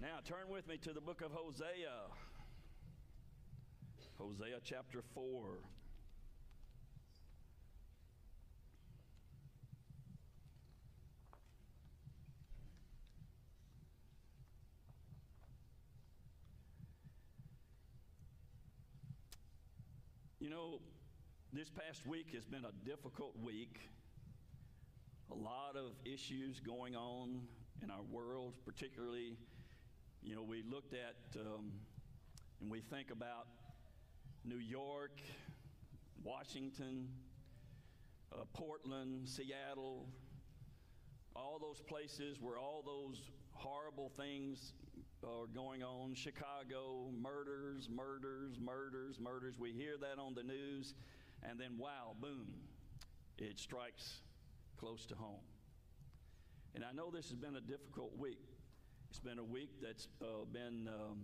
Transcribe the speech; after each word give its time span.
Now, 0.00 0.20
turn 0.24 0.48
with 0.48 0.66
me 0.66 0.78
to 0.78 0.94
the 0.94 1.00
book 1.02 1.20
of 1.20 1.30
Hosea. 1.30 1.90
Hosea 4.16 4.56
chapter 4.64 5.02
4. 5.12 5.58
You 20.38 20.48
know, 20.48 20.80
this 21.52 21.68
past 21.68 22.06
week 22.06 22.28
has 22.32 22.46
been 22.46 22.64
a 22.64 22.88
difficult 22.88 23.34
week. 23.38 23.78
A 25.30 25.34
lot 25.34 25.76
of 25.76 25.92
issues 26.06 26.58
going 26.58 26.96
on 26.96 27.42
in 27.82 27.90
our 27.90 28.02
world, 28.10 28.54
particularly, 28.64 29.36
you 30.22 30.34
know, 30.34 30.42
we 30.42 30.62
looked 30.62 30.92
at 30.92 31.40
um, 31.40 31.72
and 32.60 32.70
we 32.70 32.80
think 32.80 33.10
about 33.10 33.46
New 34.44 34.58
York, 34.58 35.20
Washington, 36.22 37.08
uh, 38.32 38.44
Portland, 38.52 39.28
Seattle, 39.28 40.06
all 41.34 41.58
those 41.58 41.80
places 41.80 42.38
where 42.40 42.58
all 42.58 42.82
those 42.84 43.30
horrible 43.52 44.10
things 44.16 44.74
are 45.24 45.46
going 45.54 45.82
on 45.82 46.14
Chicago, 46.14 47.10
murders, 47.18 47.88
murders, 47.88 48.58
murders, 48.60 49.18
murders. 49.18 49.58
We 49.58 49.72
hear 49.72 49.96
that 50.00 50.20
on 50.20 50.34
the 50.34 50.42
news, 50.42 50.94
and 51.42 51.58
then 51.58 51.78
wow, 51.78 52.14
boom, 52.20 52.46
it 53.38 53.58
strikes 53.58 54.20
close 54.76 55.06
to 55.06 55.14
home. 55.14 55.44
And 56.74 56.84
I 56.84 56.92
know 56.92 57.10
this 57.10 57.28
has 57.28 57.36
been 57.36 57.56
a 57.56 57.60
difficult 57.60 58.16
week. 58.18 58.49
It's 59.10 59.18
been 59.18 59.40
a 59.40 59.44
week 59.44 59.70
that's 59.82 60.06
uh, 60.22 60.44
been 60.52 60.88
um, 60.88 61.18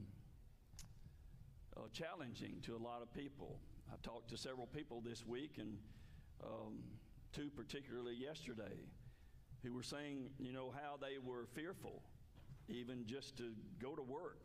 uh, 1.76 1.82
challenging 1.92 2.56
to 2.62 2.74
a 2.74 2.82
lot 2.82 3.00
of 3.00 3.14
people. 3.14 3.60
I 3.92 3.94
talked 4.02 4.28
to 4.30 4.36
several 4.36 4.66
people 4.66 5.00
this 5.00 5.24
week, 5.24 5.58
and 5.60 5.78
um, 6.42 6.78
two 7.32 7.48
particularly 7.48 8.16
yesterday, 8.16 8.88
who 9.62 9.72
were 9.72 9.84
saying, 9.84 10.30
you 10.40 10.52
know, 10.52 10.74
how 10.74 10.96
they 11.00 11.18
were 11.24 11.46
fearful 11.54 12.02
even 12.68 13.06
just 13.06 13.36
to 13.36 13.52
go 13.80 13.94
to 13.94 14.02
work. 14.02 14.42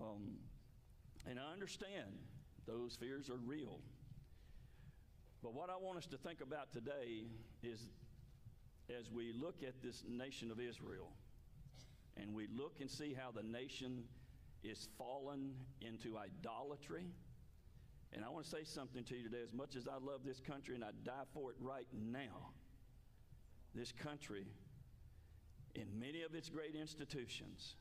Um, 0.00 0.38
and 1.28 1.38
I 1.38 1.52
understand 1.52 2.16
those 2.66 2.96
fears 2.96 3.28
are 3.28 3.36
real. 3.36 3.80
But 5.42 5.52
what 5.52 5.68
I 5.68 5.76
want 5.76 5.98
us 5.98 6.06
to 6.06 6.16
think 6.16 6.40
about 6.40 6.72
today 6.72 7.26
is 7.62 7.86
as 8.98 9.10
we 9.10 9.34
look 9.34 9.56
at 9.62 9.82
this 9.82 10.04
nation 10.08 10.50
of 10.50 10.58
Israel 10.58 11.12
and 12.20 12.34
we 12.34 12.48
look 12.56 12.80
and 12.80 12.90
see 12.90 13.14
how 13.14 13.30
the 13.30 13.42
nation 13.42 14.04
is 14.62 14.88
fallen 14.98 15.52
into 15.80 16.16
idolatry. 16.18 17.04
And 18.12 18.24
I 18.24 18.28
want 18.28 18.44
to 18.44 18.50
say 18.50 18.64
something 18.64 19.04
to 19.04 19.16
you 19.16 19.22
today. 19.24 19.42
As 19.44 19.52
much 19.52 19.76
as 19.76 19.86
I 19.86 19.94
love 19.94 20.20
this 20.24 20.40
country 20.40 20.74
and 20.74 20.84
I 20.84 20.90
die 21.04 21.26
for 21.32 21.50
it 21.50 21.56
right 21.60 21.86
now, 21.92 22.52
this 23.74 23.92
country 23.92 24.46
in 25.74 25.86
many 25.98 26.22
of 26.22 26.34
its 26.34 26.48
great 26.48 26.74
institutions 26.74 27.76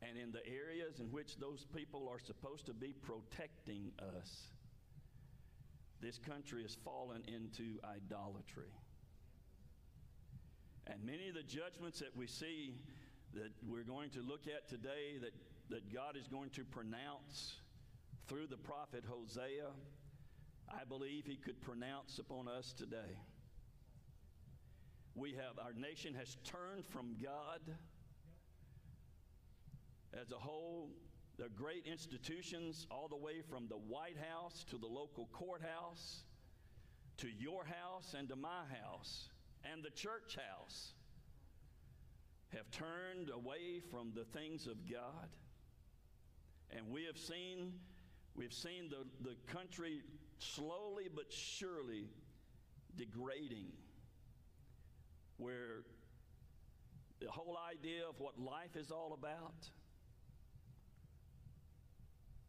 and 0.00 0.18
in 0.18 0.32
the 0.32 0.46
areas 0.46 1.00
in 1.00 1.06
which 1.06 1.36
those 1.38 1.66
people 1.74 2.08
are 2.08 2.18
supposed 2.18 2.66
to 2.66 2.74
be 2.74 2.94
protecting 3.02 3.90
us, 4.18 4.48
this 6.00 6.18
country 6.18 6.62
has 6.62 6.76
fallen 6.84 7.22
into 7.26 7.78
idolatry. 7.84 8.70
And 10.86 11.02
many 11.04 11.28
of 11.28 11.34
the 11.34 11.42
judgments 11.42 11.98
that 12.00 12.16
we 12.16 12.26
see 12.26 12.74
that 13.34 13.50
we're 13.66 13.82
going 13.82 14.10
to 14.10 14.20
look 14.20 14.42
at 14.46 14.68
today 14.68 15.18
that, 15.20 15.32
that 15.70 15.92
God 15.92 16.16
is 16.16 16.28
going 16.28 16.50
to 16.50 16.64
pronounce 16.64 17.56
through 18.28 18.46
the 18.46 18.56
prophet 18.56 19.04
Hosea, 19.08 19.68
I 20.68 20.84
believe 20.84 21.24
he 21.26 21.36
could 21.36 21.60
pronounce 21.60 22.18
upon 22.18 22.48
us 22.48 22.72
today. 22.72 23.18
We 25.14 25.32
have, 25.32 25.58
our 25.64 25.72
nation 25.72 26.14
has 26.14 26.36
turned 26.44 26.84
from 26.86 27.16
God 27.22 27.60
as 30.20 30.32
a 30.32 30.38
whole. 30.38 30.90
The 31.38 31.48
great 31.48 31.86
institutions, 31.86 32.86
all 32.90 33.08
the 33.08 33.16
way 33.16 33.42
from 33.48 33.66
the 33.68 33.76
White 33.76 34.16
House 34.30 34.64
to 34.70 34.78
the 34.78 34.86
local 34.86 35.28
courthouse 35.32 36.24
to 37.18 37.28
your 37.38 37.64
house 37.64 38.14
and 38.18 38.28
to 38.28 38.36
my 38.36 38.62
house 38.82 39.28
and 39.72 39.82
the 39.82 39.90
church 39.90 40.36
house, 40.36 40.92
have 42.54 42.70
turned 42.70 43.30
away 43.30 43.80
from 43.90 44.12
the 44.14 44.24
things 44.24 44.66
of 44.66 44.76
God. 44.90 45.28
And 46.70 46.90
we 46.90 47.04
have 47.04 47.18
seen, 47.18 47.72
we've 48.34 48.52
seen 48.52 48.90
the, 48.90 49.28
the 49.28 49.36
country 49.52 50.02
slowly 50.38 51.08
but 51.12 51.32
surely 51.32 52.08
degrading 52.96 53.72
where 55.36 55.82
the 57.20 57.30
whole 57.30 57.58
idea 57.70 58.02
of 58.08 58.20
what 58.20 58.38
life 58.38 58.76
is 58.76 58.90
all 58.90 59.14
about. 59.18 59.68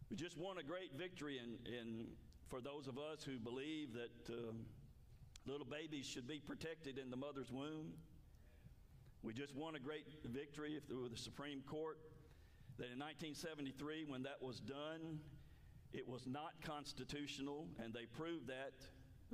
We 0.09 0.17
just 0.17 0.37
won 0.37 0.57
a 0.57 0.63
great 0.63 0.93
victory 0.95 1.39
in, 1.39 1.73
in 1.73 2.07
for 2.47 2.61
those 2.61 2.87
of 2.87 2.97
us 2.97 3.23
who 3.23 3.39
believe 3.39 3.93
that 3.93 4.33
uh, 4.33 4.51
little 5.45 5.66
babies 5.66 6.06
should 6.06 6.28
be 6.28 6.39
protected 6.39 6.97
in 6.97 7.09
the 7.09 7.17
mother's 7.17 7.51
womb. 7.51 7.94
We 9.22 9.33
just 9.33 9.56
won 9.56 9.75
a 9.75 9.79
great 9.79 10.07
victory 10.25 10.79
through 10.88 11.09
the 11.09 11.17
Supreme 11.17 11.61
Court 11.67 11.97
that 12.78 12.91
in 12.91 13.00
1973, 13.00 14.05
when 14.07 14.23
that 14.23 14.41
was 14.41 14.59
done, 14.59 15.19
it 15.94 16.07
was 16.07 16.28
not 16.28 16.53
constitutional, 16.66 17.67
and 17.81 17.94
they 17.94 18.05
proved 18.05 18.47
that. 18.47 18.73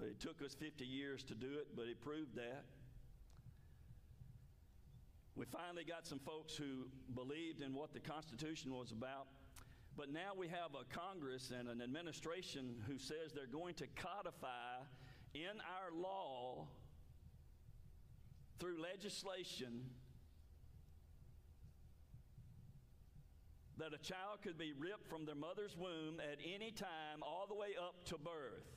It 0.02 0.20
took 0.20 0.42
us 0.42 0.54
50 0.54 0.86
years 0.86 1.24
to 1.24 1.34
do 1.34 1.48
it, 1.54 1.76
but 1.76 1.86
it 1.88 2.02
proved 2.02 2.36
that. 2.36 2.66
We 5.36 5.46
finally 5.46 5.84
got 5.84 6.06
some 6.06 6.20
folks 6.20 6.56
who 6.56 6.88
believed 7.16 7.62
in 7.62 7.74
what 7.74 7.94
the 7.94 8.00
Constitution 8.00 8.74
was 8.74 8.92
about. 8.92 9.28
But 9.98 10.12
now 10.12 10.32
we 10.38 10.48
have 10.48 10.76
a 10.76 10.86
Congress 10.94 11.52
and 11.58 11.68
an 11.68 11.82
administration 11.82 12.76
who 12.88 12.98
says 12.98 13.34
they're 13.34 13.46
going 13.46 13.76
to 13.76 13.88
codify 13.96 14.84
in 15.34 15.59
our 15.62 15.92
law 16.00 16.68
through 18.59 18.81
legislation 18.81 19.86
that 23.78 23.94
a 23.94 23.97
child 23.97 24.40
could 24.44 24.58
be 24.58 24.74
ripped 24.78 25.08
from 25.09 25.25
their 25.25 25.36
mother's 25.36 25.75
womb 25.75 26.20
at 26.20 26.38
any 26.46 26.72
time, 26.72 27.24
all 27.24 27.46
the 27.47 27.56
way 27.56 27.70
up 27.80 28.03
to 28.06 28.18
birth. 28.18 28.68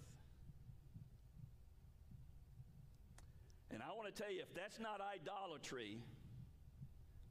And 3.71 3.83
I 3.83 3.95
want 3.95 4.15
to 4.15 4.23
tell 4.23 4.33
you, 4.33 4.41
if 4.41 4.55
that's 4.55 4.79
not 4.79 5.01
idolatry, 5.03 5.99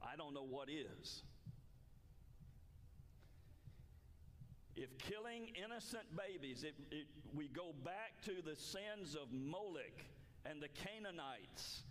I 0.00 0.14
don't 0.16 0.34
know 0.34 0.46
what 0.48 0.68
is. 0.68 1.22
If 4.76 4.98
killing 4.98 5.50
innocent 5.62 6.04
babies, 6.16 6.64
it, 6.64 6.74
it, 6.90 7.06
we 7.34 7.48
go 7.48 7.74
back 7.84 8.20
to 8.24 8.42
the 8.44 8.56
sins 8.56 9.14
of 9.14 9.32
Molech 9.32 10.04
and 10.44 10.60
the 10.60 10.68
Canaanites 10.68 11.84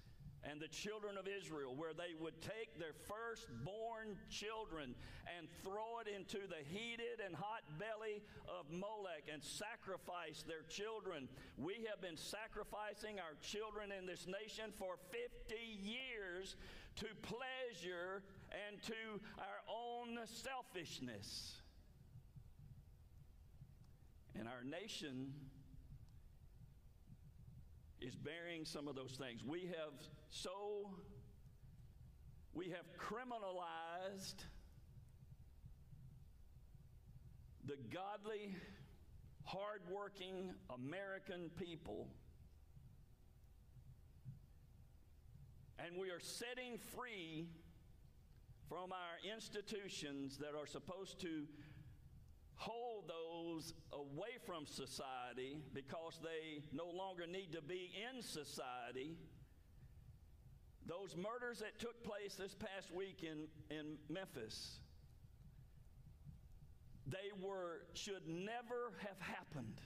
and 0.43 0.59
the 0.59 0.67
children 0.67 1.17
of 1.17 1.23
Israel, 1.23 1.73
where 1.75 1.93
they 1.93 2.11
would 2.19 2.41
take 2.41 2.77
their 2.77 2.91
firstborn 3.07 4.19
children 4.29 4.93
and 5.23 5.47
throw 5.63 6.03
it 6.03 6.11
into 6.11 6.43
the 6.47 6.59
heated 6.67 7.23
and 7.25 7.33
hot 7.33 7.63
belly 7.79 8.19
of 8.51 8.67
Molech 8.69 9.31
and 9.31 9.41
sacrifice 9.41 10.43
their 10.43 10.67
children. 10.67 11.29
We 11.57 11.87
have 11.87 12.01
been 12.01 12.17
sacrificing 12.17 13.23
our 13.23 13.39
children 13.39 13.91
in 13.95 14.05
this 14.05 14.27
nation 14.27 14.75
for 14.75 14.99
50 15.15 15.55
years 15.55 16.57
to 16.97 17.07
pleasure 17.23 18.23
and 18.51 18.83
to 18.83 19.23
our 19.39 19.63
own 19.71 20.19
selfishness. 20.27 21.62
And 24.37 24.47
our 24.47 24.63
nation 24.63 25.31
is 28.01 28.15
bearing 28.15 28.65
some 28.65 28.87
of 28.87 28.95
those 28.95 29.11
things. 29.11 29.43
We 29.43 29.61
have 29.61 29.93
so, 30.29 30.89
we 32.53 32.69
have 32.69 32.85
criminalized 32.97 34.43
the 37.65 37.77
godly, 37.93 38.55
hardworking 39.45 40.53
American 40.73 41.49
people. 41.57 42.07
And 45.79 45.97
we 45.97 46.09
are 46.09 46.19
setting 46.19 46.77
free 46.77 47.47
from 48.67 48.91
our 48.91 49.35
institutions 49.35 50.37
that 50.37 50.55
are 50.59 50.67
supposed 50.67 51.19
to 51.21 51.43
hold 52.63 53.09
those 53.09 53.73
away 53.91 54.37
from 54.45 54.65
society 54.65 55.57
because 55.73 56.19
they 56.21 56.63
no 56.71 56.85
longer 56.85 57.27
need 57.27 57.51
to 57.53 57.61
be 57.61 57.91
in 57.93 58.21
society. 58.21 59.17
Those 60.85 61.15
murders 61.15 61.59
that 61.59 61.79
took 61.79 62.03
place 62.03 62.35
this 62.35 62.55
past 62.55 62.93
week 62.93 63.23
in, 63.23 63.47
in 63.75 63.97
Memphis, 64.09 64.79
they 67.07 67.31
were, 67.41 67.81
should 67.93 68.27
never 68.27 68.93
have 68.99 69.19
happened. 69.19 69.79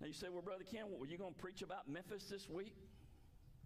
Now 0.00 0.06
you 0.06 0.12
say, 0.12 0.28
well, 0.30 0.42
Brother 0.42 0.64
Ken, 0.70 0.84
were 0.98 1.06
you 1.06 1.16
going 1.16 1.32
to 1.34 1.40
preach 1.40 1.62
about 1.62 1.88
Memphis 1.88 2.24
this 2.30 2.48
week? 2.48 2.76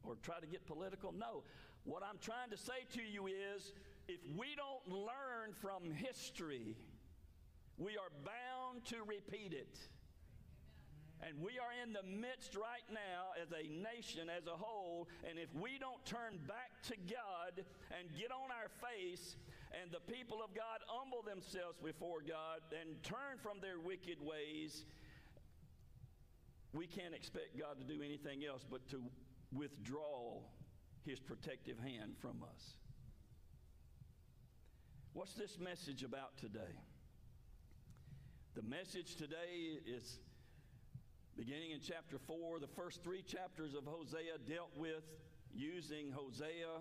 Or 0.02 0.14
try 0.22 0.38
to 0.40 0.46
get 0.46 0.66
political? 0.66 1.12
No. 1.12 1.42
What 1.84 2.02
I'm 2.02 2.18
trying 2.20 2.50
to 2.50 2.56
say 2.56 2.86
to 2.94 3.02
you 3.02 3.26
is 3.26 3.72
if 4.08 4.20
we 4.36 4.48
don't 4.56 4.96
learn 4.96 5.54
from 5.60 5.90
history, 5.90 6.76
we 7.78 7.92
are 7.96 8.12
bound 8.24 8.84
to 8.86 8.96
repeat 9.06 9.52
it. 9.52 9.78
And 11.22 11.36
we 11.44 11.60
are 11.60 11.68
in 11.84 11.92
the 11.92 12.02
midst 12.02 12.56
right 12.56 12.86
now 12.88 13.36
as 13.36 13.52
a 13.52 13.68
nation, 13.68 14.30
as 14.32 14.46
a 14.46 14.56
whole, 14.56 15.06
and 15.28 15.38
if 15.38 15.52
we 15.54 15.78
don't 15.78 16.02
turn 16.06 16.40
back 16.48 16.80
to 16.88 16.96
God 17.12 17.60
and 17.92 18.08
get 18.18 18.32
on 18.32 18.48
our 18.48 18.72
face, 18.80 19.36
and 19.70 19.90
the 19.92 20.00
people 20.12 20.38
of 20.42 20.54
God 20.54 20.80
humble 20.88 21.22
themselves 21.22 21.76
before 21.84 22.22
God 22.26 22.60
and 22.72 23.02
turn 23.02 23.38
from 23.42 23.60
their 23.60 23.78
wicked 23.78 24.16
ways, 24.20 24.84
we 26.72 26.86
can't 26.86 27.14
expect 27.14 27.58
God 27.58 27.78
to 27.78 27.84
do 27.84 28.02
anything 28.02 28.44
else 28.44 28.64
but 28.68 28.88
to 28.88 29.02
withdraw 29.52 30.40
his 31.04 31.20
protective 31.20 31.78
hand 31.78 32.14
from 32.18 32.42
us. 32.42 32.79
What's 35.12 35.34
this 35.34 35.58
message 35.58 36.04
about 36.04 36.36
today? 36.38 36.78
The 38.54 38.62
message 38.62 39.16
today 39.16 39.80
is 39.84 40.20
beginning 41.36 41.72
in 41.72 41.80
chapter 41.80 42.16
4. 42.16 42.60
The 42.60 42.68
first 42.68 43.02
three 43.02 43.22
chapters 43.22 43.74
of 43.74 43.84
Hosea 43.84 44.38
dealt 44.48 44.70
with 44.76 45.02
using 45.52 46.12
Hosea 46.12 46.78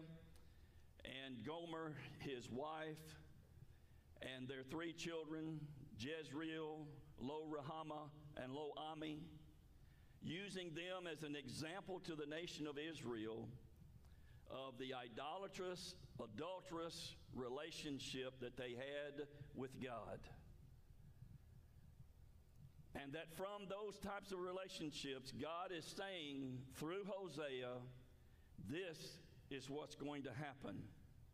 and 1.25 1.43
Gomer, 1.43 1.93
his 2.19 2.47
wife, 2.51 3.01
and 4.21 4.47
their 4.47 4.61
three 4.69 4.93
children, 4.93 5.59
Jezreel, 5.97 6.85
Lo 7.19 7.47
Ruhamah, 7.49 8.11
and 8.43 8.53
Lo 8.53 8.73
Ami, 8.77 9.23
using 10.21 10.71
them 10.75 11.11
as 11.11 11.23
an 11.23 11.35
example 11.35 11.99
to 12.01 12.13
the 12.13 12.27
nation 12.27 12.67
of 12.67 12.77
Israel 12.77 13.47
of 14.51 14.77
the 14.77 14.93
idolatrous, 14.93 15.95
adulterous 16.23 17.15
relationship 17.33 18.39
that 18.41 18.57
they 18.57 18.71
had 18.71 19.27
with 19.55 19.71
God. 19.81 20.19
And 22.95 23.13
that 23.13 23.31
from 23.35 23.69
those 23.69 23.97
types 23.99 24.31
of 24.31 24.39
relationships, 24.39 25.31
God 25.31 25.71
is 25.75 25.85
saying 25.85 26.57
through 26.75 27.03
Hosea, 27.07 27.77
this 28.69 29.17
is 29.49 29.69
what's 29.69 29.95
going 29.95 30.23
to 30.23 30.31
happen. 30.33 30.81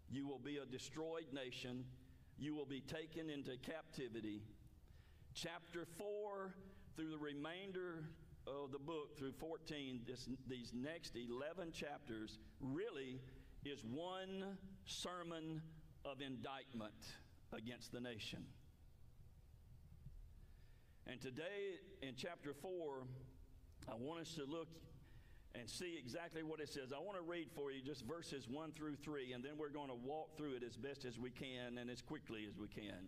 You 0.10 0.28
will 0.28 0.40
be 0.40 0.58
a 0.58 0.66
destroyed 0.66 1.28
nation, 1.34 1.86
you 2.38 2.54
will 2.54 2.66
be 2.66 2.82
taken 2.82 3.30
into 3.30 3.58
captivity. 3.58 4.42
Chapter 5.34 5.86
4 5.98 6.54
through 6.96 7.10
the 7.10 7.18
remainder 7.18 8.04
of 8.48 8.72
the 8.72 8.80
book 8.80 9.18
through 9.18 9.34
14, 9.34 10.02
this, 10.08 10.30
these 10.48 10.72
next 10.74 11.16
11 11.16 11.72
chapters 11.72 12.38
really 12.62 13.20
is 13.66 13.84
one 13.84 14.58
sermon 14.86 15.62
of 16.06 16.22
indictment 16.22 16.94
against 17.52 17.92
the 17.92 18.00
nation. 18.00 18.46
And 21.08 21.20
today 21.20 21.80
in 22.02 22.14
chapter 22.16 22.54
4, 22.54 23.04
I 23.90 23.96
want 23.96 24.22
us 24.22 24.34
to 24.36 24.46
look 24.46 24.68
and 25.54 25.70
see 25.70 25.98
exactly 25.98 26.44
what 26.44 26.60
it 26.60 26.70
says. 26.70 26.92
I 26.96 27.00
want 27.00 27.18
to 27.18 27.24
read 27.24 27.50
for 27.56 27.72
you 27.72 27.82
just 27.82 28.06
verses 28.06 28.48
1 28.50 28.72
through 28.74 28.96
3, 28.98 29.34
and 29.34 29.44
then 29.44 29.54
we're 29.58 29.70
going 29.70 29.90
to 29.90 29.96
walk 29.96 30.38
through 30.38 30.56
it 30.56 30.64
as 30.64 30.76
best 30.76 31.06
as 31.06 31.18
we 31.18 31.30
can 31.30 31.78
and 31.78 31.90
as 31.90 32.02
quickly 32.02 32.46
as 32.48 32.58
we 32.58 32.68
can. 32.68 33.08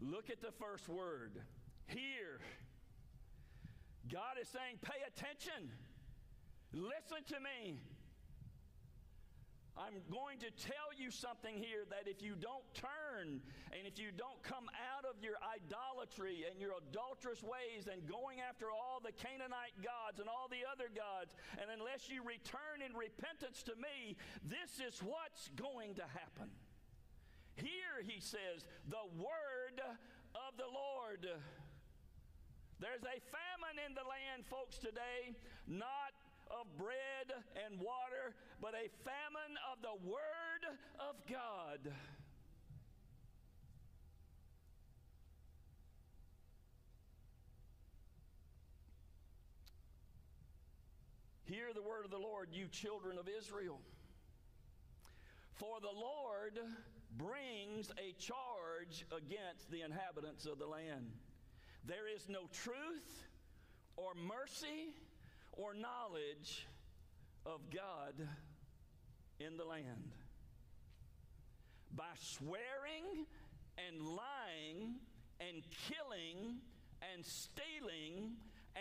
Look 0.00 0.30
at 0.30 0.40
the 0.40 0.52
first 0.52 0.88
word. 0.88 1.40
here. 1.86 2.40
God 4.12 4.38
is 4.40 4.48
saying, 4.48 4.78
pay 4.82 5.02
attention. 5.06 5.70
Listen 6.72 7.24
to 7.28 7.40
me. 7.40 7.80
I'm 9.76 10.00
going 10.08 10.40
to 10.40 10.48
tell 10.56 10.88
you 10.96 11.12
something 11.12 11.60
here 11.60 11.84
that 11.92 12.08
if 12.08 12.24
you 12.24 12.32
don't 12.32 12.64
turn 12.72 13.44
and 13.76 13.84
if 13.84 14.00
you 14.00 14.08
don't 14.08 14.40
come 14.40 14.72
out 14.72 15.04
of 15.04 15.20
your 15.20 15.36
idolatry 15.44 16.48
and 16.48 16.56
your 16.56 16.80
adulterous 16.80 17.44
ways 17.44 17.84
and 17.84 18.00
going 18.08 18.40
after 18.40 18.72
all 18.72 19.04
the 19.04 19.12
Canaanite 19.12 19.76
gods 19.84 20.16
and 20.16 20.32
all 20.32 20.48
the 20.48 20.64
other 20.64 20.88
gods, 20.88 21.36
and 21.60 21.68
unless 21.68 22.08
you 22.08 22.24
return 22.24 22.80
in 22.80 22.96
repentance 22.96 23.60
to 23.68 23.76
me, 23.76 24.16
this 24.48 24.80
is 24.80 25.04
what's 25.04 25.52
going 25.60 25.92
to 26.00 26.08
happen. 26.08 26.48
Here, 27.60 28.00
he 28.00 28.16
says, 28.16 28.64
the 28.88 29.04
word 29.20 29.76
of 30.32 30.56
the 30.56 30.72
Lord. 30.72 31.28
There's 32.80 33.04
a 33.04 33.20
famine 33.28 33.76
in 33.84 33.92
the 33.92 34.08
land, 34.08 34.44
folks, 34.48 34.80
today, 34.80 35.36
not 35.68 36.16
of 36.50 36.66
bread 36.76 37.32
and 37.64 37.78
water, 37.80 38.34
but 38.60 38.74
a 38.74 38.88
famine 39.04 39.56
of 39.72 39.82
the 39.82 40.08
Word 40.08 40.62
of 41.00 41.16
God. 41.28 41.92
Hear 51.46 51.72
the 51.72 51.82
word 51.82 52.04
of 52.04 52.10
the 52.10 52.18
Lord, 52.18 52.48
you 52.50 52.66
children 52.66 53.18
of 53.18 53.28
Israel. 53.28 53.78
For 55.54 55.80
the 55.80 55.86
Lord 55.86 56.58
brings 57.16 57.90
a 57.98 58.12
charge 58.18 59.06
against 59.16 59.70
the 59.70 59.82
inhabitants 59.82 60.44
of 60.44 60.58
the 60.58 60.66
land. 60.66 61.12
There 61.86 62.08
is 62.12 62.28
no 62.28 62.48
truth 62.52 63.24
or 63.96 64.12
mercy 64.14 64.92
or 65.56 65.74
knowledge 65.74 66.66
of 67.44 67.60
God 67.74 68.14
in 69.40 69.56
the 69.56 69.64
land. 69.64 70.12
By 71.94 72.04
swearing 72.20 73.26
and 73.78 74.02
lying 74.02 74.96
and 75.40 75.62
killing 75.88 76.58
and 77.12 77.24
stealing 77.24 78.32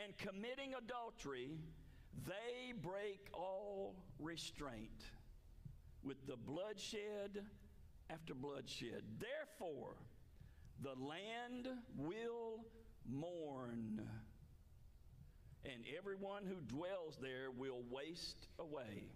and 0.03 0.17
committing 0.17 0.73
adultery, 0.77 1.57
they 2.25 2.73
break 2.81 3.27
all 3.33 3.95
restraint 4.19 5.03
with 6.03 6.25
the 6.27 6.37
bloodshed 6.37 7.43
after 8.09 8.33
bloodshed. 8.33 9.03
Therefore, 9.19 9.95
the 10.81 10.95
land 11.03 11.67
will 11.97 12.65
mourn, 13.09 14.01
and 15.65 15.83
everyone 15.97 16.43
who 16.45 16.61
dwells 16.75 17.17
there 17.21 17.51
will 17.55 17.81
waste 17.89 18.47
away. 18.59 19.09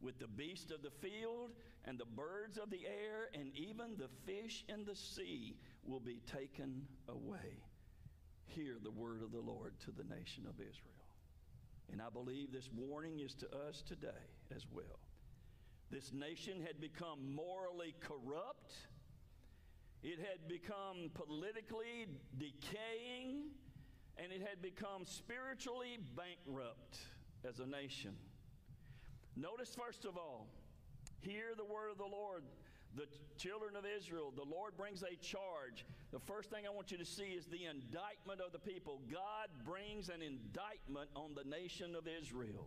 With 0.00 0.18
the 0.18 0.28
beasts 0.28 0.70
of 0.70 0.82
the 0.82 0.90
field 0.90 1.50
and 1.84 1.98
the 1.98 2.04
birds 2.04 2.56
of 2.56 2.70
the 2.70 2.86
air, 2.86 3.28
and 3.34 3.50
even 3.56 3.96
the 3.96 4.08
fish 4.26 4.64
in 4.68 4.84
the 4.84 4.94
sea 4.94 5.56
will 5.84 6.00
be 6.00 6.20
taken 6.30 6.86
away. 7.08 7.64
Hear 8.46 8.76
the 8.82 8.90
word 8.90 9.22
of 9.22 9.32
the 9.32 9.40
Lord 9.40 9.74
to 9.80 9.90
the 9.90 10.04
nation 10.04 10.44
of 10.48 10.54
Israel. 10.54 10.94
And 11.90 12.00
I 12.00 12.10
believe 12.10 12.52
this 12.52 12.68
warning 12.74 13.20
is 13.20 13.34
to 13.34 13.46
us 13.68 13.82
today 13.86 14.08
as 14.54 14.66
well. 14.70 15.00
This 15.90 16.12
nation 16.12 16.62
had 16.64 16.80
become 16.80 17.34
morally 17.34 17.94
corrupt 18.00 18.72
it 20.02 20.18
had 20.20 20.46
become 20.48 21.10
politically 21.14 22.06
decaying, 22.38 23.50
and 24.22 24.32
it 24.32 24.42
had 24.46 24.60
become 24.60 25.04
spiritually 25.04 25.98
bankrupt 26.16 26.98
as 27.48 27.60
a 27.60 27.66
nation. 27.66 28.14
Notice, 29.36 29.74
first 29.74 30.04
of 30.04 30.16
all, 30.16 30.48
hear 31.20 31.54
the 31.56 31.64
word 31.64 31.90
of 31.90 31.98
the 31.98 32.04
Lord. 32.04 32.42
The 32.96 33.06
children 33.36 33.76
of 33.76 33.84
Israel, 33.84 34.32
the 34.34 34.42
Lord 34.42 34.76
brings 34.76 35.02
a 35.02 35.14
charge. 35.22 35.84
The 36.10 36.18
first 36.18 36.50
thing 36.50 36.64
I 36.66 36.70
want 36.70 36.90
you 36.90 36.98
to 36.98 37.04
see 37.04 37.36
is 37.36 37.46
the 37.46 37.66
indictment 37.66 38.40
of 38.40 38.50
the 38.50 38.58
people. 38.58 39.00
God 39.12 39.48
brings 39.64 40.08
an 40.08 40.22
indictment 40.22 41.10
on 41.14 41.34
the 41.36 41.44
nation 41.48 41.94
of 41.94 42.08
Israel. 42.08 42.66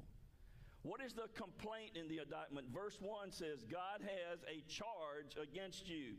What 0.83 1.01
is 1.01 1.13
the 1.13 1.27
complaint 1.35 1.91
in 1.95 2.07
the 2.07 2.19
indictment? 2.19 2.67
Verse 2.73 2.97
1 3.01 3.31
says, 3.31 3.65
God 3.69 4.01
has 4.01 4.39
a 4.47 4.63
charge 4.71 5.35
against 5.41 5.89
you. 5.89 6.13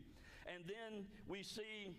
And 0.52 0.64
then 0.66 1.06
we 1.26 1.42
see 1.42 1.94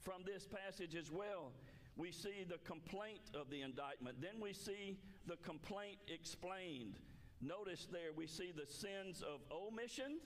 from 0.00 0.22
this 0.24 0.46
passage 0.46 0.94
as 0.94 1.10
well, 1.10 1.52
we 2.00 2.10
see 2.10 2.44
the 2.48 2.58
complaint 2.64 3.20
of 3.34 3.50
the 3.50 3.60
indictment. 3.60 4.16
Then 4.22 4.40
we 4.40 4.54
see 4.54 4.96
the 5.26 5.36
complaint 5.36 5.98
explained. 6.08 6.94
Notice 7.42 7.86
there 7.92 8.12
we 8.16 8.26
see 8.26 8.52
the 8.56 8.66
sins 8.66 9.22
of 9.22 9.40
omission, 9.52 10.18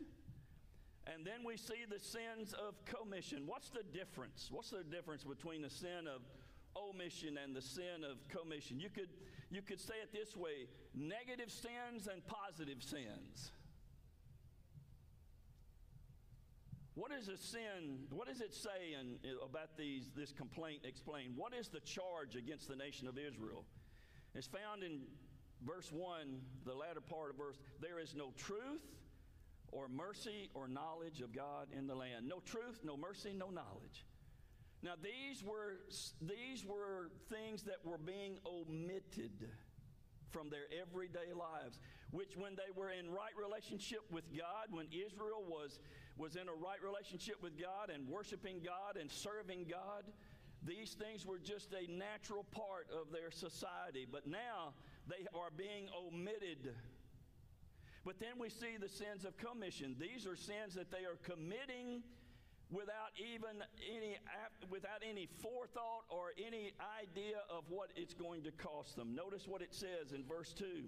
and 1.06 1.26
then 1.26 1.44
we 1.44 1.56
see 1.56 1.84
the 1.90 1.98
sins 1.98 2.54
of 2.54 2.74
commission. 2.84 3.42
What's 3.46 3.70
the 3.70 3.82
difference? 3.92 4.48
What's 4.50 4.70
the 4.70 4.84
difference 4.84 5.24
between 5.24 5.62
the 5.62 5.70
sin 5.70 6.06
of 6.06 6.22
omission 6.76 7.38
and 7.42 7.54
the 7.54 7.62
sin 7.62 8.04
of 8.08 8.16
commission? 8.28 8.78
You 8.78 8.88
could 8.88 9.10
You 9.50 9.62
could 9.62 9.80
say 9.80 9.94
it 10.02 10.12
this 10.12 10.36
way 10.36 10.66
negative 10.94 11.50
sins 11.50 12.08
and 12.10 12.26
positive 12.26 12.82
sins. 12.82 13.52
What 16.94 17.10
is 17.10 17.28
a 17.28 17.36
sin? 17.36 18.06
What 18.10 18.28
does 18.28 18.40
it 18.40 18.54
say 18.54 18.94
in, 18.98 19.18
about 19.44 19.76
these, 19.76 20.10
this 20.16 20.32
complaint 20.32 20.82
explained? 20.84 21.34
What 21.36 21.52
is 21.52 21.68
the 21.68 21.80
charge 21.80 22.36
against 22.36 22.68
the 22.68 22.76
nation 22.76 23.08
of 23.08 23.18
Israel? 23.18 23.64
It's 24.34 24.46
found 24.46 24.84
in 24.84 25.00
verse 25.64 25.90
1, 25.90 26.40
the 26.64 26.74
latter 26.74 27.00
part 27.00 27.30
of 27.30 27.36
verse. 27.36 27.58
There 27.80 27.98
is 27.98 28.14
no 28.14 28.32
truth 28.36 28.82
or 29.72 29.88
mercy 29.88 30.50
or 30.54 30.68
knowledge 30.68 31.20
of 31.20 31.34
God 31.34 31.66
in 31.76 31.88
the 31.88 31.96
land. 31.96 32.28
No 32.28 32.38
truth, 32.40 32.80
no 32.84 32.96
mercy, 32.96 33.32
no 33.36 33.50
knowledge. 33.50 34.06
Now, 34.82 34.94
these 35.02 35.42
were, 35.42 35.80
these 36.20 36.64
were 36.64 37.10
things 37.28 37.62
that 37.64 37.78
were 37.84 37.98
being 37.98 38.38
omitted 38.46 39.48
from 40.30 40.50
their 40.50 40.66
everyday 40.80 41.32
lives, 41.32 41.80
which 42.10 42.36
when 42.36 42.54
they 42.54 42.70
were 42.76 42.90
in 42.90 43.10
right 43.10 43.32
relationship 43.40 44.02
with 44.12 44.24
God, 44.36 44.68
when 44.70 44.86
Israel 44.92 45.42
was, 45.48 45.78
was 46.16 46.36
in 46.36 46.48
a 46.48 46.54
right 46.54 46.82
relationship 46.82 47.42
with 47.42 47.58
God 47.60 47.90
and 47.92 48.08
worshiping 48.08 48.60
God 48.64 48.96
and 49.00 49.10
serving 49.10 49.66
God, 49.70 50.04
these 50.62 50.94
things 50.94 51.26
were 51.26 51.38
just 51.38 51.72
a 51.72 51.90
natural 51.90 52.44
part 52.50 52.86
of 52.90 53.12
their 53.12 53.30
society. 53.30 54.06
But 54.10 54.26
now 54.26 54.74
they 55.06 55.26
are 55.34 55.50
being 55.56 55.88
omitted. 55.94 56.74
But 58.04 58.20
then 58.20 58.38
we 58.38 58.48
see 58.48 58.76
the 58.80 58.88
sins 58.88 59.24
of 59.24 59.36
commission. 59.36 59.96
These 59.98 60.26
are 60.26 60.36
sins 60.36 60.74
that 60.74 60.90
they 60.90 61.04
are 61.04 61.18
committing 61.22 62.02
without 62.70 63.12
even 63.18 63.62
any 63.94 64.16
without 64.70 65.02
any 65.08 65.28
forethought 65.40 66.04
or 66.08 66.32
any 66.38 66.72
idea 67.00 67.36
of 67.50 67.64
what 67.68 67.90
it's 67.96 68.14
going 68.14 68.42
to 68.42 68.50
cost 68.52 68.96
them. 68.96 69.14
Notice 69.14 69.46
what 69.46 69.62
it 69.62 69.74
says 69.74 70.12
in 70.14 70.24
verse 70.24 70.52
2. 70.54 70.84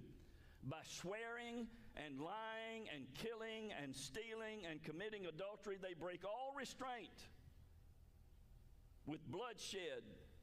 By 0.68 0.78
swearing 0.82 1.68
and 1.96 2.20
lying 2.20 2.88
and 2.92 3.06
killing 3.14 3.70
and 3.80 3.94
stealing 3.94 4.66
and 4.68 4.82
committing 4.82 5.26
adultery, 5.26 5.76
they 5.80 5.94
break 5.94 6.24
all 6.24 6.52
restraint 6.58 7.28
with 9.06 9.24
bloodshed 9.30 10.02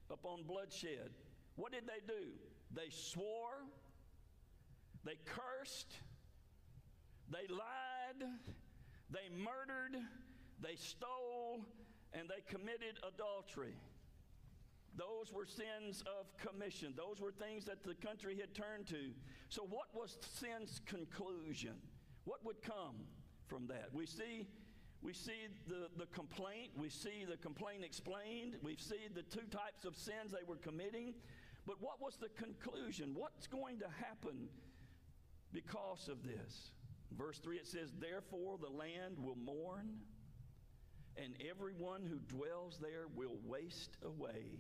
upon 0.10 0.44
bloodshed. 0.44 1.12
What 1.58 1.74
did 1.74 1.84
they 1.86 2.00
do? 2.08 2.32
They 2.74 2.90
swore, 2.90 3.68
they 5.04 5.18
cursed, 5.26 5.94
they 7.30 7.54
lied, 7.54 8.30
they 9.10 9.30
murdered, 9.36 10.02
they 10.62 10.76
stole, 10.76 11.66
and 12.14 12.30
they 12.30 12.42
committed 12.48 12.98
adultery. 13.06 13.76
Those 14.96 15.34
were 15.34 15.46
sins 15.46 16.04
of 16.20 16.26
commission. 16.38 16.94
Those 16.96 17.20
were 17.20 17.32
things 17.32 17.66
that 17.66 17.84
the 17.84 17.96
country 17.96 18.38
had 18.40 18.54
turned 18.54 18.88
to. 18.88 19.12
So, 19.50 19.64
what 19.64 19.88
was 19.94 20.18
sin's 20.22 20.82
conclusion? 20.86 21.74
What 22.26 22.46
would 22.46 22.62
come 22.62 22.96
from 23.48 23.68
that? 23.68 23.90
We 23.92 24.06
see, 24.06 24.48
we 25.02 25.14
see 25.14 25.48
the, 25.68 25.88
the 25.98 26.06
complaint. 26.08 26.72
We 26.78 26.90
see 26.90 27.26
the 27.28 27.38
complaint 27.38 27.84
explained. 27.84 28.58
We 28.62 28.76
see 28.78 29.08
the 29.14 29.24
two 29.24 29.48
types 29.50 29.84
of 29.86 29.96
sins 29.96 30.32
they 30.32 30.46
were 30.48 30.58
committing. 30.58 31.16
But 31.66 31.82
what 31.82 32.00
was 32.00 32.18
the 32.18 32.30
conclusion? 32.30 33.14
What's 33.16 33.48
going 33.48 33.80
to 33.80 33.88
happen 34.06 34.48
because 35.52 36.08
of 36.08 36.24
this? 36.24 36.72
Verse 37.18 37.40
3 37.40 37.58
it 37.58 37.68
says, 37.68 37.94
Therefore 38.00 38.58
the 38.62 38.70
land 38.70 39.18
will 39.18 39.38
mourn 39.38 40.00
and 41.16 41.36
everyone 41.50 42.06
who 42.06 42.18
dwells 42.36 42.80
there 42.82 43.06
will 43.16 43.38
waste 43.46 43.98
away 44.04 44.60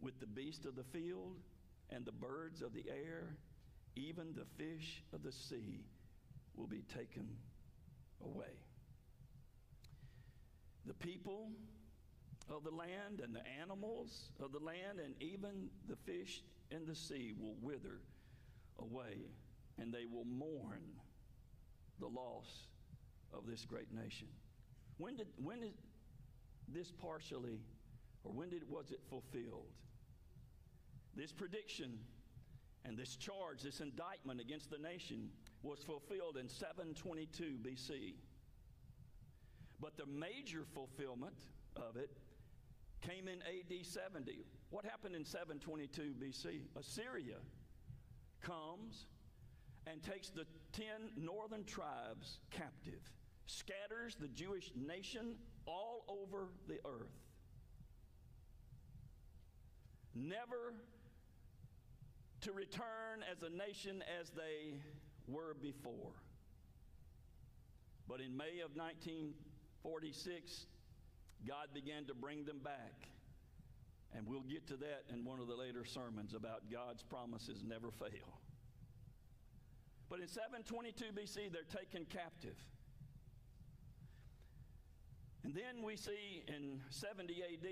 with 0.00 0.18
the 0.20 0.26
beast 0.26 0.64
of 0.64 0.76
the 0.76 0.84
field 0.84 1.36
and 1.90 2.04
the 2.04 2.12
birds 2.12 2.62
of 2.62 2.72
the 2.72 2.84
air, 2.88 3.36
even 3.94 4.34
the 4.34 4.46
fish 4.62 5.02
of 5.12 5.22
the 5.22 5.32
sea 5.32 5.84
will 6.54 6.66
be 6.66 6.82
taken 6.94 7.28
away. 8.24 8.60
The 10.84 10.94
people 10.94 11.50
of 12.48 12.62
the 12.62 12.70
land 12.70 13.20
and 13.22 13.34
the 13.34 13.46
animals 13.60 14.30
of 14.40 14.52
the 14.52 14.58
land 14.58 15.00
and 15.04 15.14
even 15.20 15.68
the 15.88 15.96
fish 15.96 16.42
in 16.70 16.86
the 16.86 16.94
sea 16.94 17.34
will 17.38 17.56
wither 17.60 18.00
away, 18.78 19.30
and 19.78 19.92
they 19.92 20.06
will 20.06 20.24
mourn 20.24 20.82
the 21.98 22.06
loss 22.06 22.68
of 23.32 23.46
this 23.46 23.64
great 23.64 23.92
nation. 23.92 24.28
When 24.98 25.16
did 25.16 25.28
when 25.42 25.62
is 25.62 25.74
this 26.68 26.90
partially, 26.90 27.60
or 28.26 28.32
when 28.32 28.50
did 28.50 28.68
was 28.68 28.90
it 28.90 29.00
fulfilled? 29.08 29.72
This 31.14 31.32
prediction 31.32 31.98
and 32.84 32.96
this 32.96 33.16
charge, 33.16 33.62
this 33.62 33.80
indictment 33.80 34.40
against 34.40 34.70
the 34.70 34.78
nation 34.78 35.30
was 35.62 35.82
fulfilled 35.82 36.36
in 36.36 36.48
722 36.48 37.58
BC. 37.62 38.14
But 39.80 39.96
the 39.96 40.06
major 40.06 40.64
fulfillment 40.74 41.36
of 41.76 41.96
it 41.96 42.10
came 43.00 43.28
in 43.28 43.40
AD 43.42 43.84
70. 43.84 44.44
What 44.70 44.84
happened 44.84 45.14
in 45.14 45.24
722 45.24 46.14
BC? 46.20 46.62
Assyria 46.78 47.36
comes 48.42 49.06
and 49.86 50.02
takes 50.02 50.30
the 50.30 50.46
10 50.72 50.84
northern 51.16 51.64
tribes 51.64 52.38
captive 52.50 53.12
scatters 53.46 54.16
the 54.18 54.28
Jewish 54.28 54.72
nation 54.74 55.36
all 55.66 56.04
over 56.08 56.48
the 56.66 56.78
earth. 56.84 57.25
Never 60.16 60.72
to 62.40 62.52
return 62.52 63.22
as 63.30 63.42
a 63.42 63.50
nation 63.50 64.02
as 64.18 64.30
they 64.30 64.80
were 65.28 65.54
before. 65.60 66.14
But 68.08 68.20
in 68.20 68.34
May 68.34 68.60
of 68.64 68.76
1946, 68.76 70.66
God 71.46 71.68
began 71.74 72.06
to 72.06 72.14
bring 72.14 72.44
them 72.46 72.60
back. 72.64 73.10
And 74.16 74.26
we'll 74.26 74.40
get 74.40 74.66
to 74.68 74.76
that 74.76 75.04
in 75.12 75.24
one 75.24 75.40
of 75.40 75.48
the 75.48 75.54
later 75.54 75.84
sermons 75.84 76.32
about 76.32 76.70
God's 76.72 77.02
promises 77.02 77.62
never 77.62 77.90
fail. 77.90 78.40
But 80.08 80.20
in 80.20 80.28
722 80.28 81.06
BC, 81.12 81.52
they're 81.52 81.62
taken 81.64 82.06
captive. 82.06 82.56
And 85.44 85.54
then 85.54 85.82
we 85.84 85.96
see 85.96 86.44
in 86.48 86.80
70 86.90 87.42
AD, 87.42 87.68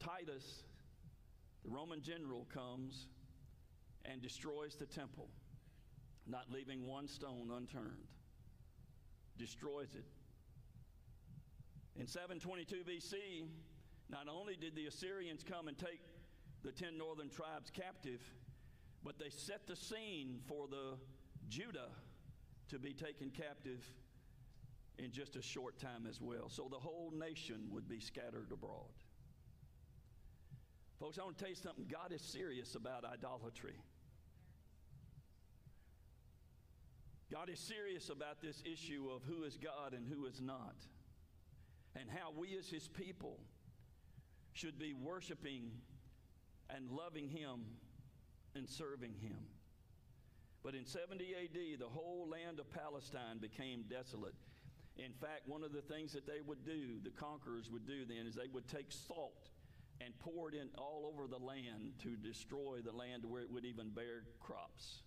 Titus, 0.00 0.64
the 1.64 1.70
Roman 1.70 2.02
general, 2.02 2.46
comes 2.52 3.06
and 4.04 4.20
destroys 4.20 4.74
the 4.74 4.86
temple, 4.86 5.28
not 6.26 6.46
leaving 6.50 6.86
one 6.86 7.08
stone 7.08 7.50
unturned. 7.54 8.08
Destroys 9.38 9.94
it. 9.94 10.04
In 11.98 12.06
722 12.06 12.84
BC, 12.84 13.46
not 14.10 14.26
only 14.28 14.56
did 14.56 14.74
the 14.74 14.86
Assyrians 14.86 15.44
come 15.48 15.68
and 15.68 15.78
take 15.78 16.00
the 16.62 16.72
10 16.72 16.96
northern 16.96 17.28
tribes 17.28 17.70
captive, 17.70 18.20
but 19.04 19.18
they 19.18 19.30
set 19.30 19.66
the 19.66 19.76
scene 19.76 20.40
for 20.46 20.66
the 20.68 20.96
Judah 21.48 21.90
to 22.68 22.78
be 22.78 22.92
taken 22.92 23.30
captive 23.30 23.84
in 24.98 25.10
just 25.10 25.36
a 25.36 25.42
short 25.42 25.78
time 25.78 26.06
as 26.08 26.20
well. 26.20 26.48
So 26.48 26.68
the 26.70 26.78
whole 26.78 27.12
nation 27.16 27.68
would 27.70 27.88
be 27.88 28.00
scattered 28.00 28.50
abroad. 28.52 28.92
Folks, 31.02 31.18
I 31.18 31.24
want 31.24 31.36
to 31.36 31.42
tell 31.42 31.50
you 31.50 31.56
something. 31.56 31.86
God 31.90 32.12
is 32.12 32.22
serious 32.22 32.76
about 32.76 33.04
idolatry. 33.04 33.74
God 37.28 37.50
is 37.50 37.58
serious 37.58 38.08
about 38.08 38.40
this 38.40 38.62
issue 38.64 39.08
of 39.12 39.24
who 39.24 39.42
is 39.42 39.56
God 39.56 39.94
and 39.94 40.06
who 40.06 40.26
is 40.26 40.40
not, 40.40 40.76
and 41.96 42.08
how 42.08 42.30
we 42.30 42.56
as 42.56 42.68
His 42.68 42.86
people 42.86 43.40
should 44.52 44.78
be 44.78 44.94
worshiping 44.94 45.72
and 46.70 46.88
loving 46.88 47.28
Him 47.28 47.64
and 48.54 48.68
serving 48.68 49.14
Him. 49.20 49.38
But 50.62 50.76
in 50.76 50.86
70 50.86 51.34
AD, 51.34 51.80
the 51.80 51.88
whole 51.88 52.28
land 52.30 52.60
of 52.60 52.72
Palestine 52.72 53.38
became 53.40 53.86
desolate. 53.90 54.36
In 54.96 55.14
fact, 55.14 55.48
one 55.48 55.64
of 55.64 55.72
the 55.72 55.82
things 55.82 56.12
that 56.12 56.28
they 56.28 56.42
would 56.46 56.64
do, 56.64 57.00
the 57.02 57.10
conquerors 57.10 57.72
would 57.72 57.88
do 57.88 58.04
then, 58.06 58.28
is 58.28 58.36
they 58.36 58.46
would 58.52 58.68
take 58.68 58.92
salt 58.92 59.48
and 60.04 60.18
poured 60.18 60.54
in 60.54 60.68
all 60.76 61.12
over 61.12 61.26
the 61.26 61.38
land 61.38 61.92
to 62.02 62.16
destroy 62.16 62.78
the 62.84 62.92
land 62.92 63.24
where 63.24 63.42
it 63.42 63.50
would 63.50 63.64
even 63.64 63.90
bear 63.90 64.24
crops. 64.40 65.02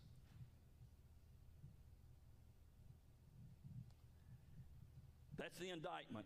That's 5.37 5.57
the 5.57 5.69
indictment. 5.69 6.25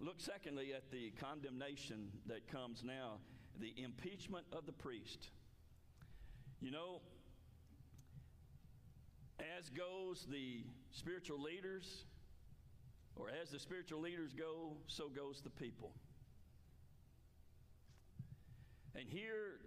Look, 0.00 0.16
secondly, 0.18 0.72
at 0.74 0.90
the 0.90 1.12
condemnation 1.20 2.08
that 2.26 2.48
comes 2.48 2.82
now 2.82 3.18
the 3.60 3.72
impeachment 3.76 4.46
of 4.52 4.66
the 4.66 4.72
priest. 4.72 5.28
You 6.60 6.70
know, 6.70 7.00
as 9.58 9.68
goes 9.68 10.26
the 10.30 10.64
spiritual 10.90 11.40
leaders, 11.40 12.04
or 13.16 13.28
as 13.28 13.50
the 13.50 13.58
spiritual 13.58 14.00
leaders 14.00 14.32
go, 14.32 14.76
so 14.86 15.08
goes 15.08 15.40
the 15.42 15.50
people. 15.50 15.92
And 18.94 19.08
here, 19.08 19.60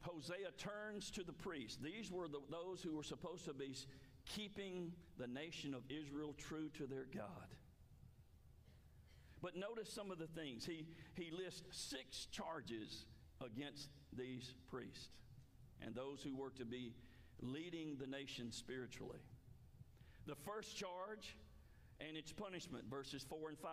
Hosea 0.00 0.50
turns 0.56 1.10
to 1.12 1.22
the 1.22 1.32
priests. 1.32 1.78
These 1.82 2.10
were 2.10 2.28
the, 2.28 2.40
those 2.50 2.82
who 2.82 2.96
were 2.96 3.02
supposed 3.02 3.44
to 3.46 3.52
be 3.52 3.74
keeping 4.24 4.92
the 5.18 5.26
nation 5.26 5.74
of 5.74 5.82
Israel 5.88 6.34
true 6.36 6.68
to 6.78 6.86
their 6.86 7.06
God. 7.14 7.54
But 9.40 9.56
notice 9.56 9.92
some 9.92 10.10
of 10.10 10.18
the 10.18 10.26
things. 10.26 10.64
He, 10.64 10.86
he 11.14 11.30
lists 11.30 11.62
six 11.70 12.26
charges 12.26 13.06
against 13.40 13.88
these 14.16 14.54
priests 14.68 15.10
and 15.80 15.94
those 15.94 16.22
who 16.22 16.34
were 16.34 16.50
to 16.50 16.64
be 16.64 16.92
leading 17.40 17.96
the 18.00 18.06
nation 18.06 18.50
spiritually. 18.50 19.20
The 20.26 20.34
first 20.34 20.76
charge 20.76 21.36
and 22.00 22.16
its 22.16 22.32
punishment, 22.32 22.84
verses 22.90 23.24
4 23.28 23.50
and 23.50 23.58
5. 23.58 23.70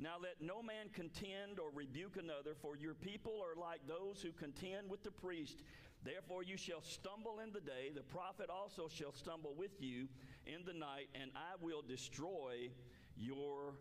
Now 0.00 0.16
let 0.20 0.40
no 0.40 0.62
man 0.62 0.88
contend 0.94 1.60
or 1.60 1.68
rebuke 1.74 2.16
another, 2.16 2.56
for 2.62 2.74
your 2.74 2.94
people 2.94 3.34
are 3.44 3.60
like 3.60 3.80
those 3.86 4.22
who 4.22 4.32
contend 4.32 4.88
with 4.88 5.04
the 5.04 5.10
priest. 5.10 5.62
Therefore 6.02 6.42
you 6.42 6.56
shall 6.56 6.80
stumble 6.80 7.40
in 7.44 7.52
the 7.52 7.60
day, 7.60 7.92
the 7.94 8.02
prophet 8.02 8.48
also 8.48 8.88
shall 8.88 9.12
stumble 9.12 9.54
with 9.54 9.82
you 9.82 10.08
in 10.46 10.64
the 10.64 10.72
night, 10.72 11.08
and 11.14 11.30
I 11.36 11.60
will 11.60 11.82
destroy 11.82 12.70
your 13.14 13.74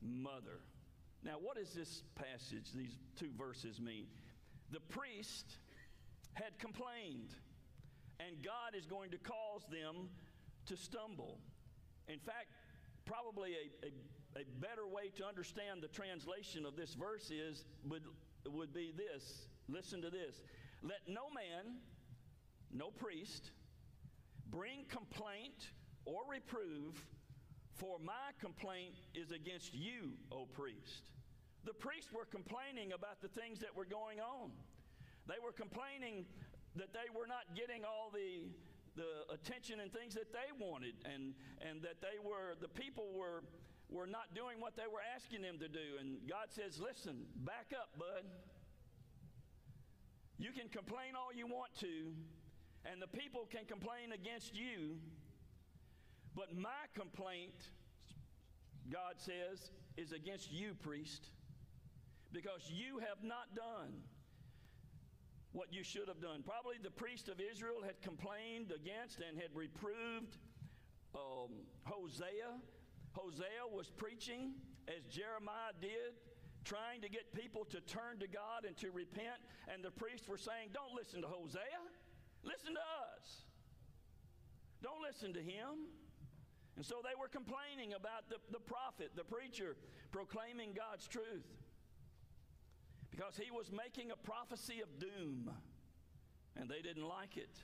mother. 0.00 0.60
Now, 1.22 1.34
what 1.42 1.56
does 1.56 1.74
this 1.74 2.04
passage, 2.14 2.72
these 2.74 2.96
two 3.18 3.30
verses 3.36 3.78
mean? 3.78 4.06
The 4.70 4.80
priest 4.80 5.58
had 6.32 6.58
complained, 6.58 7.34
and 8.18 8.42
God 8.42 8.74
is 8.74 8.86
going 8.86 9.10
to 9.10 9.18
cause 9.18 9.66
them 9.70 10.08
to 10.66 10.76
stumble. 10.76 11.38
In 12.08 12.18
fact, 12.18 12.46
probably 13.04 13.52
a, 13.52 13.86
a 13.86 13.90
a 14.36 14.44
better 14.60 14.86
way 14.86 15.08
to 15.16 15.24
understand 15.24 15.82
the 15.82 15.88
translation 15.88 16.66
of 16.66 16.76
this 16.76 16.94
verse 16.94 17.30
is 17.30 17.64
would, 17.88 18.02
would 18.46 18.72
be 18.74 18.92
this. 18.96 19.48
Listen 19.68 20.02
to 20.02 20.10
this. 20.10 20.42
Let 20.82 21.00
no 21.08 21.32
man, 21.34 21.76
no 22.72 22.90
priest, 22.90 23.50
bring 24.50 24.84
complaint 24.88 25.72
or 26.04 26.20
reprove, 26.30 27.02
for 27.72 27.98
my 27.98 28.32
complaint 28.40 28.94
is 29.14 29.30
against 29.30 29.74
you, 29.74 30.12
O 30.30 30.44
priest. 30.44 31.10
The 31.64 31.74
priests 31.74 32.12
were 32.12 32.26
complaining 32.26 32.92
about 32.92 33.20
the 33.20 33.28
things 33.28 33.58
that 33.60 33.74
were 33.74 33.84
going 33.84 34.20
on. 34.20 34.50
They 35.26 35.40
were 35.42 35.52
complaining 35.52 36.26
that 36.76 36.92
they 36.92 37.08
were 37.12 37.26
not 37.26 37.56
getting 37.56 37.84
all 37.84 38.10
the 38.12 38.48
the 38.96 39.28
attention 39.28 39.80
and 39.80 39.92
things 39.92 40.14
that 40.14 40.32
they 40.32 40.48
wanted 40.58 40.94
and 41.04 41.34
and 41.60 41.82
that 41.82 42.00
they 42.00 42.16
were 42.24 42.56
the 42.62 42.68
people 42.68 43.12
were 43.12 43.42
were 43.90 44.06
not 44.06 44.34
doing 44.34 44.60
what 44.60 44.76
they 44.76 44.86
were 44.90 45.02
asking 45.14 45.42
them 45.42 45.58
to 45.58 45.68
do. 45.68 45.98
And 46.00 46.18
God 46.28 46.50
says, 46.50 46.80
Listen, 46.80 47.26
back 47.44 47.72
up, 47.74 47.98
bud. 47.98 48.24
You 50.38 50.52
can 50.52 50.68
complain 50.68 51.16
all 51.16 51.32
you 51.34 51.46
want 51.46 51.74
to, 51.80 52.12
and 52.84 53.00
the 53.00 53.06
people 53.06 53.48
can 53.50 53.64
complain 53.64 54.12
against 54.12 54.54
you, 54.54 54.98
but 56.34 56.54
my 56.54 56.84
complaint, 56.94 57.54
God 58.92 59.14
says, 59.16 59.70
is 59.96 60.12
against 60.12 60.52
you, 60.52 60.74
priest, 60.74 61.28
because 62.32 62.70
you 62.70 62.98
have 62.98 63.22
not 63.22 63.54
done 63.54 64.02
what 65.52 65.72
you 65.72 65.82
should 65.82 66.06
have 66.06 66.20
done. 66.20 66.42
Probably 66.44 66.76
the 66.82 66.90
priest 66.90 67.30
of 67.30 67.40
Israel 67.40 67.80
had 67.82 68.02
complained 68.02 68.72
against 68.76 69.20
and 69.26 69.40
had 69.40 69.48
reproved 69.54 70.36
um, 71.14 71.48
Hosea 71.84 72.60
Hosea 73.16 73.64
was 73.72 73.88
preaching 73.88 74.52
as 74.88 75.04
Jeremiah 75.08 75.72
did, 75.80 76.20
trying 76.64 77.00
to 77.00 77.08
get 77.08 77.32
people 77.32 77.64
to 77.72 77.80
turn 77.80 78.20
to 78.20 78.28
God 78.28 78.68
and 78.68 78.76
to 78.78 78.90
repent. 78.90 79.40
And 79.72 79.82
the 79.82 79.90
priests 79.90 80.28
were 80.28 80.38
saying, 80.38 80.70
Don't 80.76 80.92
listen 80.92 81.22
to 81.22 81.28
Hosea, 81.28 81.80
listen 82.44 82.74
to 82.76 82.84
us. 83.16 83.48
Don't 84.82 85.00
listen 85.00 85.32
to 85.32 85.40
him. 85.40 85.88
And 86.76 86.84
so 86.84 86.96
they 87.02 87.16
were 87.18 87.28
complaining 87.28 87.94
about 87.94 88.28
the, 88.28 88.36
the 88.52 88.60
prophet, 88.60 89.12
the 89.16 89.24
preacher, 89.24 89.76
proclaiming 90.12 90.76
God's 90.76 91.08
truth. 91.08 91.48
Because 93.10 93.34
he 93.36 93.50
was 93.50 93.72
making 93.72 94.10
a 94.10 94.16
prophecy 94.16 94.82
of 94.82 94.98
doom, 95.00 95.50
and 96.54 96.68
they 96.68 96.82
didn't 96.82 97.08
like 97.08 97.38
it. 97.38 97.56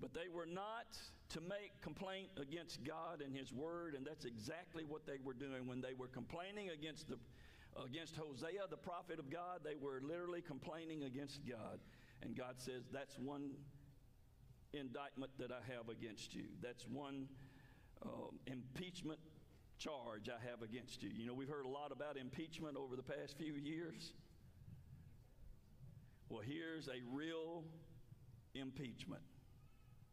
But 0.00 0.12
they 0.12 0.28
were 0.32 0.46
not 0.46 0.98
to 1.30 1.40
make 1.40 1.80
complaint 1.80 2.28
against 2.36 2.84
God 2.84 3.22
and 3.24 3.34
His 3.34 3.52
Word, 3.52 3.94
and 3.94 4.06
that's 4.06 4.24
exactly 4.24 4.84
what 4.84 5.06
they 5.06 5.18
were 5.24 5.34
doing 5.34 5.66
when 5.66 5.80
they 5.80 5.94
were 5.94 6.08
complaining 6.08 6.70
against 6.70 7.08
the 7.08 7.18
against 7.84 8.16
Hosea, 8.16 8.62
the 8.70 8.76
prophet 8.76 9.18
of 9.18 9.30
God. 9.30 9.60
They 9.62 9.74
were 9.74 10.00
literally 10.02 10.40
complaining 10.40 11.04
against 11.04 11.40
God, 11.46 11.80
and 12.22 12.36
God 12.36 12.54
says, 12.58 12.84
"That's 12.92 13.18
one 13.18 13.52
indictment 14.72 15.32
that 15.38 15.50
I 15.50 15.60
have 15.74 15.88
against 15.88 16.34
you. 16.34 16.44
That's 16.62 16.86
one 16.86 17.28
um, 18.02 18.38
impeachment 18.46 19.20
charge 19.78 20.28
I 20.28 20.46
have 20.48 20.62
against 20.62 21.02
you." 21.02 21.10
You 21.10 21.26
know, 21.26 21.34
we've 21.34 21.48
heard 21.48 21.66
a 21.66 21.70
lot 21.70 21.90
about 21.90 22.16
impeachment 22.18 22.76
over 22.76 22.96
the 22.96 23.02
past 23.02 23.36
few 23.38 23.54
years. 23.54 24.12
Well, 26.28 26.42
here's 26.42 26.88
a 26.88 27.00
real 27.12 27.64
impeachment. 28.54 29.22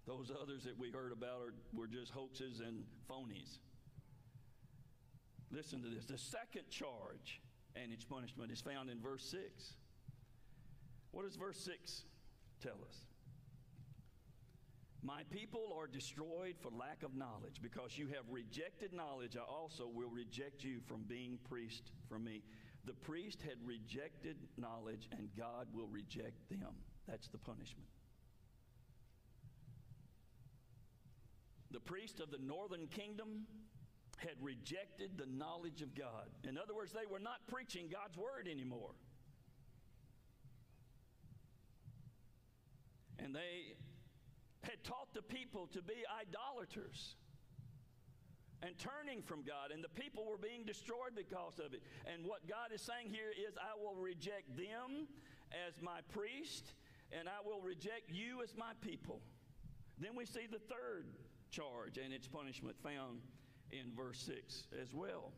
Those 0.05 0.31
others 0.41 0.63
that 0.63 0.77
we 0.77 0.91
heard 0.91 1.11
about 1.11 1.41
are, 1.41 1.53
were 1.73 1.87
just 1.87 2.11
hoaxes 2.11 2.59
and 2.59 2.83
phonies. 3.09 3.59
Listen 5.51 5.81
to 5.81 5.89
this. 5.89 6.05
The 6.05 6.17
second 6.17 6.69
charge 6.69 7.41
and 7.75 7.91
its 7.91 8.03
punishment 8.03 8.51
is 8.51 8.59
found 8.59 8.89
in 8.89 8.99
verse 8.99 9.23
6. 9.23 9.73
What 11.11 11.25
does 11.25 11.35
verse 11.35 11.59
6 11.59 12.03
tell 12.61 12.79
us? 12.87 13.03
My 15.03 15.23
people 15.29 15.75
are 15.77 15.85
destroyed 15.85 16.55
for 16.61 16.69
lack 16.69 17.03
of 17.03 17.15
knowledge. 17.15 17.61
Because 17.61 17.97
you 17.97 18.07
have 18.07 18.23
rejected 18.29 18.93
knowledge, 18.93 19.35
I 19.37 19.43
also 19.43 19.87
will 19.93 20.09
reject 20.09 20.63
you 20.63 20.79
from 20.87 21.03
being 21.03 21.37
priest 21.49 21.91
for 22.07 22.17
me. 22.17 22.41
The 22.85 22.93
priest 22.93 23.41
had 23.41 23.55
rejected 23.65 24.37
knowledge, 24.57 25.09
and 25.11 25.29
God 25.37 25.67
will 25.73 25.87
reject 25.87 26.49
them. 26.49 26.73
That's 27.07 27.27
the 27.27 27.37
punishment. 27.37 27.87
The 31.73 31.79
priest 31.79 32.19
of 32.19 32.31
the 32.31 32.37
northern 32.37 32.87
kingdom 32.87 33.47
had 34.17 34.35
rejected 34.41 35.17
the 35.17 35.25
knowledge 35.25 35.81
of 35.81 35.95
God. 35.95 36.29
In 36.47 36.57
other 36.57 36.73
words, 36.75 36.93
they 36.93 37.05
were 37.09 37.19
not 37.19 37.45
preaching 37.47 37.89
God's 37.91 38.15
word 38.15 38.47
anymore. 38.49 38.91
And 43.19 43.35
they 43.35 43.75
had 44.61 44.83
taught 44.83 45.13
the 45.13 45.21
people 45.21 45.67
to 45.73 45.81
be 45.81 46.05
idolaters 46.21 47.15
and 48.61 48.77
turning 48.77 49.21
from 49.21 49.43
God, 49.43 49.71
and 49.73 49.83
the 49.83 49.89
people 49.89 50.25
were 50.25 50.37
being 50.37 50.63
destroyed 50.65 51.15
because 51.15 51.59
of 51.59 51.73
it. 51.73 51.83
And 52.05 52.25
what 52.25 52.47
God 52.47 52.71
is 52.73 52.81
saying 52.81 53.09
here 53.09 53.31
is, 53.31 53.57
I 53.57 53.75
will 53.81 53.95
reject 53.99 54.55
them 54.55 55.07
as 55.67 55.81
my 55.81 55.99
priest, 56.13 56.73
and 57.11 57.27
I 57.27 57.45
will 57.45 57.59
reject 57.59 58.09
you 58.09 58.41
as 58.41 58.55
my 58.55 58.71
people. 58.79 59.19
Then 59.99 60.15
we 60.15 60.25
see 60.25 60.47
the 60.49 60.59
third 60.59 61.07
charge 61.53 61.97
and 62.03 62.11
its 62.11 62.27
punishment 62.27 62.75
found 62.81 63.21
in 63.71 63.93
verse 63.95 64.19
6 64.25 64.67
as 64.81 64.93
well. 64.93 65.31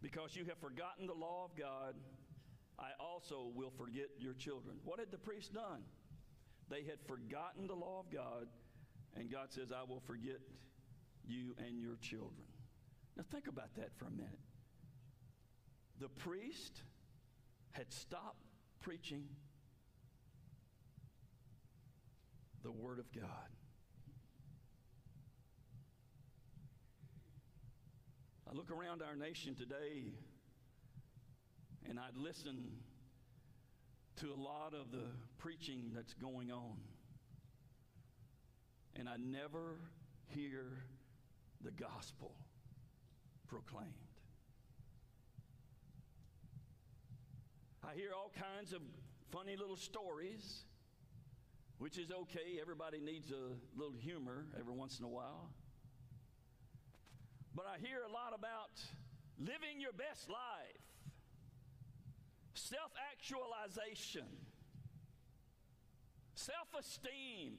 Because 0.00 0.36
you 0.36 0.44
have 0.44 0.58
forgotten 0.58 1.06
the 1.06 1.14
law 1.14 1.44
of 1.44 1.56
God, 1.58 1.94
I 2.78 2.90
also 3.00 3.50
will 3.54 3.72
forget 3.76 4.08
your 4.18 4.34
children. 4.34 4.76
What 4.84 4.98
had 4.98 5.10
the 5.10 5.18
priests 5.18 5.48
done? 5.48 5.82
They 6.70 6.82
had 6.82 7.00
forgotten 7.06 7.66
the 7.66 7.74
law 7.74 8.00
of 8.00 8.12
God, 8.12 8.46
and 9.16 9.30
God 9.30 9.52
says, 9.52 9.72
I 9.72 9.82
will 9.88 10.02
forget 10.06 10.40
you 11.26 11.54
and 11.58 11.80
your 11.80 11.96
children. 11.96 12.46
Now, 13.16 13.24
think 13.30 13.48
about 13.48 13.74
that 13.76 13.90
for 13.96 14.06
a 14.06 14.10
minute. 14.10 14.38
The 16.00 16.08
priest 16.08 16.82
had 17.72 17.92
stopped 17.92 18.44
preaching 18.80 19.24
the 22.62 22.72
Word 22.72 22.98
of 22.98 23.12
God. 23.12 23.48
I 28.54 28.56
look 28.56 28.70
around 28.70 29.02
our 29.02 29.16
nation 29.16 29.54
today 29.56 30.12
and 31.88 31.98
I'd 31.98 32.16
listen 32.16 32.70
to 34.20 34.26
a 34.26 34.40
lot 34.40 34.74
of 34.74 34.92
the 34.92 35.06
preaching 35.38 35.90
that's 35.94 36.14
going 36.14 36.52
on. 36.52 36.76
And 38.94 39.08
I 39.08 39.16
never 39.16 39.80
hear 40.26 40.66
the 41.62 41.72
gospel 41.72 42.36
proclaimed. 43.48 43.88
I 47.82 47.94
hear 47.94 48.10
all 48.14 48.30
kinds 48.38 48.72
of 48.72 48.82
funny 49.32 49.56
little 49.56 49.76
stories, 49.76 50.64
which 51.78 51.98
is 51.98 52.12
okay. 52.12 52.60
Everybody 52.60 53.00
needs 53.00 53.32
a 53.32 53.56
little 53.76 53.96
humor 53.98 54.46
every 54.58 54.74
once 54.74 55.00
in 55.00 55.04
a 55.04 55.08
while. 55.08 55.50
But 57.54 57.66
I 57.70 57.78
hear 57.78 58.02
a 58.02 58.10
lot 58.10 58.34
about 58.34 58.82
living 59.38 59.78
your 59.78 59.92
best 59.94 60.28
life, 60.28 60.82
self 62.54 62.90
actualization, 63.14 64.26
self 66.34 66.68
esteem. 66.78 67.54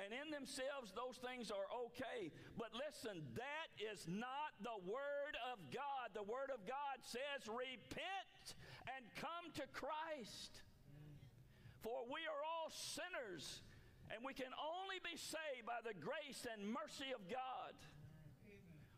And 0.00 0.16
in 0.16 0.32
themselves, 0.32 0.96
those 0.96 1.20
things 1.20 1.50
are 1.50 1.68
okay. 1.84 2.32
But 2.56 2.72
listen, 2.72 3.20
that 3.36 3.68
is 3.76 4.08
not 4.08 4.56
the 4.64 4.80
Word 4.88 5.36
of 5.52 5.60
God. 5.68 6.16
The 6.16 6.24
Word 6.24 6.48
of 6.48 6.64
God 6.64 7.04
says, 7.04 7.44
repent 7.44 8.56
and 8.96 9.04
come 9.20 9.52
to 9.60 9.66
Christ. 9.76 10.62
For 11.82 12.08
we 12.08 12.24
are 12.24 12.40
all 12.40 12.72
sinners, 12.72 13.60
and 14.10 14.18
we 14.26 14.34
can 14.34 14.50
only 14.58 14.98
be 15.06 15.16
saved 15.16 15.64
by 15.66 15.78
the 15.86 15.94
grace 15.94 16.46
and 16.50 16.66
mercy 16.66 17.14
of 17.14 17.22
God. 17.30 17.74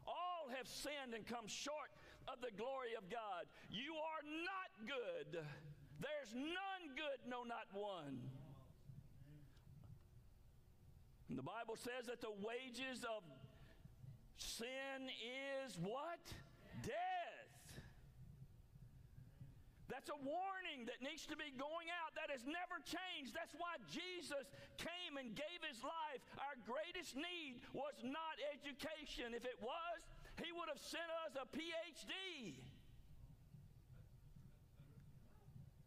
All 0.09 0.48
have 0.57 0.66
sinned 0.66 1.14
and 1.14 1.22
come 1.29 1.46
short 1.46 1.92
of 2.27 2.40
the 2.40 2.51
glory 2.57 2.96
of 2.96 3.07
God. 3.12 3.46
You 3.70 3.92
are 3.92 4.25
not 4.25 4.70
good. 4.88 5.44
There's 6.01 6.33
none 6.35 6.85
good, 6.96 7.20
no, 7.29 7.44
not 7.44 7.68
one. 7.72 8.18
And 11.29 11.38
the 11.38 11.46
Bible 11.46 11.77
says 11.77 12.09
that 12.09 12.20
the 12.20 12.35
wages 12.42 13.05
of 13.05 13.22
sin 14.37 15.09
is 15.64 15.79
what? 15.79 16.20
Death. 16.83 17.12
That's 19.92 20.09
a 20.09 20.16
warning 20.24 20.88
that 20.88 21.05
needs 21.05 21.28
to 21.28 21.37
be 21.37 21.52
going 21.52 21.92
out. 22.00 22.16
That 22.16 22.33
has 22.33 22.48
never 22.48 22.81
changed. 22.81 23.37
That's 23.37 23.52
why 23.52 23.76
Jesus 23.92 24.48
came 24.81 25.20
and 25.20 25.37
gave 25.37 25.61
his 25.61 25.85
life. 25.85 26.24
Our 26.40 26.57
greatest 26.64 27.12
need 27.12 27.61
was 27.76 27.92
not 28.00 28.40
education. 28.57 29.37
If 29.37 29.44
it 29.44 29.61
was, 29.61 30.00
he 30.40 30.48
would 30.48 30.72
have 30.72 30.81
sent 30.81 31.12
us 31.28 31.37
a 31.37 31.44
PhD. 31.44 32.57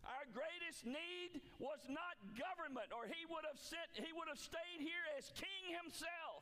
Our 0.05 0.29
greatest 0.29 0.85
need 0.85 1.41
was 1.57 1.81
not 1.89 2.13
government, 2.37 2.93
or 2.93 3.09
he 3.09 3.25
would 3.25 3.45
have 3.49 3.57
sent, 3.57 3.89
he 3.97 4.13
would 4.13 4.29
have 4.29 4.37
stayed 4.37 4.85
here 4.85 5.05
as 5.17 5.33
king 5.33 5.73
himself. 5.81 6.34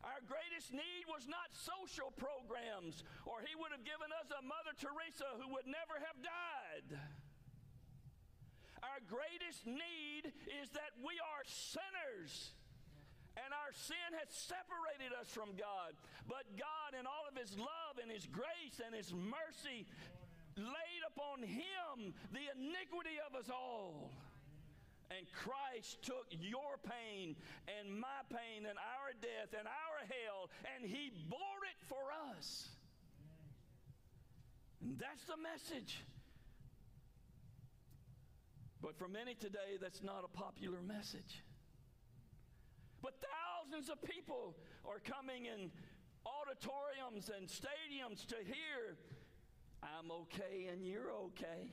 Our 0.00 0.20
greatest 0.24 0.72
need 0.72 1.04
was 1.08 1.28
not 1.28 1.52
social 1.52 2.08
programs, 2.16 3.04
or 3.28 3.44
he 3.44 3.52
would 3.52 3.72
have 3.72 3.84
given 3.84 4.08
us 4.16 4.32
a 4.32 4.40
Mother 4.40 4.72
Teresa 4.80 5.28
who 5.36 5.52
would 5.52 5.68
never 5.68 5.96
have 6.00 6.18
died. 6.24 6.88
Our 8.80 9.00
greatest 9.04 9.68
need 9.68 10.32
is 10.56 10.72
that 10.72 10.96
we 11.04 11.20
are 11.20 11.44
sinners 11.44 12.56
and 13.36 13.52
our 13.54 13.72
sin 13.72 14.10
has 14.18 14.28
separated 14.32 15.14
us 15.14 15.28
from 15.30 15.54
God. 15.54 15.94
But 16.26 16.48
God, 16.58 16.98
in 16.98 17.06
all 17.06 17.28
of 17.30 17.36
His 17.38 17.54
love 17.56 18.00
and 18.02 18.10
His 18.10 18.26
grace 18.26 18.80
and 18.82 18.94
His 18.94 19.12
mercy, 19.14 19.86
laid 20.56 21.02
upon 21.06 21.44
Him 21.46 22.14
the 22.32 22.44
iniquity 22.56 23.22
of 23.22 23.38
us 23.38 23.48
all. 23.48 24.10
And 25.10 25.26
Christ 25.32 26.02
took 26.02 26.26
your 26.30 26.78
pain 26.86 27.34
and 27.66 27.98
my 27.98 28.22
pain 28.30 28.66
and 28.66 28.78
our 28.78 29.10
death 29.20 29.58
and 29.58 29.66
our 29.66 29.98
hell, 30.06 30.50
and 30.74 30.88
He 30.88 31.10
bore 31.28 31.62
it 31.66 31.80
for 31.88 32.14
us. 32.38 32.68
And 34.80 34.98
that's 34.98 35.24
the 35.24 35.36
message. 35.36 36.00
But 38.80 38.96
for 38.96 39.08
many 39.08 39.34
today, 39.34 39.76
that's 39.80 40.02
not 40.02 40.24
a 40.24 40.28
popular 40.28 40.80
message. 40.80 41.42
But 43.02 43.14
thousands 43.20 43.90
of 43.90 44.02
people 44.02 44.56
are 44.86 45.00
coming 45.00 45.46
in 45.46 45.70
auditoriums 46.24 47.30
and 47.36 47.48
stadiums 47.48 48.26
to 48.26 48.36
hear, 48.36 48.96
I'm 49.82 50.10
okay 50.10 50.68
and 50.72 50.84
you're 50.84 51.10
okay. 51.10 51.72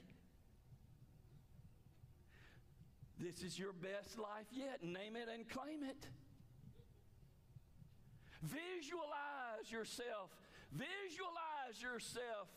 This 3.19 3.41
is 3.41 3.57
your 3.57 3.73
best 3.73 4.19
life 4.19 4.45
yet. 4.51 4.83
Name 4.83 5.15
it 5.15 5.27
and 5.33 5.49
claim 5.49 5.83
it. 5.83 6.07
Visualize 8.43 9.71
yourself. 9.71 10.29
Visualize 10.71 11.81
yourself 11.81 12.47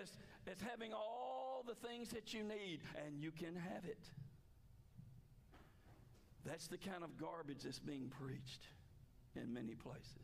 as, 0.00 0.16
as 0.50 0.60
having 0.60 0.92
all 0.92 1.64
the 1.66 1.74
things 1.86 2.08
that 2.10 2.32
you 2.32 2.42
need, 2.42 2.80
and 3.04 3.22
you 3.22 3.30
can 3.30 3.54
have 3.54 3.84
it. 3.84 4.08
That's 6.46 6.66
the 6.68 6.78
kind 6.78 7.04
of 7.04 7.18
garbage 7.18 7.64
that's 7.64 7.78
being 7.78 8.10
preached 8.20 8.62
in 9.36 9.52
many 9.52 9.74
places. 9.74 10.16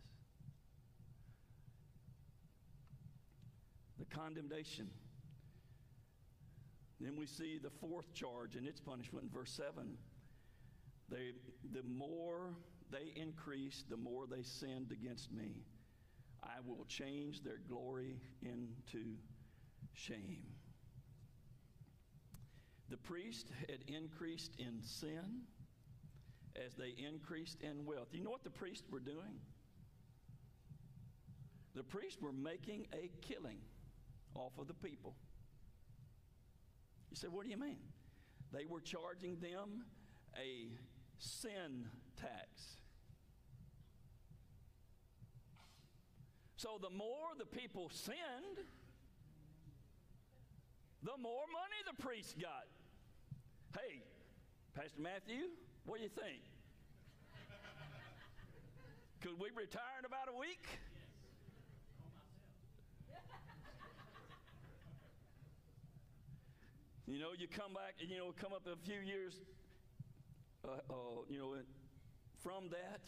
The 3.99 4.07
condemnation 4.07 4.89
then 7.01 7.17
we 7.17 7.27
see 7.27 7.59
the 7.63 7.71
fourth 7.71 8.13
charge 8.15 8.57
and 8.57 8.67
its 8.67 8.81
punishment 8.81 9.25
in 9.25 9.31
verse 9.31 9.53
7. 9.53 9.97
They, 11.11 11.33
the 11.73 11.83
more 11.89 12.55
they 12.91 13.13
increase, 13.21 13.85
the 13.89 13.97
more 13.97 14.27
they 14.27 14.43
sinned 14.43 14.93
against 14.93 15.33
me. 15.33 15.65
I 16.43 16.61
will 16.65 16.85
change 16.87 17.43
their 17.43 17.59
glory 17.69 18.17
into 18.43 19.17
shame. 19.93 20.45
The 22.89 22.97
priest 22.97 23.51
had 23.69 23.81
increased 23.89 24.53
in 24.59 24.81
sin 24.83 25.43
as 26.55 26.75
they 26.75 26.95
increased 27.05 27.61
in 27.63 27.85
wealth. 27.85 28.09
You 28.13 28.23
know 28.23 28.31
what 28.31 28.45
the 28.45 28.51
priests 28.51 28.89
were 28.91 29.01
doing? 29.01 29.41
The 31.75 31.83
priests 31.83 32.23
were 32.23 32.33
making 32.33 32.87
a 32.95 33.11
killing 33.21 33.59
off 34.35 34.53
of 34.59 34.69
the 34.69 34.75
people. 34.75 35.15
You 37.11 37.17
say, 37.17 37.29
what 37.29 37.45
do 37.45 37.51
you 37.51 37.57
mean? 37.57 37.79
They 38.53 38.67
were 38.67 38.81
charging 38.81 39.39
them 39.41 39.85
a 40.37 40.69
sin 41.19 41.89
tax. 42.17 42.79
So 46.57 46.79
the 46.81 46.91
more 46.91 47.35
the 47.39 47.47
people 47.47 47.91
sinned, 47.91 48.67
the 51.03 51.17
more 51.21 51.45
money 51.53 51.81
the 51.87 52.03
priest 52.03 52.39
got. 52.41 52.67
Hey, 53.79 54.03
Pastor 54.75 55.01
Matthew, 55.01 55.51
what 55.85 55.99
do 55.99 56.05
you 56.05 56.11
think? 56.11 56.43
Could 59.21 59.39
we 59.39 59.49
retire 59.55 59.99
in 59.99 60.05
about 60.05 60.29
a 60.35 60.39
week? 60.39 60.67
You 67.09 67.21
know, 67.21 67.29
you 67.39 67.47
come 67.47 67.73
back, 67.73 67.95
you 68.01 68.19
know, 68.19 68.35
come 68.37 68.53
up 68.53 68.67
a 68.67 68.75
few 68.85 68.99
years, 68.99 69.39
uh, 70.65 70.73
uh, 70.91 70.95
you 71.29 71.39
know, 71.39 71.55
from 72.43 72.69
that, 72.71 73.03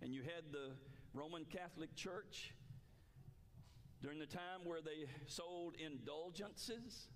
and 0.00 0.14
you 0.14 0.22
had 0.22 0.50
the 0.50 0.70
Roman 1.12 1.44
Catholic 1.44 1.94
Church 1.94 2.54
during 4.00 4.18
the 4.18 4.26
time 4.26 4.64
where 4.64 4.80
they 4.80 5.04
sold 5.26 5.74
indulgences. 5.76 7.08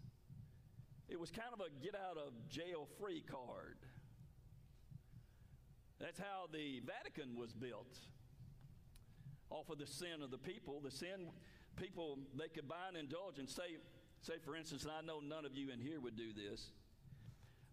It 1.08 1.18
was 1.18 1.30
kind 1.30 1.48
of 1.50 1.60
a 1.60 1.70
get 1.82 1.94
out 1.94 2.18
of 2.18 2.34
jail 2.46 2.86
free 3.00 3.22
card. 3.22 3.78
That's 5.98 6.18
how 6.18 6.46
the 6.52 6.82
Vatican 6.84 7.38
was 7.38 7.54
built. 7.54 7.96
Off 9.48 9.70
of 9.70 9.78
the 9.78 9.86
sin 9.86 10.20
of 10.22 10.30
the 10.30 10.36
people. 10.36 10.82
The 10.84 10.90
sin 10.90 11.30
people, 11.76 12.18
they 12.36 12.48
could 12.48 12.68
buy 12.68 12.90
an 12.90 12.96
indulgence. 12.96 13.54
Say, 13.54 13.78
Say, 14.22 14.34
for 14.44 14.54
instance, 14.54 14.84
and 14.84 14.92
I 14.92 15.02
know 15.02 15.18
none 15.18 15.44
of 15.44 15.56
you 15.56 15.70
in 15.72 15.80
here 15.80 16.00
would 16.00 16.16
do 16.16 16.32
this, 16.32 16.70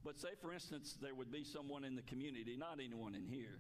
but 0.04 0.18
say, 0.18 0.30
for 0.42 0.52
instance, 0.52 0.98
there 1.00 1.14
would 1.14 1.32
be 1.32 1.44
someone 1.44 1.84
in 1.84 1.96
the 1.96 2.02
community, 2.02 2.58
not 2.58 2.80
anyone 2.84 3.14
in 3.14 3.28
here, 3.28 3.60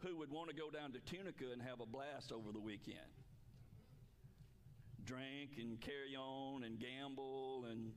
who 0.00 0.16
would 0.16 0.30
want 0.30 0.50
to 0.50 0.54
go 0.54 0.68
down 0.68 0.92
to 0.92 0.98
Tunica 0.98 1.52
and 1.52 1.62
have 1.62 1.80
a 1.80 1.86
blast 1.86 2.32
over 2.32 2.50
the 2.50 2.58
weekend. 2.58 2.98
Drink 5.04 5.52
and 5.58 5.80
carry 5.80 6.16
on 6.18 6.64
and 6.64 6.80
gamble 6.80 7.66
and, 7.70 7.92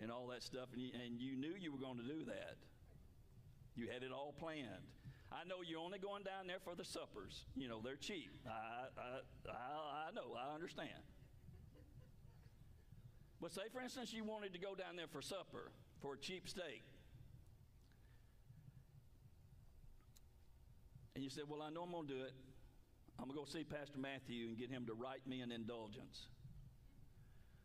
and 0.00 0.10
all 0.10 0.26
that 0.28 0.42
stuff, 0.42 0.68
and 0.72 0.82
you, 0.82 0.90
and 1.04 1.20
you 1.20 1.36
knew 1.36 1.54
you 1.56 1.70
were 1.70 1.78
going 1.78 1.98
to 1.98 2.02
do 2.02 2.24
that. 2.24 2.56
You 3.76 3.86
had 3.92 4.02
it 4.02 4.10
all 4.10 4.34
planned. 4.36 4.90
I 5.30 5.46
know 5.46 5.56
you're 5.64 5.80
only 5.80 5.98
going 6.00 6.24
down 6.24 6.48
there 6.48 6.60
for 6.64 6.74
the 6.74 6.84
suppers. 6.84 7.44
You 7.54 7.68
know, 7.68 7.80
they're 7.84 7.94
cheap. 7.94 8.30
I, 8.48 8.86
I, 8.98 9.52
I, 9.52 10.08
I 10.08 10.12
know, 10.12 10.34
I 10.34 10.54
understand. 10.54 10.90
But 13.40 13.52
say, 13.52 13.62
for 13.72 13.80
instance, 13.80 14.12
you 14.12 14.24
wanted 14.24 14.52
to 14.54 14.58
go 14.58 14.74
down 14.74 14.96
there 14.96 15.06
for 15.06 15.20
supper 15.20 15.70
for 16.00 16.14
a 16.14 16.18
cheap 16.18 16.48
steak. 16.48 16.82
And 21.14 21.24
you 21.24 21.30
said, 21.30 21.44
Well, 21.48 21.62
I 21.62 21.70
know 21.70 21.82
I'm 21.82 21.92
going 21.92 22.06
to 22.06 22.14
do 22.14 22.22
it. 22.22 22.32
I'm 23.18 23.28
going 23.28 23.38
to 23.38 23.44
go 23.44 23.50
see 23.50 23.64
Pastor 23.64 23.98
Matthew 23.98 24.48
and 24.48 24.58
get 24.58 24.70
him 24.70 24.86
to 24.86 24.94
write 24.94 25.26
me 25.26 25.40
an 25.40 25.50
indulgence. 25.50 26.28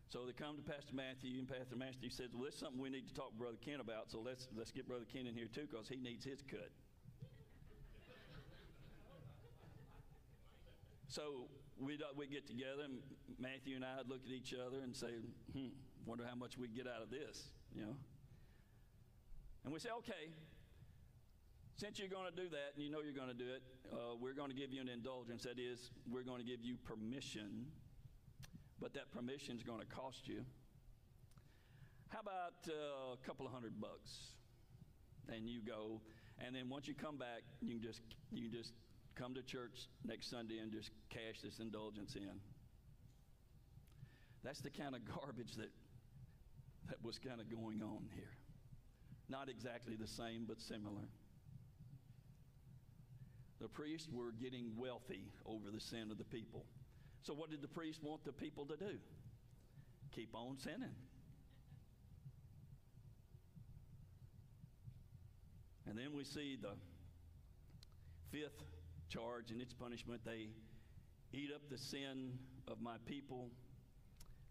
So 0.07 0.25
they 0.25 0.33
come 0.33 0.57
to 0.57 0.61
Pastor 0.61 0.93
Matthew, 0.93 1.39
and 1.39 1.47
Pastor 1.47 1.75
Matthew 1.75 2.09
says, 2.09 2.29
Well, 2.33 2.43
this 2.43 2.55
is 2.55 2.59
something 2.59 2.81
we 2.81 2.89
need 2.89 3.07
to 3.07 3.13
talk 3.13 3.31
to 3.31 3.37
Brother 3.37 3.57
Ken 3.63 3.79
about, 3.79 4.11
so 4.11 4.19
let's, 4.19 4.47
let's 4.55 4.71
get 4.71 4.87
Brother 4.87 5.05
Ken 5.11 5.25
in 5.25 5.35
here 5.35 5.47
too, 5.47 5.67
because 5.69 5.87
he 5.87 5.95
needs 5.95 6.25
his 6.25 6.41
cut. 6.49 6.69
so 11.07 11.47
we'd, 11.81 12.01
uh, 12.01 12.13
we'd 12.15 12.31
get 12.31 12.47
together, 12.47 12.83
and 12.85 12.99
Matthew 13.39 13.75
and 13.75 13.83
I'd 13.83 14.07
look 14.07 14.21
at 14.25 14.31
each 14.31 14.53
other 14.53 14.81
and 14.83 14.95
say, 14.95 15.09
hmm, 15.53 15.73
wonder 16.05 16.23
how 16.27 16.35
much 16.35 16.57
we'd 16.57 16.75
get 16.75 16.87
out 16.87 17.01
of 17.01 17.09
this, 17.09 17.49
you 17.75 17.81
know? 17.81 17.95
And 19.63 19.73
we 19.73 19.79
say, 19.79 19.89
okay, 19.99 20.33
since 21.77 21.99
you're 21.99 22.09
going 22.09 22.29
to 22.29 22.35
do 22.35 22.49
that 22.49 22.73
and 22.75 22.83
you 22.83 22.91
know 22.91 22.99
you're 23.01 23.13
going 23.13 23.29
to 23.29 23.37
do 23.37 23.49
it, 23.49 23.63
uh, 23.91 24.15
we're 24.19 24.33
going 24.33 24.49
to 24.49 24.55
give 24.55 24.71
you 24.71 24.81
an 24.81 24.89
indulgence. 24.89 25.43
That 25.43 25.57
is, 25.59 25.91
we're 26.09 26.23
going 26.23 26.39
to 26.39 26.45
give 26.45 26.63
you 26.63 26.77
permission, 26.77 27.65
but 28.79 28.93
that 28.93 29.11
permission 29.11 29.57
is 29.57 29.63
going 29.63 29.79
to 29.79 29.85
cost 29.85 30.27
you. 30.27 30.45
How 32.09 32.19
about 32.19 32.53
uh, 32.67 33.13
a 33.13 33.25
couple 33.25 33.45
of 33.45 33.53
hundred 33.53 33.79
bucks? 33.79 34.35
And 35.29 35.47
you 35.47 35.61
go, 35.61 36.01
and 36.45 36.55
then 36.55 36.67
once 36.69 36.87
you 36.87 36.93
come 36.93 37.17
back, 37.17 37.41
you 37.61 37.73
can 37.73 37.81
just 37.81 38.01
you 38.31 38.49
can 38.49 38.51
just 38.51 38.73
come 39.15 39.33
to 39.35 39.41
church 39.41 39.87
next 40.05 40.29
Sunday 40.29 40.59
and 40.59 40.71
just 40.71 40.91
cash 41.09 41.41
this 41.43 41.59
indulgence 41.59 42.15
in. 42.15 42.39
That's 44.43 44.61
the 44.61 44.69
kind 44.69 44.95
of 44.95 45.01
garbage 45.05 45.55
that 45.55 45.69
that 46.89 47.03
was 47.03 47.17
kind 47.17 47.39
of 47.39 47.49
going 47.49 47.81
on 47.81 48.07
here. 48.15 48.35
Not 49.29 49.47
exactly 49.49 49.95
the 49.95 50.07
same, 50.07 50.45
but 50.47 50.59
similar. 50.59 51.07
The 53.61 53.67
priests 53.69 54.09
were 54.11 54.31
getting 54.41 54.71
wealthy 54.75 55.31
over 55.45 55.71
the 55.71 55.79
sin 55.79 56.11
of 56.11 56.17
the 56.17 56.25
people. 56.25 56.65
So, 57.23 57.33
what 57.33 57.51
did 57.51 57.61
the 57.61 57.67
priests 57.67 58.01
want 58.03 58.25
the 58.25 58.33
people 58.33 58.65
to 58.65 58.75
do? 58.75 58.97
Keep 60.13 60.35
on 60.35 60.57
sinning. 60.57 60.95
And 65.87 65.97
then 65.97 66.13
we 66.15 66.23
see 66.23 66.57
the 66.61 66.73
fifth 68.31 68.63
charge 69.11 69.51
and 69.51 69.61
its 69.61 69.73
punishment. 69.73 70.21
They 70.25 70.47
eat 71.33 71.49
up 71.53 71.61
the 71.69 71.77
sin 71.77 72.31
of 72.67 72.81
my 72.81 72.95
people. 73.05 73.49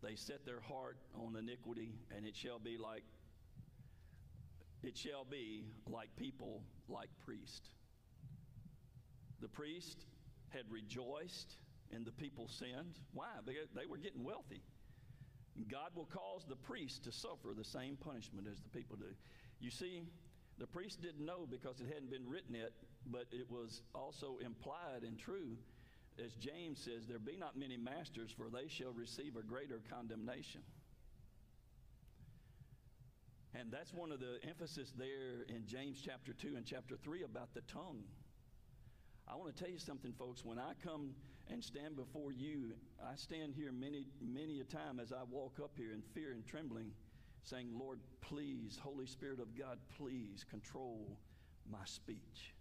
They 0.03 0.15
set 0.15 0.45
their 0.45 0.61
heart 0.61 0.99
on 1.15 1.37
iniquity, 1.37 1.95
and 2.15 2.27
it 2.27 2.37
shall 2.37 2.59
be 2.59 2.77
like 2.77 3.05
it 4.83 4.97
shall 4.97 5.25
be 5.25 5.65
like 5.87 6.09
people 6.17 6.63
like 6.89 7.11
priest. 7.25 7.69
The 9.41 9.49
priest 9.49 10.07
had 10.49 10.63
rejoiced 10.71 11.57
in 11.91 12.05
the 12.05 12.13
people's 12.13 12.53
sinned. 12.53 12.99
Why? 13.13 13.27
Because 13.45 13.69
they 13.75 13.87
were 13.87 13.99
getting 13.99 14.25
wealthy. 14.25 14.63
God 15.69 15.91
will 15.95 16.07
cause 16.07 16.47
the 16.49 16.57
priest 16.57 17.05
to 17.05 17.13
suffer 17.13 17.53
the 17.55 17.65
same 17.65 17.97
punishment 17.97 18.47
as 18.51 18.61
the 18.61 18.71
people 18.71 18.97
do. 18.97 19.13
You 19.61 19.71
see, 19.71 20.05
the 20.61 20.67
priest 20.67 21.01
didn't 21.01 21.25
know 21.25 21.49
because 21.51 21.81
it 21.81 21.89
hadn't 21.89 22.11
been 22.11 22.29
written 22.29 22.55
yet, 22.55 22.73
but 23.07 23.25
it 23.33 23.51
was 23.51 23.81
also 23.95 24.37
implied 24.45 25.03
and 25.03 25.19
true. 25.19 25.57
As 26.23 26.35
James 26.35 26.79
says, 26.85 27.07
there 27.09 27.19
be 27.19 27.39
not 27.39 27.57
many 27.57 27.79
masters, 27.79 28.31
for 28.37 28.51
they 28.51 28.69
shall 28.69 28.93
receive 28.93 29.37
a 29.37 29.43
greater 29.43 29.81
condemnation. 29.89 30.61
And 33.55 33.73
that's 33.73 33.95
one 33.95 34.13
of 34.13 34.21
the 34.21 34.39
emphasis 34.47 34.93
there 34.99 35.47
in 35.49 35.67
James 35.67 35.99
chapter 36.05 36.35
2 36.35 36.55
and 36.57 36.67
chapter 36.67 36.97
3 37.03 37.23
about 37.23 37.55
the 37.55 37.63
tongue. 37.63 38.05
I 39.27 39.37
want 39.37 39.57
to 39.57 39.63
tell 39.63 39.73
you 39.73 39.79
something, 39.79 40.13
folks. 40.19 40.45
When 40.45 40.59
I 40.59 40.73
come 40.85 41.15
and 41.51 41.65
stand 41.65 41.97
before 41.97 42.33
you, 42.33 42.75
I 43.03 43.17
stand 43.17 43.55
here 43.57 43.73
many, 43.73 44.07
many 44.21 44.61
a 44.61 44.65
time 44.65 45.01
as 45.01 45.11
I 45.11 45.23
walk 45.31 45.59
up 45.63 45.73
here 45.77 45.93
in 45.93 46.03
fear 46.15 46.33
and 46.33 46.47
trembling 46.47 46.93
saying, 47.45 47.69
Lord, 47.79 47.99
please, 48.21 48.79
Holy 48.81 49.07
Spirit 49.07 49.41
of 49.41 49.57
God, 49.59 49.79
please 49.97 50.45
control 50.49 51.17
my 51.71 51.85
speech. 51.85 52.55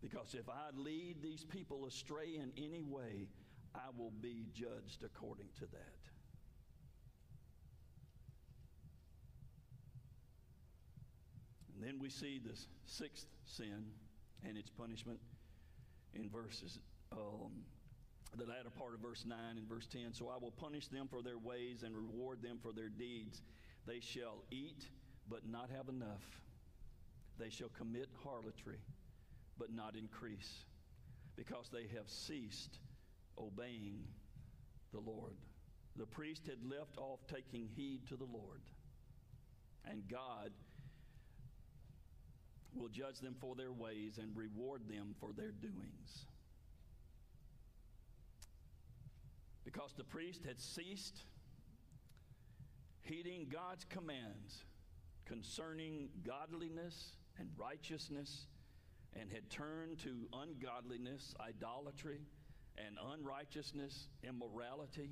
Because 0.00 0.34
if 0.34 0.48
I 0.48 0.76
lead 0.76 1.22
these 1.22 1.44
people 1.44 1.86
astray 1.86 2.36
in 2.36 2.52
any 2.56 2.82
way, 2.82 3.28
I 3.74 3.88
will 3.96 4.12
be 4.20 4.46
judged 4.52 5.04
according 5.04 5.46
to 5.60 5.66
that. 5.66 5.98
And 11.74 11.82
then 11.86 11.98
we 12.00 12.10
see 12.10 12.40
the 12.44 12.58
sixth 12.84 13.26
sin 13.44 13.84
and 14.46 14.56
its 14.56 14.70
punishment 14.70 15.20
in 16.14 16.28
verses 16.28 16.78
um, 17.12 17.52
the 18.36 18.46
latter 18.46 18.70
part 18.70 18.94
of 18.94 19.00
verse 19.00 19.24
9 19.26 19.38
and 19.56 19.68
verse 19.68 19.86
10. 19.86 20.12
So 20.12 20.28
I 20.28 20.38
will 20.40 20.52
punish 20.52 20.88
them 20.88 21.06
for 21.08 21.22
their 21.22 21.38
ways 21.38 21.82
and 21.82 21.94
reward 21.94 22.42
them 22.42 22.58
for 22.62 22.72
their 22.72 22.88
deeds. 22.88 23.42
They 23.86 24.00
shall 24.00 24.42
eat, 24.50 24.88
but 25.28 25.46
not 25.46 25.68
have 25.70 25.88
enough. 25.88 26.22
They 27.38 27.50
shall 27.50 27.70
commit 27.76 28.08
harlotry, 28.24 28.78
but 29.58 29.72
not 29.72 29.96
increase, 29.96 30.64
because 31.36 31.68
they 31.72 31.86
have 31.96 32.08
ceased 32.08 32.78
obeying 33.38 34.04
the 34.92 35.00
Lord. 35.00 35.36
The 35.96 36.06
priest 36.06 36.46
had 36.46 36.58
left 36.70 36.96
off 36.98 37.20
taking 37.26 37.68
heed 37.76 38.06
to 38.08 38.16
the 38.16 38.24
Lord, 38.24 38.62
and 39.84 40.02
God 40.08 40.52
will 42.74 42.88
judge 42.88 43.18
them 43.20 43.34
for 43.40 43.54
their 43.54 43.72
ways 43.72 44.18
and 44.18 44.34
reward 44.34 44.82
them 44.88 45.14
for 45.20 45.32
their 45.36 45.50
doings. 45.50 46.26
Because 49.64 49.92
the 49.96 50.04
priest 50.04 50.42
had 50.46 50.60
ceased 50.60 51.24
heeding 53.02 53.46
God's 53.50 53.84
commands 53.84 54.64
concerning 55.26 56.08
godliness 56.26 57.16
and 57.38 57.48
righteousness 57.56 58.46
and 59.18 59.30
had 59.30 59.50
turned 59.50 59.98
to 59.98 60.28
ungodliness, 60.32 61.34
idolatry, 61.40 62.20
and 62.78 62.96
unrighteousness, 63.12 64.08
immorality. 64.22 65.10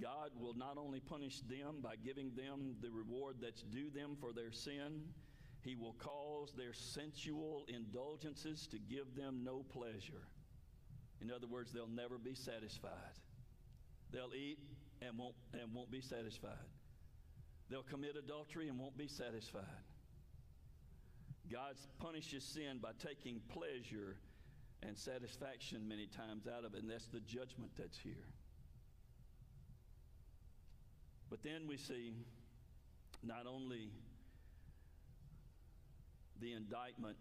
God 0.00 0.30
will 0.38 0.54
not 0.54 0.76
only 0.76 1.00
punish 1.00 1.40
them 1.40 1.76
by 1.82 1.94
giving 1.96 2.32
them 2.34 2.76
the 2.82 2.90
reward 2.90 3.36
that's 3.40 3.62
due 3.62 3.90
them 3.90 4.16
for 4.20 4.32
their 4.32 4.52
sin, 4.52 5.02
He 5.62 5.76
will 5.76 5.94
cause 5.94 6.52
their 6.52 6.74
sensual 6.74 7.64
indulgences 7.68 8.66
to 8.68 8.78
give 8.78 9.14
them 9.16 9.42
no 9.44 9.64
pleasure. 9.72 10.26
In 11.20 11.30
other 11.30 11.46
words, 11.46 11.72
they'll 11.72 11.86
never 11.86 12.18
be 12.18 12.34
satisfied. 12.34 12.92
They'll 14.12 14.34
eat 14.34 14.58
and 15.00 15.18
won't, 15.18 15.34
and 15.52 15.72
won't 15.74 15.90
be 15.90 16.00
satisfied. 16.00 16.68
They'll 17.70 17.82
commit 17.82 18.16
adultery 18.16 18.68
and 18.68 18.78
won't 18.78 18.96
be 18.96 19.08
satisfied. 19.08 19.64
God 21.50 21.74
punishes 21.98 22.44
sin 22.44 22.78
by 22.80 22.90
taking 22.98 23.40
pleasure 23.48 24.16
and 24.82 24.96
satisfaction 24.96 25.88
many 25.88 26.06
times 26.06 26.46
out 26.46 26.64
of 26.64 26.74
it, 26.74 26.82
and 26.82 26.90
that's 26.90 27.06
the 27.06 27.20
judgment 27.20 27.70
that's 27.78 27.98
here. 27.98 28.26
But 31.30 31.42
then 31.42 31.66
we 31.66 31.76
see 31.76 32.12
not 33.22 33.46
only 33.46 33.90
the 36.40 36.52
indictment 36.52 37.16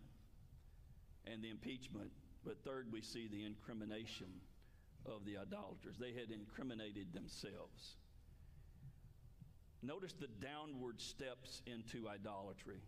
and 1.26 1.42
the 1.44 1.50
impeachment, 1.50 2.12
but 2.46 2.64
third, 2.64 2.88
we 2.92 3.02
see 3.02 3.28
the 3.28 3.46
incrimination 3.46 4.28
of 5.06 5.26
the 5.26 5.38
idolaters. 5.38 5.98
They 6.00 6.14
had 6.14 6.32
incriminated 6.32 7.14
themselves. 7.14 7.96
Notice 9.82 10.14
the 10.14 10.28
downward 10.46 11.02
steps 11.02 11.62
into 11.66 12.08
idolatry. 12.08 12.80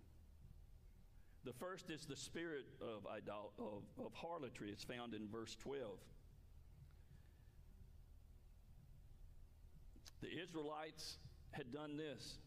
The 1.44 1.54
first 1.54 1.90
is 1.90 2.06
the 2.06 2.16
spirit 2.16 2.66
of, 2.82 3.06
idol- 3.06 3.52
of, 3.60 4.06
of 4.06 4.14
harlotry. 4.14 4.70
It's 4.72 4.84
found 4.84 5.14
in 5.14 5.28
verse 5.30 5.56
12. 5.62 5.92
The 10.22 10.42
Israelites 10.42 11.18
had 11.52 11.72
done 11.72 11.98
this, 11.98 12.38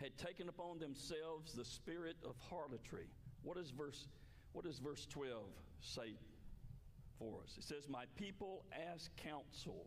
had 0.00 0.16
taken 0.16 0.48
upon 0.48 0.78
themselves 0.78 1.52
the 1.52 1.64
spirit 1.64 2.16
of 2.24 2.36
harlotry. 2.48 3.06
What 3.42 3.56
does 3.56 3.70
verse, 3.70 4.06
what 4.52 4.64
does 4.64 4.78
verse 4.78 5.06
12 5.10 5.42
say 5.80 6.14
for 7.18 7.40
us. 7.42 7.56
It 7.56 7.64
says, 7.64 7.88
My 7.88 8.04
people 8.16 8.64
ask 8.92 9.14
counsel 9.16 9.86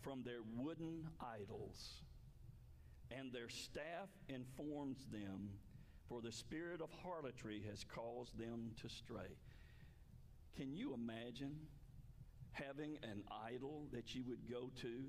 from 0.00 0.22
their 0.22 0.40
wooden 0.56 1.08
idols, 1.20 2.02
and 3.10 3.32
their 3.32 3.48
staff 3.48 4.08
informs 4.28 5.06
them, 5.10 5.50
for 6.08 6.20
the 6.20 6.32
spirit 6.32 6.80
of 6.80 6.90
harlotry 7.02 7.62
has 7.70 7.84
caused 7.84 8.38
them 8.38 8.70
to 8.82 8.88
stray. 8.88 9.38
Can 10.56 10.74
you 10.74 10.94
imagine 10.94 11.56
having 12.52 12.98
an 13.02 13.22
idol 13.48 13.86
that 13.92 14.14
you 14.14 14.22
would 14.28 14.48
go 14.50 14.70
to? 14.82 15.04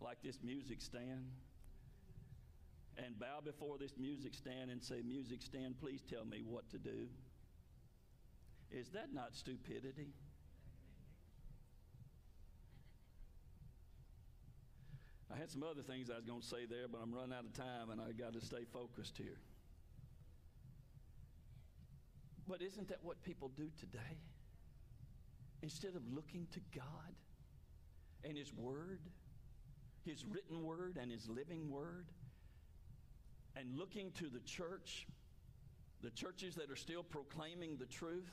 Like 0.00 0.18
this 0.22 0.38
music 0.42 0.80
stand? 0.82 1.26
and 3.04 3.18
bow 3.18 3.40
before 3.44 3.78
this 3.78 3.92
music 3.98 4.34
stand 4.34 4.70
and 4.70 4.82
say, 4.82 5.02
Music 5.06 5.42
stand, 5.42 5.78
please 5.80 6.02
tell 6.08 6.24
me 6.24 6.42
what 6.44 6.68
to 6.70 6.78
do. 6.78 7.08
Is 8.72 8.90
that 8.90 9.12
not 9.12 9.34
stupidity? 9.34 10.14
I 15.32 15.38
had 15.38 15.50
some 15.50 15.62
other 15.62 15.82
things 15.82 16.10
I 16.10 16.16
was 16.16 16.24
going 16.24 16.40
to 16.40 16.46
say 16.46 16.66
there, 16.68 16.88
but 16.90 17.00
I'm 17.02 17.12
running 17.12 17.32
out 17.32 17.44
of 17.44 17.52
time 17.52 17.90
and 17.90 18.00
I 18.00 18.12
got 18.12 18.32
to 18.34 18.40
stay 18.44 18.64
focused 18.72 19.16
here. 19.16 19.38
But 22.48 22.62
isn't 22.62 22.88
that 22.88 22.98
what 23.02 23.22
people 23.22 23.50
do 23.56 23.70
today? 23.78 24.18
Instead 25.62 25.94
of 25.94 26.02
looking 26.12 26.48
to 26.52 26.60
God 26.74 27.14
and 28.24 28.36
His 28.36 28.52
Word, 28.52 29.00
His 30.04 30.24
written 30.24 30.64
Word 30.64 30.98
and 31.00 31.12
His 31.12 31.28
living 31.28 31.70
Word, 31.70 32.06
and 33.56 33.76
looking 33.76 34.10
to 34.12 34.28
the 34.28 34.40
church, 34.40 35.06
the 36.02 36.10
churches 36.10 36.56
that 36.56 36.70
are 36.70 36.76
still 36.76 37.02
proclaiming 37.02 37.76
the 37.76 37.86
truth, 37.86 38.30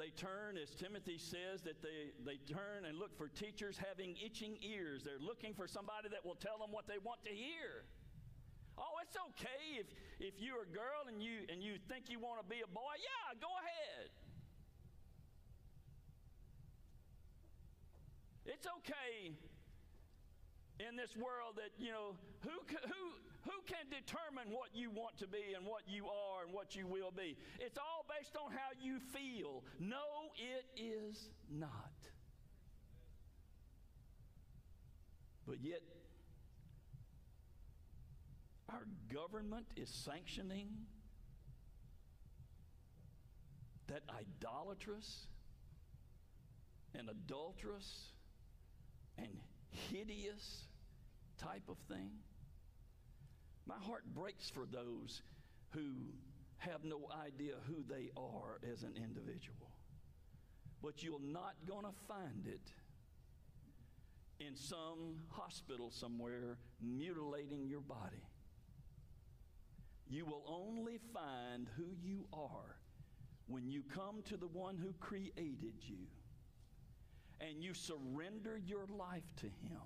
they 0.00 0.08
turn, 0.16 0.56
as 0.56 0.72
Timothy 0.72 1.18
says, 1.18 1.60
that 1.68 1.84
they, 1.84 2.08
they 2.24 2.40
turn 2.48 2.88
and 2.88 2.96
look 2.96 3.12
for 3.18 3.28
teachers 3.28 3.76
having 3.76 4.16
itching 4.16 4.56
ears. 4.64 5.04
They're 5.04 5.20
looking 5.20 5.52
for 5.52 5.68
somebody 5.68 6.08
that 6.08 6.24
will 6.24 6.40
tell 6.40 6.56
them 6.56 6.72
what 6.72 6.88
they 6.88 6.96
want 7.04 7.20
to 7.28 7.30
hear. 7.30 7.84
Oh, 8.78 8.96
it's 9.04 9.16
okay 9.36 9.76
if, 9.76 9.86
if 10.18 10.40
you're 10.40 10.64
a 10.64 10.72
girl 10.72 11.04
and 11.04 11.22
you, 11.22 11.44
and 11.52 11.62
you 11.62 11.76
think 11.92 12.08
you 12.08 12.18
want 12.18 12.40
to 12.40 12.46
be 12.48 12.64
a 12.64 12.70
boy. 12.72 12.96
Yeah, 12.96 13.36
go 13.44 13.52
ahead. 13.60 14.08
It's 18.46 18.66
okay 18.80 19.36
in 20.80 20.96
this 20.96 21.12
world 21.12 21.60
that, 21.60 21.76
you 21.76 21.92
know, 21.92 22.16
who, 22.40 22.56
who, 22.88 23.02
who 23.44 23.52
can 23.66 23.88
determine 23.88 24.52
what 24.52 24.68
you 24.74 24.90
want 24.90 25.16
to 25.18 25.26
be 25.26 25.54
and 25.56 25.64
what 25.66 25.82
you 25.86 26.06
are 26.06 26.44
and 26.44 26.52
what 26.52 26.76
you 26.76 26.86
will 26.86 27.10
be? 27.10 27.36
It's 27.58 27.78
all 27.78 28.04
based 28.08 28.36
on 28.36 28.52
how 28.52 28.70
you 28.80 28.98
feel. 28.98 29.64
No, 29.78 30.32
it 30.36 30.66
is 30.80 31.30
not. 31.50 31.92
But 35.46 35.60
yet, 35.62 35.80
our 38.68 38.86
government 39.12 39.66
is 39.76 39.88
sanctioning 39.88 40.68
that 43.88 44.02
idolatrous 44.08 45.26
and 46.96 47.08
adulterous 47.08 48.12
and 49.18 49.28
hideous 49.70 50.66
type 51.38 51.68
of 51.68 51.76
thing. 51.88 52.10
My 53.70 53.86
heart 53.86 54.02
breaks 54.16 54.50
for 54.50 54.66
those 54.66 55.22
who 55.70 55.92
have 56.58 56.82
no 56.82 57.08
idea 57.24 57.52
who 57.68 57.84
they 57.88 58.10
are 58.16 58.58
as 58.72 58.82
an 58.82 58.94
individual. 58.96 59.70
But 60.82 61.04
you're 61.04 61.20
not 61.22 61.54
going 61.68 61.84
to 61.84 61.92
find 62.08 62.48
it 62.48 62.72
in 64.44 64.56
some 64.56 65.20
hospital 65.30 65.92
somewhere 65.92 66.58
mutilating 66.82 67.68
your 67.68 67.80
body. 67.80 68.24
You 70.08 70.26
will 70.26 70.42
only 70.48 70.98
find 71.14 71.68
who 71.76 71.94
you 72.02 72.26
are 72.32 72.76
when 73.46 73.70
you 73.70 73.84
come 73.94 74.22
to 74.30 74.36
the 74.36 74.48
one 74.48 74.78
who 74.78 74.92
created 74.98 75.74
you 75.82 76.08
and 77.40 77.62
you 77.62 77.72
surrender 77.74 78.58
your 78.66 78.86
life 78.88 79.30
to 79.36 79.46
Him 79.46 79.80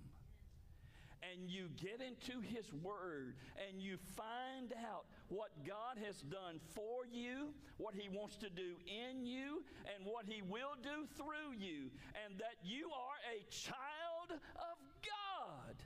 and 1.33 1.51
you 1.51 1.69
get 1.81 2.01
into 2.01 2.41
His 2.41 2.73
Word 2.83 3.35
and 3.69 3.81
you 3.81 3.97
find 4.17 4.73
out 4.91 5.05
what 5.29 5.51
God 5.67 5.99
has 6.05 6.21
done 6.23 6.61
for 6.75 7.07
you, 7.11 7.55
what 7.79 7.95
He 7.95 8.09
wants 8.09 8.37
to 8.37 8.51
do 8.51 8.77
in 8.87 9.25
you, 9.25 9.63
and 9.95 10.05
what 10.05 10.27
He 10.27 10.43
will 10.43 10.77
do 10.83 11.07
through 11.17 11.57
you, 11.59 11.91
and 12.25 12.39
that 12.39 12.57
you 12.63 12.91
are 12.91 13.19
a 13.33 13.45
child 13.51 14.41
of 14.57 14.79
God 15.03 15.77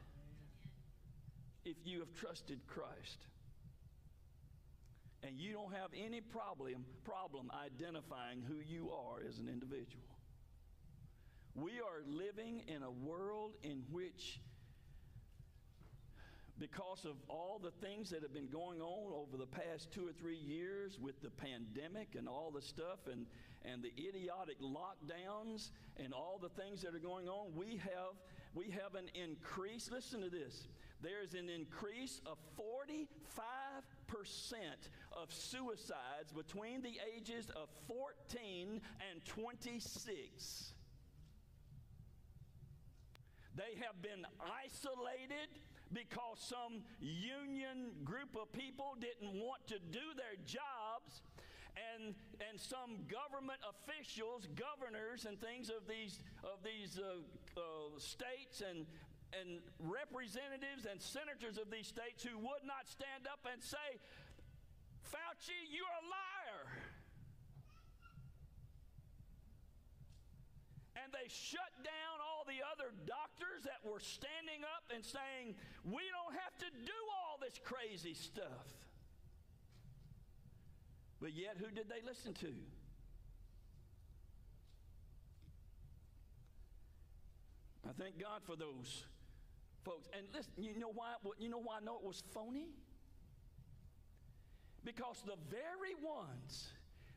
if 1.64 1.76
you 1.84 2.00
have 2.00 2.12
trusted 2.14 2.60
Christ. 2.66 3.26
And 5.22 5.38
you 5.38 5.52
don't 5.52 5.74
have 5.74 5.90
any 5.96 6.20
problem, 6.20 6.84
problem 7.04 7.50
identifying 7.50 8.42
who 8.46 8.60
you 8.66 8.90
are 8.90 9.26
as 9.28 9.38
an 9.38 9.48
individual. 9.48 10.04
We 11.54 11.80
are 11.80 12.02
living 12.06 12.62
in 12.68 12.84
a 12.84 12.90
world 12.90 13.54
in 13.64 13.82
which 13.90 14.40
because 16.58 17.04
of 17.04 17.16
all 17.28 17.60
the 17.62 17.70
things 17.86 18.10
that 18.10 18.22
have 18.22 18.32
been 18.32 18.48
going 18.48 18.80
on 18.80 19.12
over 19.12 19.36
the 19.36 19.46
past 19.46 19.90
two 19.92 20.06
or 20.06 20.12
three 20.12 20.36
years 20.36 20.98
with 20.98 21.20
the 21.22 21.30
pandemic 21.30 22.14
and 22.16 22.28
all 22.28 22.50
the 22.54 22.62
stuff 22.62 23.06
and, 23.10 23.26
and 23.64 23.82
the 23.82 23.92
idiotic 23.98 24.60
lockdowns 24.60 25.70
and 25.96 26.12
all 26.12 26.38
the 26.40 26.48
things 26.60 26.82
that 26.82 26.94
are 26.94 26.98
going 26.98 27.28
on, 27.28 27.52
we 27.54 27.76
have, 27.76 28.14
we 28.54 28.70
have 28.70 28.94
an 28.94 29.08
increase. 29.14 29.90
Listen 29.90 30.20
to 30.20 30.30
this. 30.30 30.68
There's 31.00 31.34
an 31.34 31.48
increase 31.48 32.20
of 32.26 32.38
45% 32.58 33.06
of 35.12 35.32
suicides 35.32 36.32
between 36.34 36.82
the 36.82 36.98
ages 37.16 37.50
of 37.54 37.68
14 37.86 38.80
and 39.10 39.24
26. 39.24 40.72
They 43.54 43.80
have 43.80 44.00
been 44.02 44.24
isolated 44.64 45.48
because 45.92 46.38
some 46.38 46.84
union 47.00 47.92
group 48.04 48.36
of 48.36 48.52
people 48.52 48.96
didn't 49.00 49.32
want 49.40 49.66
to 49.68 49.78
do 49.90 50.04
their 50.16 50.36
jobs 50.44 51.22
and, 51.78 52.14
and 52.42 52.60
some 52.60 53.06
government 53.06 53.60
officials, 53.64 54.48
governors 54.58 55.24
and 55.24 55.40
things 55.40 55.70
of 55.70 55.86
these, 55.86 56.20
of 56.44 56.60
these 56.66 56.98
uh, 56.98 57.22
uh, 57.56 57.62
states 57.96 58.60
and, 58.60 58.84
and 59.32 59.62
representatives 59.78 60.84
and 60.84 61.00
senators 61.00 61.56
of 61.56 61.70
these 61.70 61.86
states 61.86 62.24
who 62.24 62.36
would 62.38 62.64
not 62.66 62.84
stand 62.84 63.30
up 63.30 63.46
and 63.46 63.62
say, 63.62 64.00
Fauci, 65.08 65.56
you're 65.72 65.88
a 65.88 66.06
liar. 66.10 66.88
and 71.08 71.16
they 71.16 71.24
shut 71.32 71.72
down 71.80 72.17
the 72.48 72.64
other 72.64 72.90
doctors 73.04 73.68
that 73.68 73.84
were 73.84 74.00
standing 74.00 74.64
up 74.64 74.88
and 74.88 75.04
saying, 75.04 75.54
We 75.84 76.02
don't 76.08 76.32
have 76.32 76.56
to 76.64 76.68
do 76.72 77.00
all 77.20 77.36
this 77.36 77.60
crazy 77.62 78.14
stuff. 78.14 78.66
But 81.20 81.36
yet, 81.36 81.56
who 81.60 81.68
did 81.70 81.88
they 81.88 82.00
listen 82.06 82.32
to? 82.34 82.52
I 87.88 87.92
thank 88.00 88.18
God 88.18 88.42
for 88.44 88.56
those 88.56 89.04
folks. 89.84 90.08
And 90.16 90.26
listen, 90.32 90.52
you 90.56 90.78
know 90.78 90.92
why? 90.94 91.14
You 91.38 91.48
know 91.48 91.60
why 91.60 91.78
I 91.80 91.84
know 91.84 91.96
it 91.96 92.06
was 92.06 92.22
phony? 92.32 92.68
Because 94.84 95.22
the 95.26 95.36
very 95.50 95.94
ones 96.02 96.68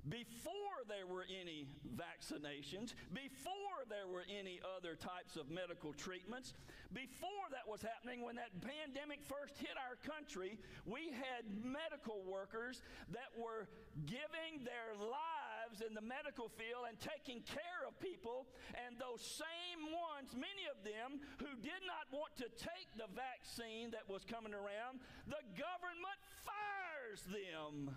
before 0.10 0.82
there 0.90 1.06
were 1.06 1.26
any 1.30 1.68
vaccinations, 1.94 2.98
before 3.14 3.86
there 3.90 4.08
were 4.10 4.26
any 4.26 4.60
other 4.78 4.96
types 4.96 5.36
of 5.38 5.50
medical 5.50 5.94
treatments, 5.94 6.54
before 6.94 7.48
that 7.54 7.64
was 7.70 7.82
happening, 7.82 8.26
when 8.26 8.36
that 8.36 8.52
pandemic 8.60 9.24
first 9.24 9.56
hit 9.62 9.78
our 9.78 9.96
country, 10.04 10.58
we 10.84 11.14
had 11.14 11.48
medical 11.64 12.26
workers 12.26 12.82
that 13.14 13.32
were 13.38 13.70
giving 14.10 14.66
their 14.68 14.98
lives 14.98 15.80
in 15.80 15.94
the 15.96 16.04
medical 16.04 16.50
field 16.50 16.90
and 16.90 17.00
taking 17.00 17.40
care 17.48 17.88
of 17.88 17.96
people. 18.04 18.50
And 18.76 19.00
those 19.00 19.24
same 19.24 19.88
ones, 19.88 20.36
many 20.36 20.68
of 20.68 20.84
them 20.84 21.24
who 21.40 21.54
did 21.64 21.84
not 21.88 22.12
want 22.12 22.36
to 22.44 22.50
take 22.60 22.92
the 23.00 23.08
vaccine 23.16 23.96
that 23.96 24.04
was 24.12 24.28
coming 24.28 24.52
around, 24.52 25.00
the 25.32 25.40
government 25.56 26.20
fires 26.44 27.24
them. 27.30 27.96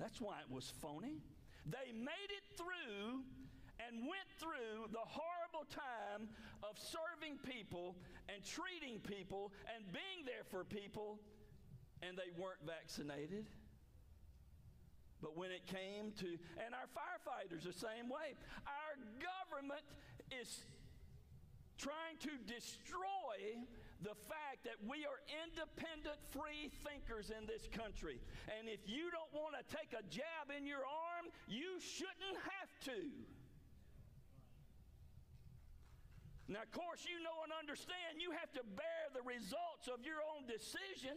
That's 0.00 0.18
why 0.20 0.40
it 0.40 0.50
was 0.50 0.72
phony. 0.80 1.20
They 1.68 1.92
made 1.92 2.30
it 2.32 2.56
through 2.56 3.20
and 3.86 4.00
went 4.08 4.28
through 4.40 4.88
the 4.92 5.04
horrible 5.04 5.68
time 5.68 6.28
of 6.64 6.80
serving 6.80 7.36
people 7.44 7.96
and 8.32 8.42
treating 8.42 8.98
people 9.00 9.52
and 9.68 9.84
being 9.92 10.24
there 10.24 10.44
for 10.48 10.64
people, 10.64 11.20
and 12.02 12.16
they 12.16 12.32
weren't 12.40 12.64
vaccinated. 12.64 13.44
But 15.20 15.36
when 15.36 15.50
it 15.50 15.66
came 15.66 16.12
to, 16.24 16.28
and 16.64 16.72
our 16.72 16.88
firefighters 16.96 17.64
the 17.64 17.76
same 17.76 18.08
way, 18.08 18.40
our 18.64 18.96
government 19.20 19.84
is 20.40 20.64
trying 21.76 22.16
to 22.20 22.32
destroy 22.48 23.60
the 24.00 24.16
fact 24.28 24.64
that 24.64 24.80
we 24.80 25.04
are 25.04 25.20
independent, 25.44 26.16
free 26.32 26.72
thinkers 26.84 27.28
in 27.28 27.44
this 27.44 27.68
country. 27.68 28.20
And 28.48 28.68
if 28.68 28.80
you 28.88 29.12
don't 29.12 29.32
want 29.36 29.56
to 29.60 29.64
take 29.68 29.92
a 29.92 30.00
jab 30.08 30.48
in 30.48 30.64
your 30.64 30.84
arm, 30.84 31.28
you 31.44 31.76
shouldn't 31.80 32.40
have 32.40 32.72
to. 32.92 33.12
Now, 36.50 36.66
of 36.66 36.72
course, 36.74 37.06
you 37.06 37.22
know 37.22 37.46
and 37.46 37.54
understand 37.54 38.18
you 38.18 38.34
have 38.34 38.50
to 38.58 38.64
bear 38.74 39.02
the 39.14 39.22
results 39.22 39.86
of 39.86 40.02
your 40.02 40.18
own 40.18 40.50
decision. 40.50 41.14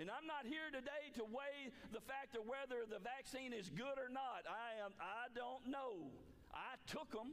And 0.00 0.10
I'm 0.10 0.26
not 0.26 0.48
here 0.48 0.72
today 0.72 1.12
to 1.20 1.24
weigh 1.28 1.70
the 1.92 2.00
fact 2.00 2.34
of 2.34 2.48
whether 2.48 2.82
the 2.88 2.98
vaccine 2.98 3.52
is 3.52 3.68
good 3.68 4.00
or 4.00 4.08
not. 4.08 4.48
I, 4.48 4.82
am, 4.82 4.96
I 4.98 5.28
don't 5.36 5.68
know. 5.68 6.10
I 6.50 6.80
took 6.88 7.12
them. 7.12 7.30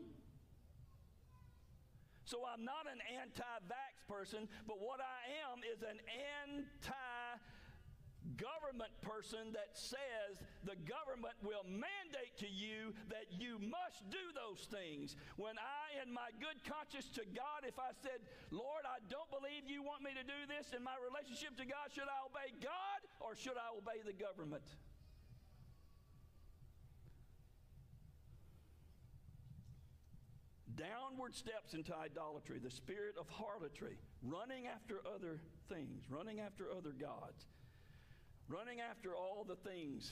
So 2.30 2.46
I'm 2.46 2.62
not 2.62 2.86
an 2.86 3.02
anti 3.10 3.42
vax 3.66 4.06
person, 4.06 4.46
but 4.70 4.78
what 4.78 5.02
I 5.02 5.50
am 5.50 5.66
is 5.66 5.82
an 5.82 5.98
anti 6.46 6.94
government 8.38 8.94
person 9.02 9.50
that 9.58 9.74
says 9.74 10.38
the 10.62 10.78
government 10.86 11.34
will 11.42 11.66
mandate 11.66 12.38
to 12.38 12.46
you 12.46 12.94
that 13.10 13.34
you 13.34 13.58
must 13.58 14.06
do 14.14 14.22
those 14.38 14.70
things. 14.70 15.18
When 15.42 15.58
I, 15.58 16.06
in 16.06 16.14
my 16.14 16.30
good 16.38 16.62
conscience 16.62 17.10
to 17.18 17.26
God, 17.34 17.66
if 17.66 17.82
I 17.82 17.98
said, 17.98 18.22
Lord, 18.54 18.86
I 18.86 19.02
don't 19.10 19.34
believe 19.34 19.66
you 19.66 19.82
want 19.82 20.06
me 20.06 20.14
to 20.14 20.22
do 20.22 20.46
this 20.46 20.70
in 20.78 20.86
my 20.86 21.02
relationship 21.02 21.58
to 21.58 21.66
God, 21.66 21.90
should 21.90 22.06
I 22.06 22.22
obey 22.30 22.54
God 22.62 23.00
or 23.18 23.34
should 23.34 23.58
I 23.58 23.74
obey 23.74 24.06
the 24.06 24.14
government? 24.14 24.70
Downward 30.76 31.36
steps 31.36 31.74
into 31.74 31.96
idolatry, 31.96 32.60
the 32.60 32.72
spirit 32.72 33.16
of 33.20 33.28
harlotry, 33.30 33.98
running 34.24 34.68
after 34.68 35.02
other 35.06 35.40
things, 35.68 36.04
running 36.10 36.40
after 36.40 36.66
other 36.76 36.92
gods, 36.92 37.46
running 38.48 38.80
after 38.80 39.16
all 39.16 39.46
the 39.48 39.56
things 39.56 40.12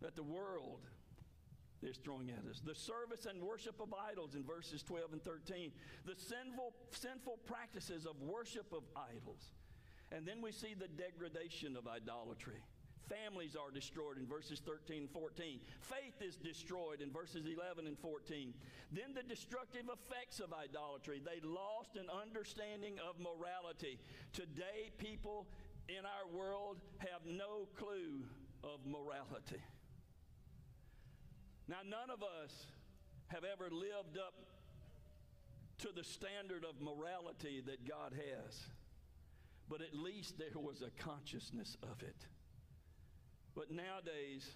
that 0.00 0.16
the 0.16 0.22
world 0.22 0.80
is 1.82 1.96
throwing 1.98 2.30
at 2.30 2.50
us. 2.50 2.60
The 2.64 2.74
service 2.74 3.26
and 3.26 3.42
worship 3.42 3.80
of 3.80 3.94
idols 4.10 4.34
in 4.34 4.44
verses 4.44 4.82
12 4.82 5.12
and 5.12 5.22
13. 5.22 5.72
The 6.04 6.14
sinful, 6.16 6.72
sinful 6.90 7.38
practices 7.46 8.06
of 8.06 8.20
worship 8.20 8.72
of 8.72 8.82
idols. 8.96 9.52
And 10.12 10.26
then 10.26 10.40
we 10.40 10.52
see 10.52 10.74
the 10.74 10.88
degradation 10.88 11.76
of 11.76 11.86
idolatry. 11.86 12.62
Families 13.08 13.54
are 13.54 13.70
destroyed 13.70 14.18
in 14.18 14.26
verses 14.26 14.60
13 14.64 15.02
and 15.02 15.10
14. 15.10 15.60
Faith 15.80 16.20
is 16.20 16.36
destroyed 16.36 17.00
in 17.00 17.10
verses 17.12 17.46
11 17.46 17.86
and 17.86 17.98
14. 17.98 18.52
Then 18.90 19.14
the 19.14 19.22
destructive 19.22 19.86
effects 19.86 20.40
of 20.40 20.52
idolatry. 20.52 21.22
They 21.24 21.40
lost 21.46 21.94
an 21.94 22.06
understanding 22.10 22.98
of 22.98 23.20
morality. 23.20 24.00
Today, 24.32 24.90
people 24.98 25.46
in 25.88 26.04
our 26.04 26.26
world 26.36 26.78
have 26.98 27.22
no 27.24 27.68
clue 27.76 28.26
of 28.64 28.80
morality. 28.84 29.62
Now, 31.68 31.82
none 31.88 32.10
of 32.10 32.22
us 32.22 32.66
have 33.28 33.44
ever 33.44 33.70
lived 33.70 34.18
up 34.18 34.34
to 35.78 35.88
the 35.94 36.04
standard 36.04 36.64
of 36.64 36.80
morality 36.80 37.62
that 37.66 37.86
God 37.86 38.12
has, 38.14 38.66
but 39.68 39.80
at 39.80 39.94
least 39.94 40.38
there 40.38 40.60
was 40.60 40.82
a 40.82 40.90
consciousness 41.02 41.76
of 41.82 42.02
it. 42.02 42.26
But 43.56 43.70
nowadays, 43.70 44.46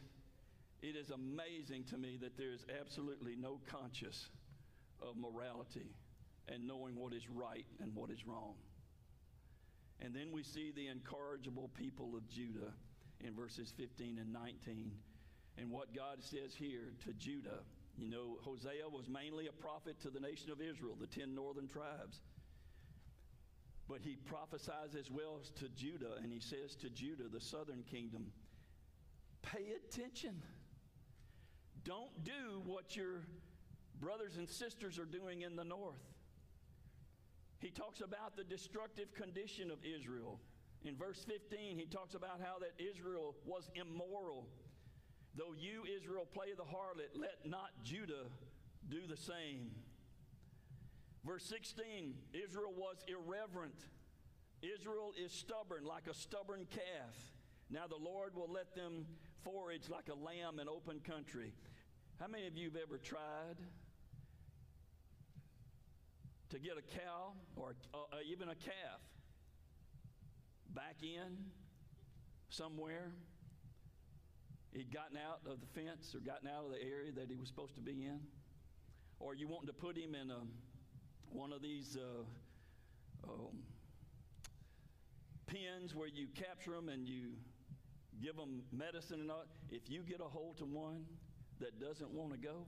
it 0.83 0.95
is 0.95 1.09
amazing 1.09 1.85
to 1.85 1.97
me 1.97 2.19
that 2.21 2.37
there 2.37 2.53
is 2.53 2.65
absolutely 2.81 3.35
no 3.35 3.59
conscious 3.67 4.29
of 5.01 5.17
morality 5.17 5.97
and 6.47 6.67
knowing 6.67 6.97
what 6.97 7.15
is 7.15 7.29
right 7.31 7.65
and 7.81 7.95
what 7.95 8.11
is 8.11 8.27
wrong. 8.27 8.55
And 10.01 10.15
then 10.15 10.31
we 10.33 10.43
see 10.43 10.71
the 10.71 10.89
incorrigible 10.89 11.71
people 11.79 12.15
of 12.15 12.29
Judah 12.29 12.73
in 13.21 13.35
verses 13.35 13.73
15 13.77 14.19
and 14.19 14.33
19. 14.33 14.93
And 15.57 15.71
what 15.71 15.95
God 15.95 16.23
says 16.23 16.55
here 16.55 16.93
to 17.05 17.13
Judah, 17.15 17.61
you 17.97 18.09
know, 18.09 18.39
Hosea 18.43 18.89
was 18.91 19.09
mainly 19.09 19.47
a 19.47 19.53
prophet 19.53 19.99
to 20.03 20.11
the 20.11 20.21
nation 20.21 20.51
of 20.51 20.61
Israel, 20.61 20.97
the 21.01 21.07
10 21.07 21.35
northern 21.35 21.69
tribes. 21.69 22.21
But 23.89 24.01
he 24.03 24.17
prophesies 24.25 24.95
as 24.99 25.11
well 25.11 25.41
to 25.57 25.69
Judah, 25.71 26.17
and 26.23 26.33
he 26.33 26.41
says 26.41 26.77
to 26.77 26.91
Judah, 26.91 27.29
the 27.31 27.41
southern 27.41 27.83
kingdom, 27.91 28.33
Pay 29.43 29.73
attention. 29.77 30.43
Don't 31.85 32.25
do 32.25 32.63
what 32.67 32.97
your 32.97 33.23
brothers 34.01 34.37
and 34.37 34.49
sisters 34.49 34.99
are 34.99 35.05
doing 35.05 35.43
in 35.43 35.57
the 35.57 35.65
north. 35.65 36.01
He 37.59 37.71
talks 37.71 38.01
about 38.01 38.37
the 38.37 38.45
destructive 38.45 39.15
condition 39.15 39.71
of 39.71 39.79
Israel. 39.85 40.41
In 40.85 40.97
verse 40.97 41.25
15, 41.29 41.79
he 41.79 41.85
talks 41.85 42.15
about 42.15 42.41
how 42.43 42.59
that 42.61 42.73
Israel 42.83 43.35
was 43.45 43.71
immoral. 43.75 44.47
Though 45.37 45.53
you, 45.57 45.85
Israel, 45.97 46.27
play 46.33 46.49
the 46.57 46.65
harlot, 46.65 47.11
let 47.15 47.37
not 47.45 47.71
Judah 47.85 48.27
do 48.89 49.07
the 49.07 49.17
same. 49.17 49.71
Verse 51.25 51.45
16, 51.45 52.15
Israel 52.33 52.73
was 52.75 52.97
irreverent. 53.07 53.87
Israel 54.63 55.13
is 55.23 55.33
stubborn, 55.33 55.85
like 55.85 56.07
a 56.11 56.15
stubborn 56.15 56.67
calf. 56.71 57.15
Now 57.69 57.87
the 57.87 58.03
Lord 58.03 58.35
will 58.35 58.51
let 58.51 58.75
them 58.75 59.07
forage 59.45 59.89
like 59.89 60.09
a 60.09 60.15
lamb 60.15 60.59
in 60.61 60.69
open 60.69 61.01
country. 61.01 61.53
How 62.19 62.27
many 62.27 62.47
of 62.47 62.57
you 62.57 62.71
have 62.71 62.77
ever 62.83 62.99
tried 62.99 63.57
to 66.51 66.59
get 66.59 66.73
a 66.77 66.99
cow 66.99 67.33
or 67.57 67.75
uh, 67.95 67.99
uh, 68.13 68.17
even 68.31 68.49
a 68.49 68.55
calf 68.55 69.01
back 70.75 70.97
in 71.03 71.37
somewhere? 72.51 73.13
He'd 74.73 74.93
gotten 74.93 75.17
out 75.17 75.41
of 75.51 75.61
the 75.61 75.67
fence 75.81 76.15
or 76.15 76.21
gotten 76.21 76.49
out 76.49 76.65
of 76.65 76.71
the 76.71 76.83
area 76.83 77.13
that 77.13 77.29
he 77.29 77.37
was 77.37 77.49
supposed 77.49 77.75
to 77.75 77.81
be 77.81 78.05
in? 78.05 78.21
Or 79.19 79.35
you 79.35 79.49
wanting 79.49 79.67
to 79.67 79.73
put 79.73 79.97
him 79.97 80.15
in 80.15 80.31
a, 80.31 80.41
one 81.33 81.53
of 81.53 81.61
these 81.63 81.97
uh, 81.97 83.29
um, 83.29 83.59
pens 85.47 85.95
where 85.95 86.09
you 86.09 86.29
capture 86.35 86.73
them 86.73 86.89
and 86.89 87.07
you 87.07 87.31
give 88.23 88.37
them 88.37 88.63
medicine 88.73 89.21
and 89.21 89.31
all, 89.31 89.45
if 89.71 89.89
you 89.89 90.03
get 90.03 90.21
a 90.21 90.25
hold 90.25 90.59
to 90.59 90.65
one 90.65 91.05
that 91.61 91.81
doesn't 91.81 92.11
want 92.11 92.33
to 92.33 92.39
go, 92.39 92.67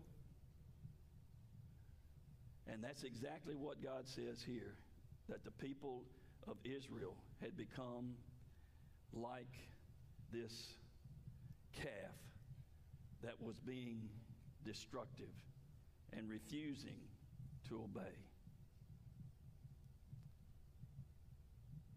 and 2.67 2.83
that's 2.83 3.03
exactly 3.03 3.55
what 3.55 3.83
God 3.83 4.07
says 4.07 4.43
here 4.47 4.77
that 5.29 5.45
the 5.45 5.51
people 5.51 6.05
of 6.47 6.57
Israel 6.65 7.17
had 7.41 7.57
become 7.57 8.15
like 9.13 9.55
this 10.33 10.75
calf 11.75 12.15
that 13.23 13.41
was 13.41 13.59
being 13.61 14.09
destructive 14.65 15.35
and 16.17 16.29
refusing 16.29 17.01
to 17.69 17.77
obey. 17.77 18.15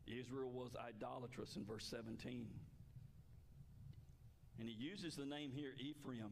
Israel 0.08 0.52
was 0.52 0.72
idolatrous 0.76 1.56
in 1.56 1.66
verse 1.66 1.86
17. 1.86 2.48
And 4.60 4.70
he 4.70 4.76
uses 4.76 5.16
the 5.16 5.26
name 5.26 5.52
here 5.54 5.74
Ephraim. 5.80 6.32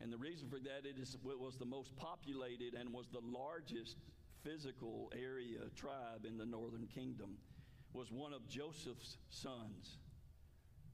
And 0.00 0.12
the 0.12 0.16
reason 0.16 0.48
for 0.48 0.58
that 0.60 0.88
it, 0.88 0.98
is, 1.00 1.14
it 1.14 1.40
was 1.40 1.56
the 1.56 1.64
most 1.64 1.96
populated 1.96 2.74
and 2.74 2.92
was 2.92 3.08
the 3.08 3.20
largest 3.20 3.96
physical 4.44 5.12
area 5.12 5.58
tribe 5.74 6.24
in 6.24 6.38
the 6.38 6.46
northern 6.46 6.86
kingdom 6.86 7.36
was 7.92 8.12
one 8.12 8.32
of 8.32 8.46
Joseph's 8.48 9.16
sons. 9.30 9.98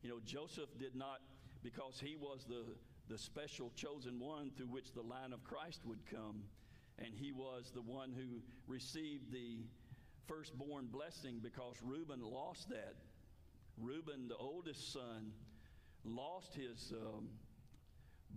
You 0.03 0.11
know, 0.11 0.20
Joseph 0.25 0.70
did 0.79 0.95
not, 0.95 1.20
because 1.62 2.01
he 2.03 2.16
was 2.16 2.45
the, 2.49 2.64
the 3.09 3.18
special 3.18 3.70
chosen 3.75 4.18
one 4.20 4.51
through 4.57 4.68
which 4.68 4.93
the 4.93 5.03
line 5.03 5.33
of 5.33 5.45
Christ 5.45 5.81
would 5.85 6.01
come, 6.11 6.45
and 6.99 7.09
he 7.12 7.33
was 7.33 7.72
the 7.75 7.83
one 7.83 8.12
who 8.16 8.41
received 8.66 9.33
the 9.33 9.59
firstborn 10.27 10.87
blessing 10.87 11.41
because 11.43 11.77
Reuben 11.83 12.20
lost 12.22 12.68
that. 12.70 12.95
Reuben, 13.77 14.29
the 14.29 14.37
oldest 14.37 14.93
son, 14.93 15.33
lost 16.05 16.55
his 16.55 16.92
um, 16.92 17.28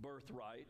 birthright 0.00 0.68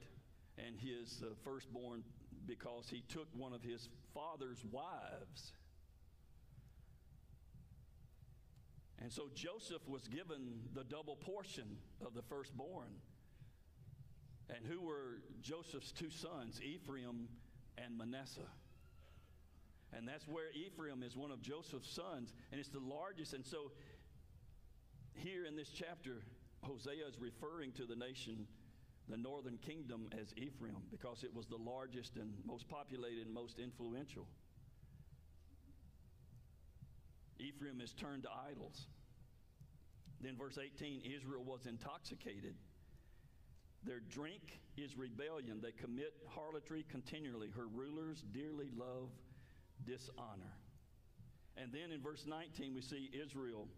and 0.59 0.77
his 0.77 1.23
uh, 1.23 1.35
firstborn 1.45 2.03
because 2.47 2.89
he 2.89 3.03
took 3.09 3.29
one 3.37 3.53
of 3.53 3.63
his 3.63 3.89
father's 4.15 4.65
wives. 4.71 5.53
And 9.01 9.13
so 9.13 9.29
Joseph 9.35 9.87
was 9.87 10.09
given 10.09 10.61
the 10.75 10.83
double 10.83 11.17
portion 11.17 11.77
of 12.05 12.15
the 12.15 12.23
firstborn. 12.23 12.95
And 14.51 14.67
who 14.67 14.81
were 14.81 15.21
Joseph's 15.41 15.93
two 15.93 16.11
sons, 16.11 16.61
Ephraim 16.63 17.29
and 17.77 17.97
Manasseh? 17.97 18.41
And 19.97 20.07
that's 20.07 20.27
where 20.27 20.51
Ephraim 20.53 21.03
is 21.03 21.17
one 21.17 21.31
of 21.31 21.41
Joseph's 21.41 21.91
sons, 21.91 22.35
and 22.51 22.61
it's 22.61 22.69
the 22.69 22.81
largest. 22.81 23.33
And 23.35 23.45
so, 23.45 23.71
here 25.15 25.47
in 25.47 25.57
this 25.57 25.71
chapter, 25.71 26.23
Hosea 26.63 27.07
is 27.09 27.19
referring 27.19 27.73
to 27.73 27.85
the 27.85 27.97
nation, 27.97 28.47
the 29.09 29.17
northern 29.17 29.59
kingdom, 29.59 30.09
as 30.21 30.35
Ephraim 30.37 30.77
because 30.91 31.25
it 31.25 31.35
was 31.35 31.47
the 31.47 31.57
largest 31.57 32.17
and 32.17 32.33
most 32.45 32.69
populated 32.69 33.27
and 33.27 33.35
most 33.35 33.59
influential. 33.59 34.27
Ephraim 37.39 37.81
is 37.81 37.93
turned 37.93 38.25
to 38.25 38.29
idols. 38.51 38.87
Then, 40.21 40.37
verse 40.37 40.59
18 40.59 41.03
Israel 41.17 41.45
was 41.45 41.67
intoxicated. 41.67 42.55
Their 43.85 44.01
drink 44.01 44.59
is 44.77 44.97
rebellion. 44.97 45.61
They 45.63 45.71
commit 45.71 46.13
harlotry 46.29 46.85
continually. 46.91 47.49
Her 47.57 47.67
rulers 47.67 48.25
dearly 48.33 48.71
love 48.77 49.11
dishonor. 49.87 50.59
And 51.57 51.73
then 51.73 51.93
in 51.93 52.03
verse 52.03 52.25
19, 52.27 52.75
we 52.75 52.83
see 52.83 53.11
Israel 53.13 53.69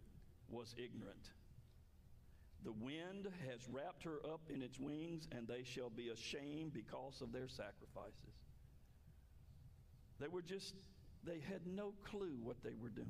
was 0.48 0.74
ignorant. 0.78 1.30
The 2.64 2.72
wind 2.72 3.26
has 3.48 3.60
wrapped 3.70 4.02
her 4.04 4.18
up 4.24 4.42
in 4.52 4.62
its 4.62 4.78
wings, 4.78 5.26
and 5.32 5.48
they 5.48 5.62
shall 5.64 5.88
be 5.90 6.08
ashamed 6.10 6.72
because 6.74 7.22
of 7.22 7.32
their 7.32 7.48
sacrifices. 7.48 8.36
They 10.18 10.28
were 10.28 10.42
just, 10.42 10.74
they 11.24 11.40
had 11.40 11.66
no 11.66 11.94
clue 12.04 12.36
what 12.42 12.62
they 12.62 12.74
were 12.80 12.90
doing. 12.90 13.08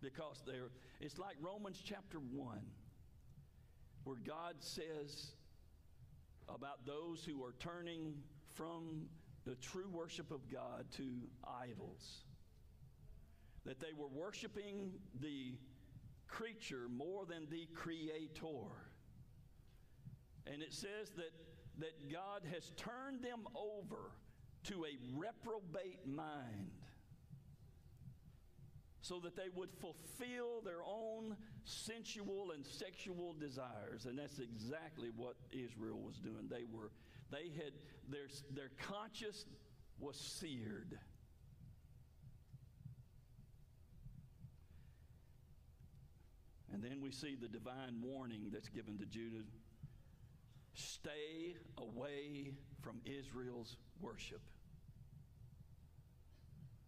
because 0.00 0.42
they're, 0.46 0.70
it's 1.00 1.18
like 1.18 1.36
Romans 1.40 1.80
chapter 1.84 2.18
1, 2.18 2.58
where 4.04 4.18
God 4.24 4.54
says 4.60 5.32
about 6.48 6.86
those 6.86 7.24
who 7.24 7.42
are 7.44 7.54
turning 7.58 8.14
from 8.54 9.08
the 9.44 9.56
true 9.56 9.88
worship 9.90 10.30
of 10.30 10.48
God 10.50 10.86
to 10.96 11.04
idols. 11.62 12.22
That 13.64 13.80
they 13.80 13.92
were 13.96 14.06
worshiping 14.08 14.92
the 15.20 15.54
creature 16.28 16.88
more 16.90 17.24
than 17.26 17.46
the 17.50 17.66
creator. 17.74 18.68
And 20.46 20.62
it 20.62 20.72
says 20.72 21.10
that, 21.16 21.32
that 21.78 22.12
God 22.12 22.42
has 22.52 22.70
turned 22.76 23.22
them 23.22 23.46
over 23.54 24.12
to 24.64 24.84
a 24.84 24.96
reprobate 25.16 26.06
mind 26.06 26.70
so 29.00 29.20
that 29.20 29.36
they 29.36 29.48
would 29.54 29.70
fulfill 29.80 30.60
their 30.64 30.82
own 30.84 31.36
sensual 31.64 32.50
and 32.52 32.66
sexual 32.66 33.34
desires. 33.38 34.06
And 34.06 34.18
that's 34.18 34.40
exactly 34.40 35.10
what 35.16 35.36
Israel 35.52 36.00
was 36.00 36.16
doing. 36.16 36.48
They 36.50 36.64
were, 36.72 36.90
they 37.30 37.50
had, 37.56 37.72
their, 38.08 38.26
their 38.52 38.70
conscience 38.78 39.44
was 40.00 40.16
seared. 40.16 40.98
And 46.76 46.84
then 46.84 47.00
we 47.00 47.10
see 47.10 47.38
the 47.40 47.48
divine 47.48 48.02
warning 48.02 48.50
that's 48.52 48.68
given 48.68 48.98
to 48.98 49.06
Judah 49.06 49.44
stay 50.74 51.56
away 51.78 52.52
from 52.82 53.00
Israel's 53.06 53.78
worship. 53.98 54.42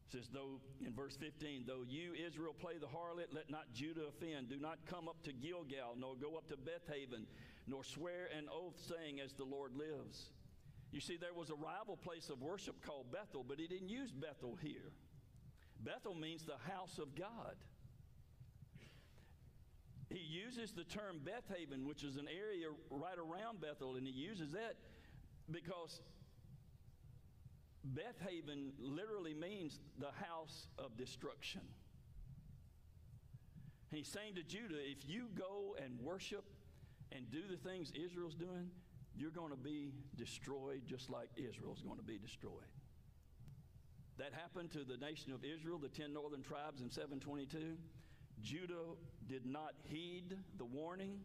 It 0.06 0.12
says, 0.12 0.28
though, 0.30 0.60
in 0.84 0.92
verse 0.92 1.16
15, 1.16 1.64
though 1.66 1.84
you, 1.88 2.12
Israel, 2.12 2.52
play 2.52 2.74
the 2.78 2.86
harlot, 2.86 3.32
let 3.32 3.48
not 3.48 3.72
Judah 3.72 4.02
offend. 4.08 4.50
Do 4.50 4.60
not 4.60 4.76
come 4.84 5.08
up 5.08 5.22
to 5.22 5.32
Gilgal, 5.32 5.96
nor 5.98 6.16
go 6.16 6.36
up 6.36 6.48
to 6.48 6.56
Bethaven, 6.58 7.24
nor 7.66 7.82
swear 7.82 8.28
an 8.36 8.44
oath, 8.52 8.76
saying, 8.94 9.20
As 9.20 9.32
the 9.32 9.44
Lord 9.44 9.72
lives. 9.74 10.32
You 10.92 11.00
see, 11.00 11.16
there 11.16 11.32
was 11.32 11.48
a 11.48 11.54
rival 11.54 11.96
place 11.96 12.28
of 12.28 12.42
worship 12.42 12.84
called 12.84 13.10
Bethel, 13.10 13.42
but 13.42 13.58
he 13.58 13.66
didn't 13.66 13.88
use 13.88 14.12
Bethel 14.12 14.58
here. 14.60 14.92
Bethel 15.80 16.14
means 16.14 16.44
the 16.44 16.70
house 16.70 16.98
of 16.98 17.14
God. 17.14 17.56
He 20.10 20.20
uses 20.20 20.72
the 20.72 20.84
term 20.84 21.20
Bethaven, 21.22 21.84
which 21.86 22.02
is 22.02 22.16
an 22.16 22.28
area 22.28 22.68
right 22.90 23.18
around 23.18 23.60
Bethel, 23.60 23.96
and 23.96 24.06
he 24.06 24.12
uses 24.12 24.52
that 24.52 24.76
because 25.50 26.00
Bethaven 27.94 28.72
literally 28.78 29.34
means 29.34 29.80
the 29.98 30.10
house 30.26 30.66
of 30.78 30.96
destruction. 30.96 31.60
And 33.90 33.98
he's 33.98 34.08
saying 34.08 34.34
to 34.36 34.42
Judah, 34.42 34.78
if 34.78 35.08
you 35.08 35.28
go 35.36 35.76
and 35.82 35.98
worship 36.00 36.44
and 37.12 37.30
do 37.30 37.42
the 37.50 37.56
things 37.56 37.92
Israel's 37.92 38.34
doing, 38.34 38.70
you're 39.16 39.30
going 39.30 39.50
to 39.50 39.56
be 39.56 39.92
destroyed 40.16 40.82
just 40.86 41.10
like 41.10 41.28
Israel's 41.36 41.82
going 41.82 41.96
to 41.96 42.04
be 42.04 42.18
destroyed. 42.18 42.52
That 44.18 44.32
happened 44.32 44.72
to 44.72 44.84
the 44.84 44.96
nation 44.96 45.32
of 45.32 45.44
Israel, 45.44 45.78
the 45.78 45.88
10 45.88 46.12
northern 46.12 46.42
tribes 46.42 46.80
in 46.80 46.90
722. 46.90 47.76
Judah 48.42 48.96
did 49.26 49.46
not 49.46 49.74
heed 49.84 50.36
the 50.56 50.64
warning. 50.64 51.20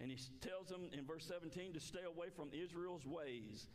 And 0.00 0.10
he 0.10 0.18
tells 0.40 0.68
them 0.68 0.88
in 0.92 1.06
verse 1.06 1.24
17 1.26 1.74
to 1.74 1.80
stay 1.80 2.02
away 2.04 2.26
from 2.34 2.48
Israel's 2.52 3.06
ways. 3.06 3.68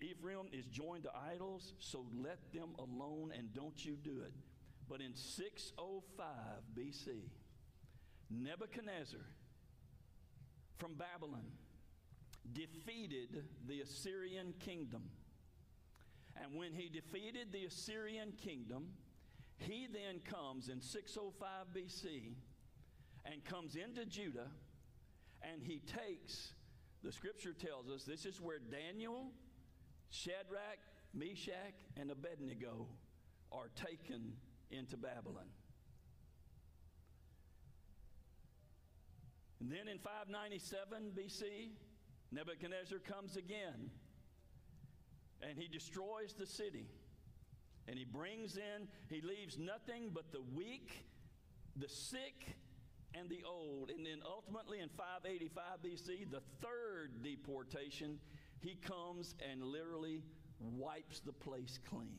Ephraim 0.00 0.46
is 0.52 0.66
joined 0.66 1.04
to 1.04 1.10
idols, 1.32 1.74
so 1.78 2.06
let 2.22 2.38
them 2.52 2.70
alone 2.78 3.32
and 3.36 3.52
don't 3.54 3.84
you 3.84 3.96
do 3.96 4.20
it. 4.24 4.32
But 4.88 5.00
in 5.00 5.14
605 5.14 6.26
BC, 6.76 7.28
Nebuchadnezzar 8.30 9.20
from 10.78 10.94
Babylon 10.94 11.44
defeated 12.52 13.44
the 13.68 13.80
Assyrian 13.80 14.54
kingdom. 14.58 15.02
And 16.42 16.58
when 16.58 16.72
he 16.72 16.88
defeated 16.88 17.52
the 17.52 17.66
Assyrian 17.66 18.32
kingdom, 18.32 18.88
he 19.60 19.86
then 19.92 20.20
comes 20.24 20.68
in 20.68 20.80
605 20.80 21.66
BC 21.74 22.34
and 23.24 23.44
comes 23.44 23.76
into 23.76 24.04
Judah 24.06 24.48
and 25.42 25.62
he 25.62 25.80
takes, 25.80 26.52
the 27.02 27.12
scripture 27.12 27.52
tells 27.52 27.88
us, 27.88 28.04
this 28.04 28.24
is 28.24 28.40
where 28.40 28.58
Daniel, 28.58 29.32
Shadrach, 30.10 30.78
Meshach, 31.14 31.74
and 31.96 32.10
Abednego 32.10 32.86
are 33.52 33.70
taken 33.74 34.32
into 34.70 34.96
Babylon. 34.96 35.48
And 39.60 39.70
then 39.70 39.88
in 39.88 39.98
597 39.98 41.12
BC, 41.16 41.70
Nebuchadnezzar 42.32 42.98
comes 42.98 43.36
again 43.36 43.90
and 45.42 45.58
he 45.58 45.68
destroys 45.68 46.34
the 46.38 46.46
city. 46.46 46.86
And 47.88 47.98
he 47.98 48.04
brings 48.04 48.56
in, 48.56 48.88
he 49.08 49.20
leaves 49.20 49.58
nothing 49.58 50.10
but 50.12 50.32
the 50.32 50.42
weak, 50.54 51.04
the 51.76 51.88
sick, 51.88 52.56
and 53.14 53.28
the 53.28 53.42
old. 53.44 53.90
And 53.90 54.06
then 54.06 54.20
ultimately 54.24 54.80
in 54.80 54.88
585 54.88 55.62
BC, 55.84 56.30
the 56.30 56.42
third 56.60 57.22
deportation, 57.22 58.18
he 58.60 58.76
comes 58.76 59.34
and 59.50 59.62
literally 59.62 60.22
wipes 60.60 61.20
the 61.20 61.32
place 61.32 61.78
clean. 61.88 62.18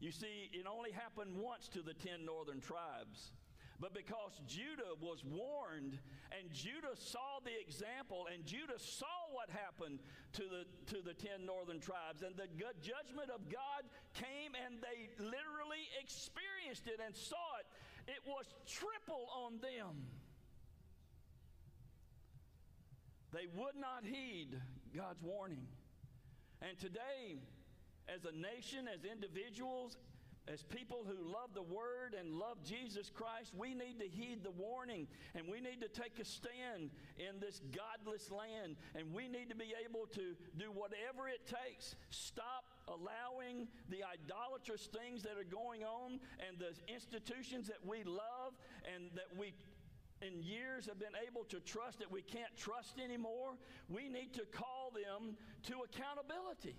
You 0.00 0.10
see, 0.10 0.50
it 0.52 0.66
only 0.66 0.90
happened 0.90 1.36
once 1.36 1.68
to 1.68 1.82
the 1.82 1.94
10 1.94 2.24
northern 2.24 2.60
tribes. 2.60 3.32
But 3.78 3.94
because 3.94 4.40
Judah 4.46 4.94
was 5.00 5.24
warned 5.24 5.98
and 6.30 6.52
Judah 6.52 6.94
saw 6.94 7.40
the 7.44 7.50
example 7.60 8.26
and 8.32 8.44
Judah 8.46 8.78
saw 8.78 9.21
what 9.32 9.50
happened 9.50 9.98
to 10.34 10.44
the, 10.44 10.62
to 10.92 11.02
the 11.02 11.14
10 11.14 11.44
northern 11.44 11.80
tribes 11.80 12.22
and 12.22 12.36
the 12.36 12.48
judgment 12.80 13.32
of 13.34 13.48
God 13.48 13.88
came 14.14 14.52
and 14.54 14.80
they 14.80 15.08
literally 15.18 15.88
experienced 16.00 16.86
it 16.86 17.00
and 17.04 17.16
saw 17.16 17.60
it, 17.60 17.66
it 18.12 18.22
was 18.26 18.46
triple 18.68 19.28
on 19.44 19.58
them. 19.60 20.06
They 23.32 23.48
would 23.56 23.76
not 23.80 24.04
heed 24.04 24.60
God's 24.94 25.22
warning. 25.22 25.66
And 26.60 26.78
today, 26.78 27.40
as 28.08 28.24
a 28.24 28.32
nation, 28.32 28.88
as 28.92 29.04
individuals, 29.04 29.96
as 30.48 30.62
people 30.62 31.06
who 31.06 31.14
love 31.24 31.54
the 31.54 31.62
Word 31.62 32.14
and 32.18 32.34
love 32.34 32.58
Jesus 32.64 33.10
Christ, 33.10 33.52
we 33.56 33.74
need 33.74 34.00
to 34.00 34.08
heed 34.08 34.42
the 34.42 34.50
warning 34.50 35.06
and 35.34 35.46
we 35.48 35.60
need 35.60 35.80
to 35.80 35.88
take 35.88 36.18
a 36.18 36.24
stand 36.24 36.90
in 37.16 37.38
this 37.40 37.60
godless 37.70 38.30
land 38.30 38.76
and 38.94 39.12
we 39.14 39.28
need 39.28 39.48
to 39.50 39.56
be 39.56 39.74
able 39.84 40.06
to 40.14 40.34
do 40.58 40.72
whatever 40.72 41.28
it 41.28 41.46
takes. 41.46 41.94
Stop 42.10 42.64
allowing 42.88 43.68
the 43.88 44.02
idolatrous 44.02 44.88
things 44.90 45.22
that 45.22 45.38
are 45.38 45.46
going 45.46 45.84
on 45.84 46.18
and 46.46 46.58
the 46.58 46.74
institutions 46.92 47.68
that 47.68 47.84
we 47.86 48.02
love 48.02 48.58
and 48.82 49.10
that 49.14 49.30
we 49.36 49.54
in 50.22 50.40
years 50.42 50.86
have 50.86 50.98
been 50.98 51.18
able 51.26 51.44
to 51.44 51.58
trust 51.60 51.98
that 51.98 52.10
we 52.10 52.22
can't 52.22 52.56
trust 52.56 52.98
anymore. 53.02 53.54
We 53.88 54.08
need 54.08 54.32
to 54.34 54.42
call 54.52 54.92
them 54.94 55.36
to 55.64 55.82
accountability. 55.82 56.76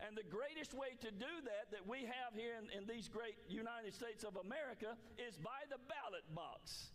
And 0.00 0.16
the 0.16 0.26
greatest 0.26 0.74
way 0.74 0.98
to 1.00 1.10
do 1.10 1.32
that, 1.44 1.70
that 1.70 1.86
we 1.86 2.00
have 2.02 2.34
here 2.34 2.58
in, 2.58 2.66
in 2.76 2.86
these 2.86 3.08
great 3.08 3.36
United 3.48 3.94
States 3.94 4.24
of 4.24 4.36
America, 4.36 4.96
is 5.18 5.36
by 5.38 5.62
the 5.70 5.78
ballot 5.86 6.26
box. 6.34 6.90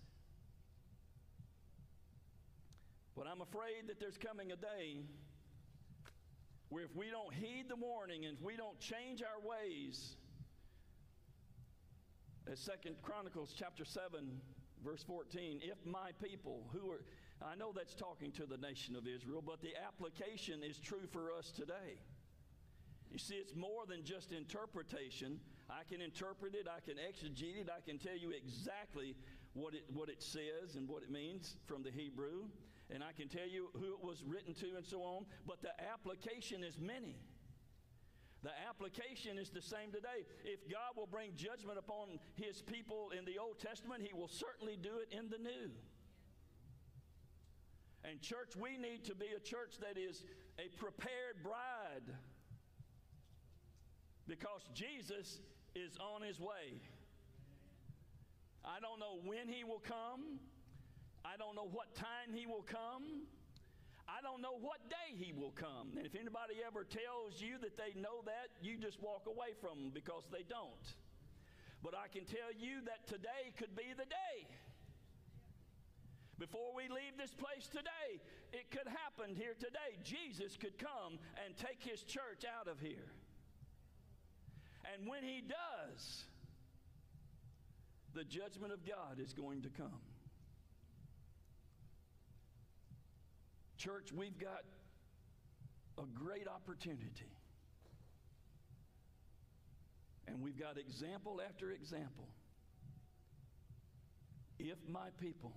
But 3.15 3.27
I'm 3.27 3.41
afraid 3.41 3.87
that 3.87 3.99
there's 3.99 4.17
coming 4.17 4.51
a 4.51 4.55
day 4.55 5.03
where 6.69 6.83
if 6.83 6.95
we 6.95 7.09
don't 7.09 7.33
heed 7.33 7.65
the 7.67 7.75
warning 7.75 8.25
and 8.25 8.37
if 8.37 8.43
we 8.43 8.55
don't 8.55 8.79
change 8.79 9.23
our 9.23 9.39
ways, 9.41 10.15
as 12.51 12.59
Second 12.59 12.95
Chronicles 13.01 13.53
chapter 13.57 13.85
7, 13.85 14.39
verse 14.83 15.03
14, 15.03 15.61
if 15.63 15.77
my 15.85 16.11
people 16.23 16.63
who 16.71 16.91
are, 16.91 17.01
I 17.41 17.55
know 17.55 17.71
that's 17.75 17.93
talking 17.93 18.31
to 18.33 18.45
the 18.45 18.57
nation 18.57 18.95
of 18.95 19.07
Israel, 19.07 19.43
but 19.45 19.61
the 19.61 19.73
application 19.75 20.63
is 20.63 20.79
true 20.79 21.07
for 21.11 21.31
us 21.31 21.51
today. 21.51 21.99
You 23.11 23.17
see, 23.17 23.35
it's 23.35 23.55
more 23.55 23.85
than 23.87 24.03
just 24.03 24.31
interpretation. 24.31 25.39
I 25.69 25.83
can 25.89 26.01
interpret 26.01 26.53
it, 26.53 26.67
I 26.67 26.79
can 26.79 26.97
exegete 26.97 27.57
it, 27.57 27.69
I 27.75 27.81
can 27.81 27.97
tell 27.97 28.15
you 28.15 28.31
exactly 28.31 29.15
what 29.53 29.73
it, 29.73 29.83
what 29.93 30.09
it 30.09 30.21
says 30.21 30.75
and 30.75 30.87
what 30.87 31.03
it 31.03 31.11
means 31.11 31.57
from 31.65 31.83
the 31.83 31.91
Hebrew, 31.91 32.45
and 32.89 33.03
I 33.03 33.11
can 33.11 33.27
tell 33.27 33.47
you 33.47 33.69
who 33.73 33.93
it 33.93 34.03
was 34.03 34.23
written 34.23 34.53
to 34.55 34.75
and 34.77 34.85
so 34.85 35.01
on, 35.01 35.25
but 35.47 35.61
the 35.61 35.73
application 35.91 36.63
is 36.63 36.77
many. 36.79 37.15
The 38.41 38.51
application 38.69 39.37
is 39.37 39.49
the 39.49 39.61
same 39.61 39.91
today. 39.91 40.23
If 40.45 40.69
God 40.71 40.95
will 40.95 41.07
bring 41.07 41.31
judgment 41.35 41.77
upon 41.77 42.19
his 42.35 42.61
people 42.61 43.11
in 43.17 43.25
the 43.25 43.37
Old 43.37 43.59
Testament, 43.59 44.01
he 44.01 44.13
will 44.13 44.29
certainly 44.29 44.77
do 44.81 44.99
it 44.99 45.15
in 45.15 45.29
the 45.29 45.37
New. 45.37 45.71
And, 48.05 48.21
church, 48.21 48.55
we 48.55 48.77
need 48.77 49.03
to 49.05 49.15
be 49.15 49.27
a 49.35 49.41
church 49.41 49.75
that 49.81 49.99
is 49.99 50.23
a 50.57 50.69
prepared 50.77 51.43
bride 51.43 52.15
because 54.29 54.61
Jesus 54.77 55.41
is 55.73 55.97
on 55.97 56.21
his 56.21 56.39
way. 56.39 56.77
I 58.63 58.77
don't 58.79 59.01
know 59.01 59.17
when 59.25 59.49
he 59.49 59.65
will 59.65 59.81
come. 59.81 60.37
I 61.25 61.35
don't 61.35 61.57
know 61.57 61.67
what 61.67 61.95
time 61.95 62.29
he 62.31 62.45
will 62.45 62.63
come. 62.63 63.25
I 64.05 64.21
don't 64.21 64.41
know 64.41 64.57
what 64.61 64.85
day 64.89 65.17
he 65.17 65.33
will 65.33 65.51
come. 65.51 65.97
And 65.97 66.05
if 66.05 66.13
anybody 66.13 66.61
ever 66.61 66.85
tells 66.85 67.41
you 67.41 67.57
that 67.61 67.73
they 67.73 67.97
know 67.99 68.21
that, 68.25 68.53
you 68.61 68.77
just 68.77 69.01
walk 69.01 69.25
away 69.25 69.57
from 69.59 69.89
them 69.89 69.91
because 69.93 70.29
they 70.31 70.45
don't. 70.45 70.85
But 71.81 71.97
I 71.97 72.07
can 72.07 72.25
tell 72.25 72.53
you 72.53 72.85
that 72.85 73.09
today 73.09 73.49
could 73.57 73.75
be 73.75 73.89
the 73.97 74.05
day. 74.05 74.45
Before 76.37 76.71
we 76.75 76.83
leave 76.87 77.17
this 77.17 77.33
place 77.33 77.67
today, 77.67 78.21
it 78.53 78.69
could 78.71 78.87
happen 78.87 79.35
here 79.35 79.57
today. 79.57 79.97
Jesus 80.03 80.55
could 80.55 80.77
come 80.77 81.17
and 81.43 81.57
take 81.57 81.81
his 81.83 82.03
church 82.03 82.45
out 82.45 82.69
of 82.69 82.79
here. 82.79 83.09
And 84.93 85.07
when 85.07 85.23
he 85.23 85.41
does, 85.41 86.23
the 88.13 88.23
judgment 88.23 88.73
of 88.73 88.85
God 88.85 89.19
is 89.19 89.33
going 89.33 89.61
to 89.61 89.69
come. 89.69 90.01
Church, 93.77 94.11
we've 94.11 94.37
got 94.37 94.63
a 95.97 96.05
great 96.13 96.47
opportunity. 96.47 97.31
And 100.27 100.41
we've 100.41 100.59
got 100.59 100.77
example 100.77 101.39
after 101.47 101.71
example. 101.71 102.27
If 104.59 104.77
my 104.87 105.09
people 105.19 105.53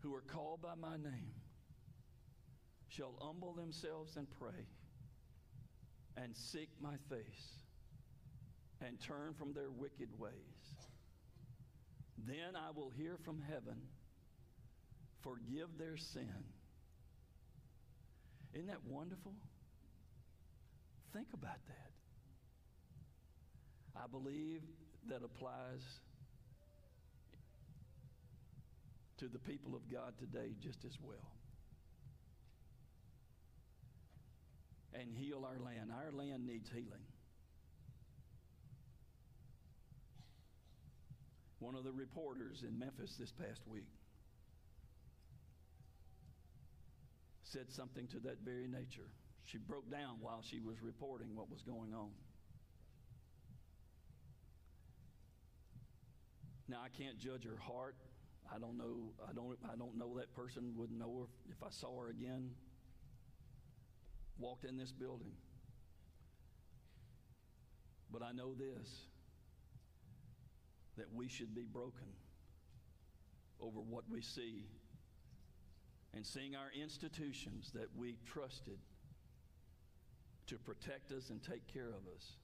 who 0.00 0.14
are 0.14 0.22
called 0.22 0.62
by 0.62 0.74
my 0.74 0.96
name 0.96 1.32
shall 2.88 3.14
humble 3.20 3.52
themselves 3.52 4.16
and 4.16 4.28
pray 4.38 4.66
and 6.16 6.34
seek 6.36 6.68
my 6.80 6.94
face 7.08 7.64
and 8.84 9.00
turn 9.00 9.34
from 9.38 9.52
their 9.52 9.70
wicked 9.70 10.08
ways, 10.18 10.32
then 12.26 12.56
I 12.56 12.70
will 12.74 12.90
hear 12.90 13.16
from 13.24 13.42
heaven, 13.48 13.76
forgive 15.22 15.68
their 15.78 15.96
sin. 15.96 16.44
Isn't 18.52 18.68
that 18.68 18.84
wonderful? 18.88 19.32
Think 21.12 21.28
about 21.32 21.58
that. 21.68 21.90
I 23.96 24.06
believe 24.06 24.62
that 25.08 25.22
applies 25.24 25.82
to 29.18 29.28
the 29.28 29.38
people 29.38 29.74
of 29.74 29.90
God 29.90 30.14
today 30.18 30.54
just 30.60 30.84
as 30.84 30.96
well. 31.02 31.33
And 34.94 35.12
heal 35.12 35.44
our 35.44 35.58
land. 35.64 35.90
Our 35.92 36.12
land 36.12 36.46
needs 36.46 36.68
healing. 36.68 37.04
One 41.58 41.74
of 41.74 41.82
the 41.82 41.92
reporters 41.92 42.62
in 42.62 42.78
Memphis 42.78 43.16
this 43.18 43.32
past 43.32 43.62
week 43.66 43.88
said 47.42 47.70
something 47.70 48.06
to 48.08 48.18
that 48.20 48.38
very 48.44 48.68
nature. 48.68 49.08
She 49.44 49.58
broke 49.58 49.90
down 49.90 50.16
while 50.20 50.42
she 50.42 50.60
was 50.60 50.82
reporting 50.82 51.34
what 51.34 51.50
was 51.50 51.62
going 51.62 51.94
on. 51.94 52.10
Now 56.68 56.78
I 56.84 56.88
can't 56.88 57.18
judge 57.18 57.44
her 57.44 57.58
heart. 57.58 57.96
I 58.54 58.58
don't 58.58 58.76
know. 58.76 59.12
I 59.28 59.32
don't. 59.32 59.56
I 59.70 59.76
don't 59.76 59.96
know 59.96 60.16
that 60.18 60.34
person. 60.34 60.74
Wouldn't 60.76 60.98
know 60.98 61.20
her 61.20 61.26
if 61.50 61.62
I 61.62 61.70
saw 61.70 62.00
her 62.02 62.10
again. 62.10 62.50
Walked 64.38 64.64
in 64.64 64.76
this 64.76 64.92
building. 64.92 65.32
But 68.10 68.22
I 68.22 68.32
know 68.32 68.54
this: 68.54 69.06
that 70.96 71.12
we 71.12 71.28
should 71.28 71.54
be 71.54 71.64
broken 71.64 72.12
over 73.60 73.80
what 73.80 74.04
we 74.08 74.20
see 74.20 74.66
and 76.14 76.24
seeing 76.24 76.54
our 76.54 76.70
institutions 76.80 77.72
that 77.74 77.88
we 77.96 78.16
trusted 78.24 78.78
to 80.46 80.58
protect 80.58 81.10
us 81.10 81.30
and 81.30 81.42
take 81.42 81.66
care 81.72 81.88
of 81.88 82.06
us 82.14 82.36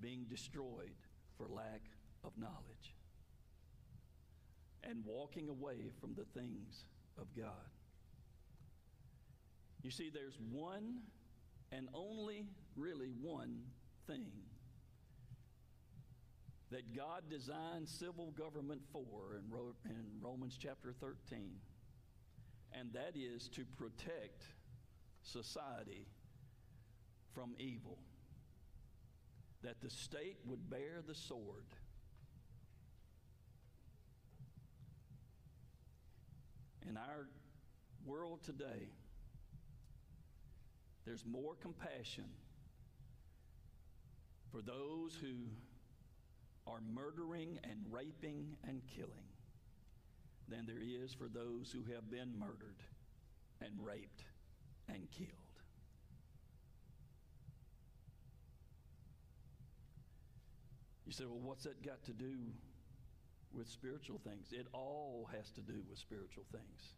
being 0.00 0.26
destroyed 0.28 0.94
for 1.36 1.46
lack 1.48 1.82
of 2.24 2.32
knowledge 2.36 2.94
and 4.84 5.04
walking 5.04 5.48
away 5.48 5.90
from 6.00 6.14
the 6.14 6.24
things 6.38 6.84
of 7.18 7.26
God. 7.36 7.75
You 9.86 9.92
see, 9.92 10.10
there's 10.12 10.36
one 10.50 10.96
and 11.70 11.88
only 11.94 12.48
really 12.74 13.12
one 13.22 13.60
thing 14.08 14.32
that 16.72 16.96
God 16.96 17.22
designed 17.30 17.88
civil 17.88 18.32
government 18.32 18.80
for 18.90 19.36
in, 19.38 19.48
Ro- 19.48 19.76
in 19.84 20.04
Romans 20.20 20.58
chapter 20.60 20.92
13, 20.92 21.52
and 22.72 22.92
that 22.94 23.12
is 23.14 23.48
to 23.50 23.64
protect 23.78 24.42
society 25.22 26.08
from 27.32 27.54
evil. 27.56 27.98
That 29.62 29.80
the 29.80 29.90
state 29.90 30.38
would 30.46 30.68
bear 30.68 31.00
the 31.06 31.14
sword 31.14 31.66
In 36.88 36.96
our 36.96 37.28
world 38.04 38.44
today, 38.44 38.90
there's 41.06 41.24
more 41.24 41.54
compassion 41.62 42.24
for 44.50 44.60
those 44.60 45.16
who 45.20 45.34
are 46.66 46.80
murdering 46.92 47.58
and 47.64 47.78
raping 47.90 48.56
and 48.66 48.82
killing 48.94 49.30
than 50.48 50.66
there 50.66 50.82
is 50.82 51.14
for 51.14 51.28
those 51.28 51.72
who 51.72 51.92
have 51.92 52.10
been 52.10 52.36
murdered 52.38 52.82
and 53.60 53.70
raped 53.80 54.24
and 54.88 55.08
killed. 55.10 55.30
You 61.06 61.12
say, 61.12 61.24
well, 61.24 61.38
what's 61.40 61.64
that 61.64 61.84
got 61.84 62.02
to 62.04 62.12
do 62.12 62.34
with 63.56 63.68
spiritual 63.68 64.20
things. 64.22 64.48
It 64.52 64.66
all 64.72 65.28
has 65.34 65.50
to 65.52 65.60
do 65.60 65.82
with 65.88 65.98
spiritual 65.98 66.44
things. 66.52 66.94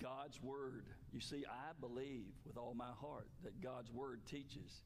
God's 0.00 0.42
Word, 0.42 0.86
you 1.12 1.20
see, 1.20 1.44
I 1.48 1.72
believe 1.80 2.26
with 2.46 2.56
all 2.56 2.74
my 2.74 2.92
heart 3.00 3.28
that 3.42 3.60
God's 3.60 3.90
Word 3.90 4.20
teaches 4.26 4.82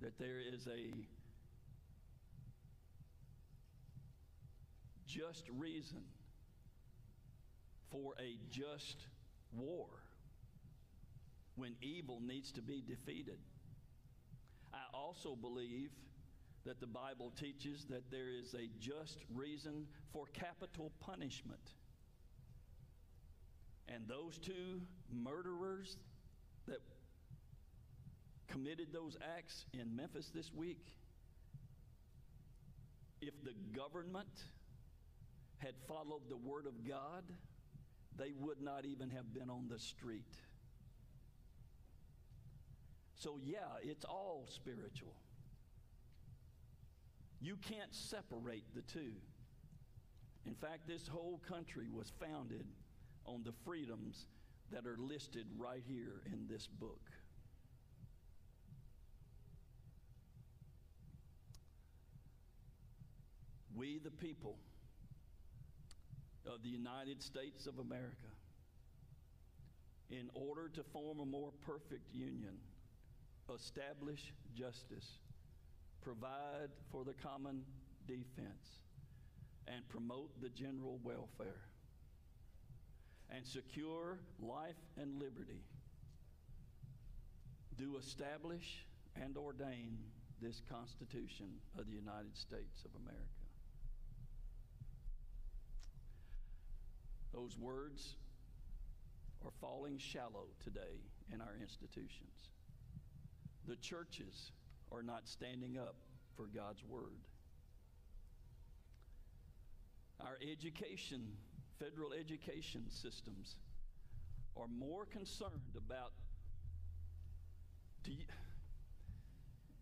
that 0.00 0.18
there 0.18 0.38
is 0.38 0.66
a 0.66 0.92
just 5.06 5.48
reason 5.56 6.02
for 7.90 8.14
a 8.20 8.36
just 8.50 9.06
war 9.52 9.86
when 11.54 11.74
evil 11.80 12.20
needs 12.20 12.52
to 12.52 12.60
be 12.62 12.82
defeated. 12.86 13.38
I 14.74 14.94
also 14.94 15.34
believe 15.34 15.90
that 16.66 16.80
the 16.80 16.86
Bible 16.86 17.32
teaches 17.38 17.86
that 17.88 18.10
there 18.10 18.28
is 18.28 18.54
a 18.54 18.68
just 18.78 19.20
reason 19.34 19.86
for 20.12 20.26
capital 20.34 20.92
punishment. 21.00 21.74
And 23.96 24.06
those 24.06 24.36
two 24.36 24.82
murderers 25.10 25.96
that 26.68 26.80
committed 28.46 28.88
those 28.92 29.16
acts 29.38 29.64
in 29.72 29.96
Memphis 29.96 30.30
this 30.34 30.52
week, 30.52 30.84
if 33.22 33.32
the 33.42 33.54
government 33.74 34.28
had 35.56 35.72
followed 35.88 36.28
the 36.28 36.36
Word 36.36 36.66
of 36.66 36.86
God, 36.86 37.24
they 38.18 38.32
would 38.38 38.60
not 38.60 38.84
even 38.84 39.08
have 39.08 39.32
been 39.32 39.48
on 39.48 39.66
the 39.70 39.78
street. 39.78 40.34
So, 43.14 43.38
yeah, 43.42 43.80
it's 43.82 44.04
all 44.04 44.46
spiritual. 44.50 45.14
You 47.40 47.56
can't 47.66 47.94
separate 47.94 48.64
the 48.74 48.82
two. 48.82 49.12
In 50.44 50.54
fact, 50.54 50.86
this 50.86 51.08
whole 51.08 51.40
country 51.48 51.86
was 51.90 52.12
founded 52.20 52.66
on 53.26 53.42
the 53.44 53.52
freedoms 53.64 54.26
that 54.72 54.86
are 54.86 54.96
listed 54.98 55.46
right 55.58 55.82
here 55.86 56.22
in 56.32 56.46
this 56.48 56.66
book. 56.66 57.00
We, 63.74 63.98
the 63.98 64.10
people 64.10 64.56
of 66.46 66.62
the 66.62 66.68
United 66.70 67.22
States 67.22 67.66
of 67.66 67.78
America, 67.78 68.32
in 70.10 70.30
order 70.34 70.68
to 70.68 70.82
form 70.82 71.20
a 71.20 71.26
more 71.26 71.50
perfect 71.66 72.14
union, 72.14 72.56
establish 73.54 74.32
justice, 74.54 75.18
provide 76.00 76.70
for 76.90 77.04
the 77.04 77.14
common 77.14 77.62
defense, 78.06 78.80
and 79.66 79.86
promote 79.88 80.40
the 80.40 80.48
general 80.48 80.98
welfare, 81.02 81.68
and 83.34 83.46
secure 83.46 84.18
life 84.40 84.76
and 85.00 85.18
liberty, 85.18 85.62
do 87.76 87.96
establish 87.96 88.86
and 89.20 89.36
ordain 89.36 89.98
this 90.40 90.62
Constitution 90.70 91.46
of 91.78 91.86
the 91.86 91.94
United 91.94 92.36
States 92.36 92.84
of 92.84 92.90
America. 93.00 93.22
Those 97.32 97.58
words 97.58 98.14
are 99.44 99.50
falling 99.60 99.98
shallow 99.98 100.46
today 100.62 101.00
in 101.32 101.40
our 101.40 101.54
institutions. 101.60 102.50
The 103.68 103.76
churches 103.76 104.52
are 104.92 105.02
not 105.02 105.28
standing 105.28 105.76
up 105.76 105.96
for 106.36 106.46
God's 106.46 106.82
Word. 106.84 107.18
Our 110.20 110.38
education, 110.50 111.26
federal 111.78 112.12
education 112.12 112.84
systems, 112.88 113.56
are 114.56 114.68
more 114.68 115.04
concerned 115.06 115.76
about 115.76 116.12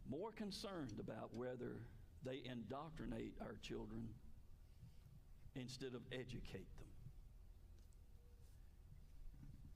more 0.08 0.32
concerned 0.32 0.94
about 1.00 1.34
whether 1.34 1.80
they 2.24 2.42
indoctrinate 2.50 3.34
our 3.40 3.56
children 3.62 4.08
instead 5.54 5.94
of 5.94 6.02
educate 6.12 6.68
them. 6.78 6.88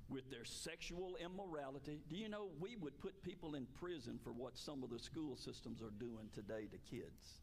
With 0.09 0.31
their 0.31 0.45
sexual 0.45 1.17
immorality, 1.23 2.01
do 2.09 2.17
you 2.17 2.29
know 2.29 2.49
we 2.59 2.77
would 2.77 2.99
put 2.99 3.23
people 3.23 3.55
in 3.55 3.67
prison 3.79 4.19
for 4.23 4.33
what 4.33 4.57
some 4.57 4.83
of 4.83 4.91
the 4.91 4.99
school 4.99 5.37
systems 5.37 5.83
are 5.83 5.93
doing 5.99 6.31
today 6.35 6.67
to 6.71 6.79
kids? 6.91 7.41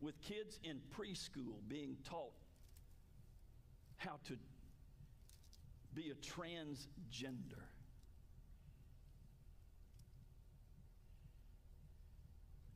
With 0.00 0.20
kids 0.20 0.58
in 0.62 0.80
preschool 0.96 1.58
being 1.68 1.96
taught 2.04 2.32
how 3.96 4.20
to 4.28 4.36
be 5.94 6.10
a 6.10 6.14
transgender. 6.14 7.64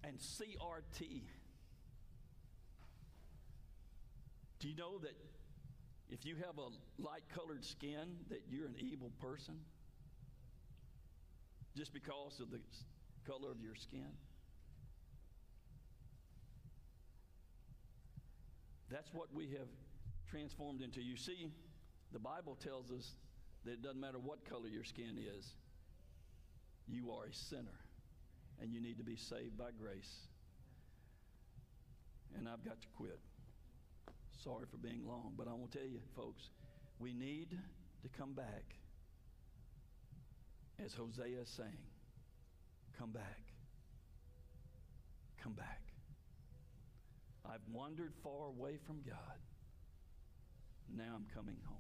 And 0.05 0.19
CRT. 0.19 1.23
Do 4.59 4.69
you 4.69 4.77
know 4.77 4.99
that 4.99 5.17
if 6.11 6.27
you 6.27 6.37
have 6.37 6.59
a 6.59 7.03
light 7.03 7.23
colored 7.35 7.65
skin 7.65 8.17
that 8.29 8.43
you're 8.51 8.67
an 8.67 8.75
evil 8.79 9.13
person? 9.21 9.55
Just 11.77 11.95
because 11.95 12.41
of 12.41 12.51
the 12.51 12.61
color 13.25 13.51
of 13.51 13.61
your 13.61 13.77
skin? 13.77 14.11
That's 18.93 19.13
what 19.15 19.29
we 19.33 19.45
have 19.59 19.69
transformed 20.31 20.83
into. 20.83 21.01
You 21.01 21.17
see, 21.17 21.51
the 22.13 22.19
Bible 22.19 22.57
tells 22.63 22.91
us 22.91 23.13
that 23.65 23.73
it 23.73 23.83
doesn't 23.83 24.01
matter 24.01 24.19
what 24.19 24.45
color 24.45 24.69
your 24.69 24.85
skin 24.85 25.19
is, 25.39 25.55
you 26.87 27.11
are 27.11 27.25
a 27.25 27.33
sinner 27.33 27.81
and 28.61 28.73
you 28.73 28.81
need 28.81 28.99
to 28.99 29.05
be 29.05 29.17
saved 29.17 29.57
by 29.57 29.71
grace. 29.81 30.27
And 32.37 32.49
I've 32.49 32.65
got 32.65 32.81
to 32.83 32.89
quit. 32.97 33.19
Sorry 34.45 34.67
for 34.71 34.77
being 34.77 35.07
long, 35.07 35.33
but 35.37 35.49
I 35.49 35.53
want 35.53 35.73
to 35.73 35.79
tell 35.79 35.87
you, 35.87 36.01
folks, 36.15 36.51
we 36.99 37.15
need 37.15 37.59
to 38.03 38.09
come 38.19 38.35
back. 38.35 38.75
As 40.85 40.93
Hosea 40.95 41.41
is 41.43 41.49
saying, 41.49 41.71
come 42.99 43.11
back. 43.11 43.41
Come 45.43 45.53
back. 45.53 45.92
I've 47.45 47.67
wandered 47.73 48.13
far 48.23 48.47
away 48.47 48.79
from 48.87 49.03
God. 49.07 49.39
Now 50.97 51.15
I'm 51.15 51.27
coming 51.35 51.57
home. 51.65 51.77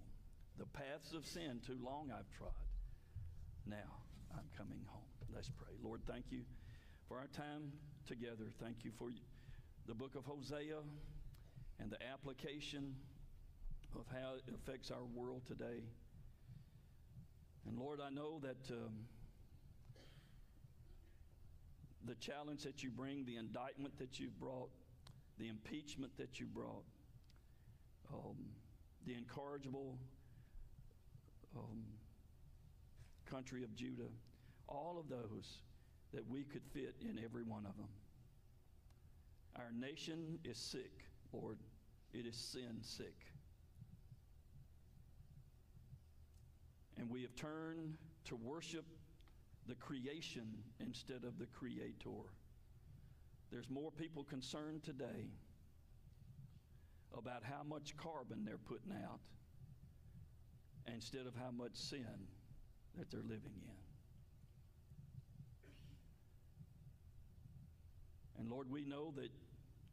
The 0.58 0.66
paths 0.66 1.12
of 1.14 1.26
sin 1.26 1.60
too 1.66 1.78
long 1.82 2.10
I've 2.12 2.30
trod. 2.36 2.52
Now 3.66 4.02
I'm 4.34 4.48
coming 4.56 4.80
home. 4.86 5.02
Let's 5.34 5.50
pray. 5.50 5.74
Lord, 5.82 6.00
thank 6.06 6.26
you 6.30 6.42
for 7.08 7.18
our 7.18 7.28
time 7.28 7.72
together. 8.06 8.50
Thank 8.60 8.84
you 8.84 8.90
for 8.98 9.08
the 9.86 9.94
book 9.94 10.14
of 10.14 10.24
Hosea 10.24 10.78
and 11.80 11.90
the 11.90 11.98
application 12.12 12.94
of 13.94 14.04
how 14.12 14.34
it 14.34 14.54
affects 14.54 14.90
our 14.90 15.04
world 15.14 15.42
today. 15.46 15.82
And 17.66 17.78
Lord, 17.78 18.00
I 18.00 18.10
know 18.10 18.40
that 18.40 18.74
um, 18.74 19.06
the 22.04 22.14
challenge 22.16 22.62
that 22.64 22.82
you 22.82 22.90
bring, 22.90 23.24
the 23.24 23.36
indictment 23.36 23.98
that 23.98 24.18
you've 24.18 24.38
brought, 24.40 24.70
the 25.38 25.48
impeachment 25.48 26.16
that 26.18 26.38
you 26.38 26.46
brought, 26.46 26.84
um, 28.12 28.36
the 29.06 29.14
incorrigible 29.14 29.98
um, 31.56 31.82
country 33.30 33.64
of 33.64 33.74
Judah, 33.74 34.10
all 34.68 34.96
of 34.98 35.08
those 35.08 35.58
that 36.12 36.28
we 36.28 36.42
could 36.42 36.62
fit 36.72 36.94
in 37.00 37.18
every 37.24 37.42
one 37.42 37.66
of 37.66 37.76
them. 37.76 37.88
Our 39.56 39.70
nation 39.78 40.38
is 40.44 40.58
sick, 40.58 41.04
Lord. 41.32 41.58
It 42.12 42.26
is 42.26 42.36
sin 42.36 42.78
sick. 42.80 43.26
And 46.98 47.10
we 47.10 47.22
have 47.22 47.34
turned 47.34 47.96
to 48.26 48.36
worship 48.36 48.84
the 49.66 49.74
creation 49.74 50.46
instead 50.80 51.24
of 51.24 51.38
the 51.38 51.46
creator. 51.46 52.10
There's 53.52 53.68
more 53.68 53.90
people 53.90 54.24
concerned 54.24 54.82
today 54.82 55.28
about 57.16 57.42
how 57.44 57.62
much 57.62 57.94
carbon 57.98 58.46
they're 58.46 58.56
putting 58.56 58.92
out 59.04 59.20
instead 60.92 61.26
of 61.26 61.34
how 61.36 61.50
much 61.50 61.74
sin 61.74 62.06
that 62.96 63.10
they're 63.10 63.20
living 63.20 63.52
in. 63.62 63.82
And 68.38 68.50
Lord, 68.50 68.70
we 68.70 68.86
know 68.86 69.12
that 69.16 69.30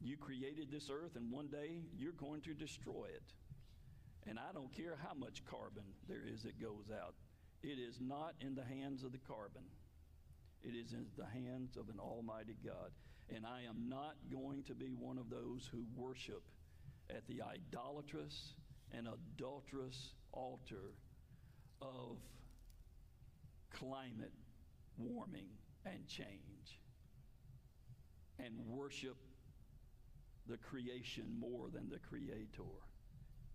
you 0.00 0.16
created 0.16 0.70
this 0.70 0.88
earth 0.90 1.16
and 1.16 1.30
one 1.30 1.48
day 1.48 1.82
you're 1.98 2.12
going 2.12 2.40
to 2.42 2.54
destroy 2.54 3.08
it. 3.14 3.34
And 4.26 4.38
I 4.38 4.52
don't 4.54 4.74
care 4.74 4.96
how 5.06 5.12
much 5.14 5.44
carbon 5.44 5.84
there 6.08 6.22
is 6.26 6.42
that 6.44 6.58
goes 6.58 6.86
out, 6.90 7.14
it 7.62 7.78
is 7.78 7.98
not 8.00 8.34
in 8.40 8.54
the 8.54 8.64
hands 8.64 9.04
of 9.04 9.12
the 9.12 9.18
carbon. 9.18 9.64
It 10.62 10.74
is 10.74 10.92
in 10.92 11.06
the 11.18 11.26
hands 11.26 11.76
of 11.76 11.88
an 11.90 11.98
almighty 12.00 12.56
God. 12.64 12.90
And 13.34 13.46
I 13.46 13.60
am 13.68 13.88
not 13.88 14.16
going 14.30 14.64
to 14.64 14.74
be 14.74 14.92
one 14.98 15.18
of 15.18 15.30
those 15.30 15.68
who 15.70 15.84
worship 15.96 16.42
at 17.08 17.26
the 17.28 17.42
idolatrous 17.42 18.54
and 18.92 19.06
adulterous 19.06 20.14
altar 20.32 20.94
of 21.80 22.16
climate 23.72 24.32
warming 24.98 25.46
and 25.86 26.06
change 26.06 26.80
and 28.38 28.54
worship 28.66 29.16
the 30.48 30.56
creation 30.56 31.24
more 31.38 31.68
than 31.72 31.88
the 31.88 31.98
creator. 31.98 32.70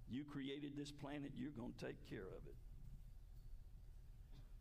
You 0.10 0.24
created 0.24 0.74
this 0.78 0.92
planet, 0.92 1.32
you're 1.36 1.52
going 1.52 1.74
to 1.78 1.86
take 1.86 2.10
care 2.10 2.20
of 2.20 2.48
it. 2.48 2.56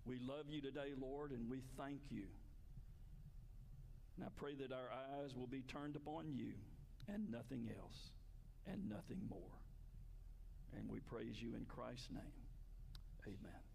We 0.07 0.19
love 0.19 0.47
you 0.49 0.61
today, 0.61 0.93
Lord, 0.99 1.31
and 1.31 1.49
we 1.49 1.63
thank 1.79 2.01
you. 2.11 2.25
And 4.17 4.25
I 4.25 4.29
pray 4.37 4.55
that 4.55 4.73
our 4.73 4.91
eyes 5.19 5.35
will 5.37 5.47
be 5.47 5.63
turned 5.63 5.97
upon 5.97 6.33
you 6.33 6.53
and 7.09 7.31
nothing 7.31 7.69
else 7.79 8.11
and 8.67 8.89
nothing 8.89 9.21
more. 9.29 9.59
And 10.77 10.89
we 10.89 11.01
praise 11.01 11.41
you 11.41 11.55
in 11.55 11.65
Christ's 11.67 12.11
name. 12.11 12.45
Amen. 13.27 13.74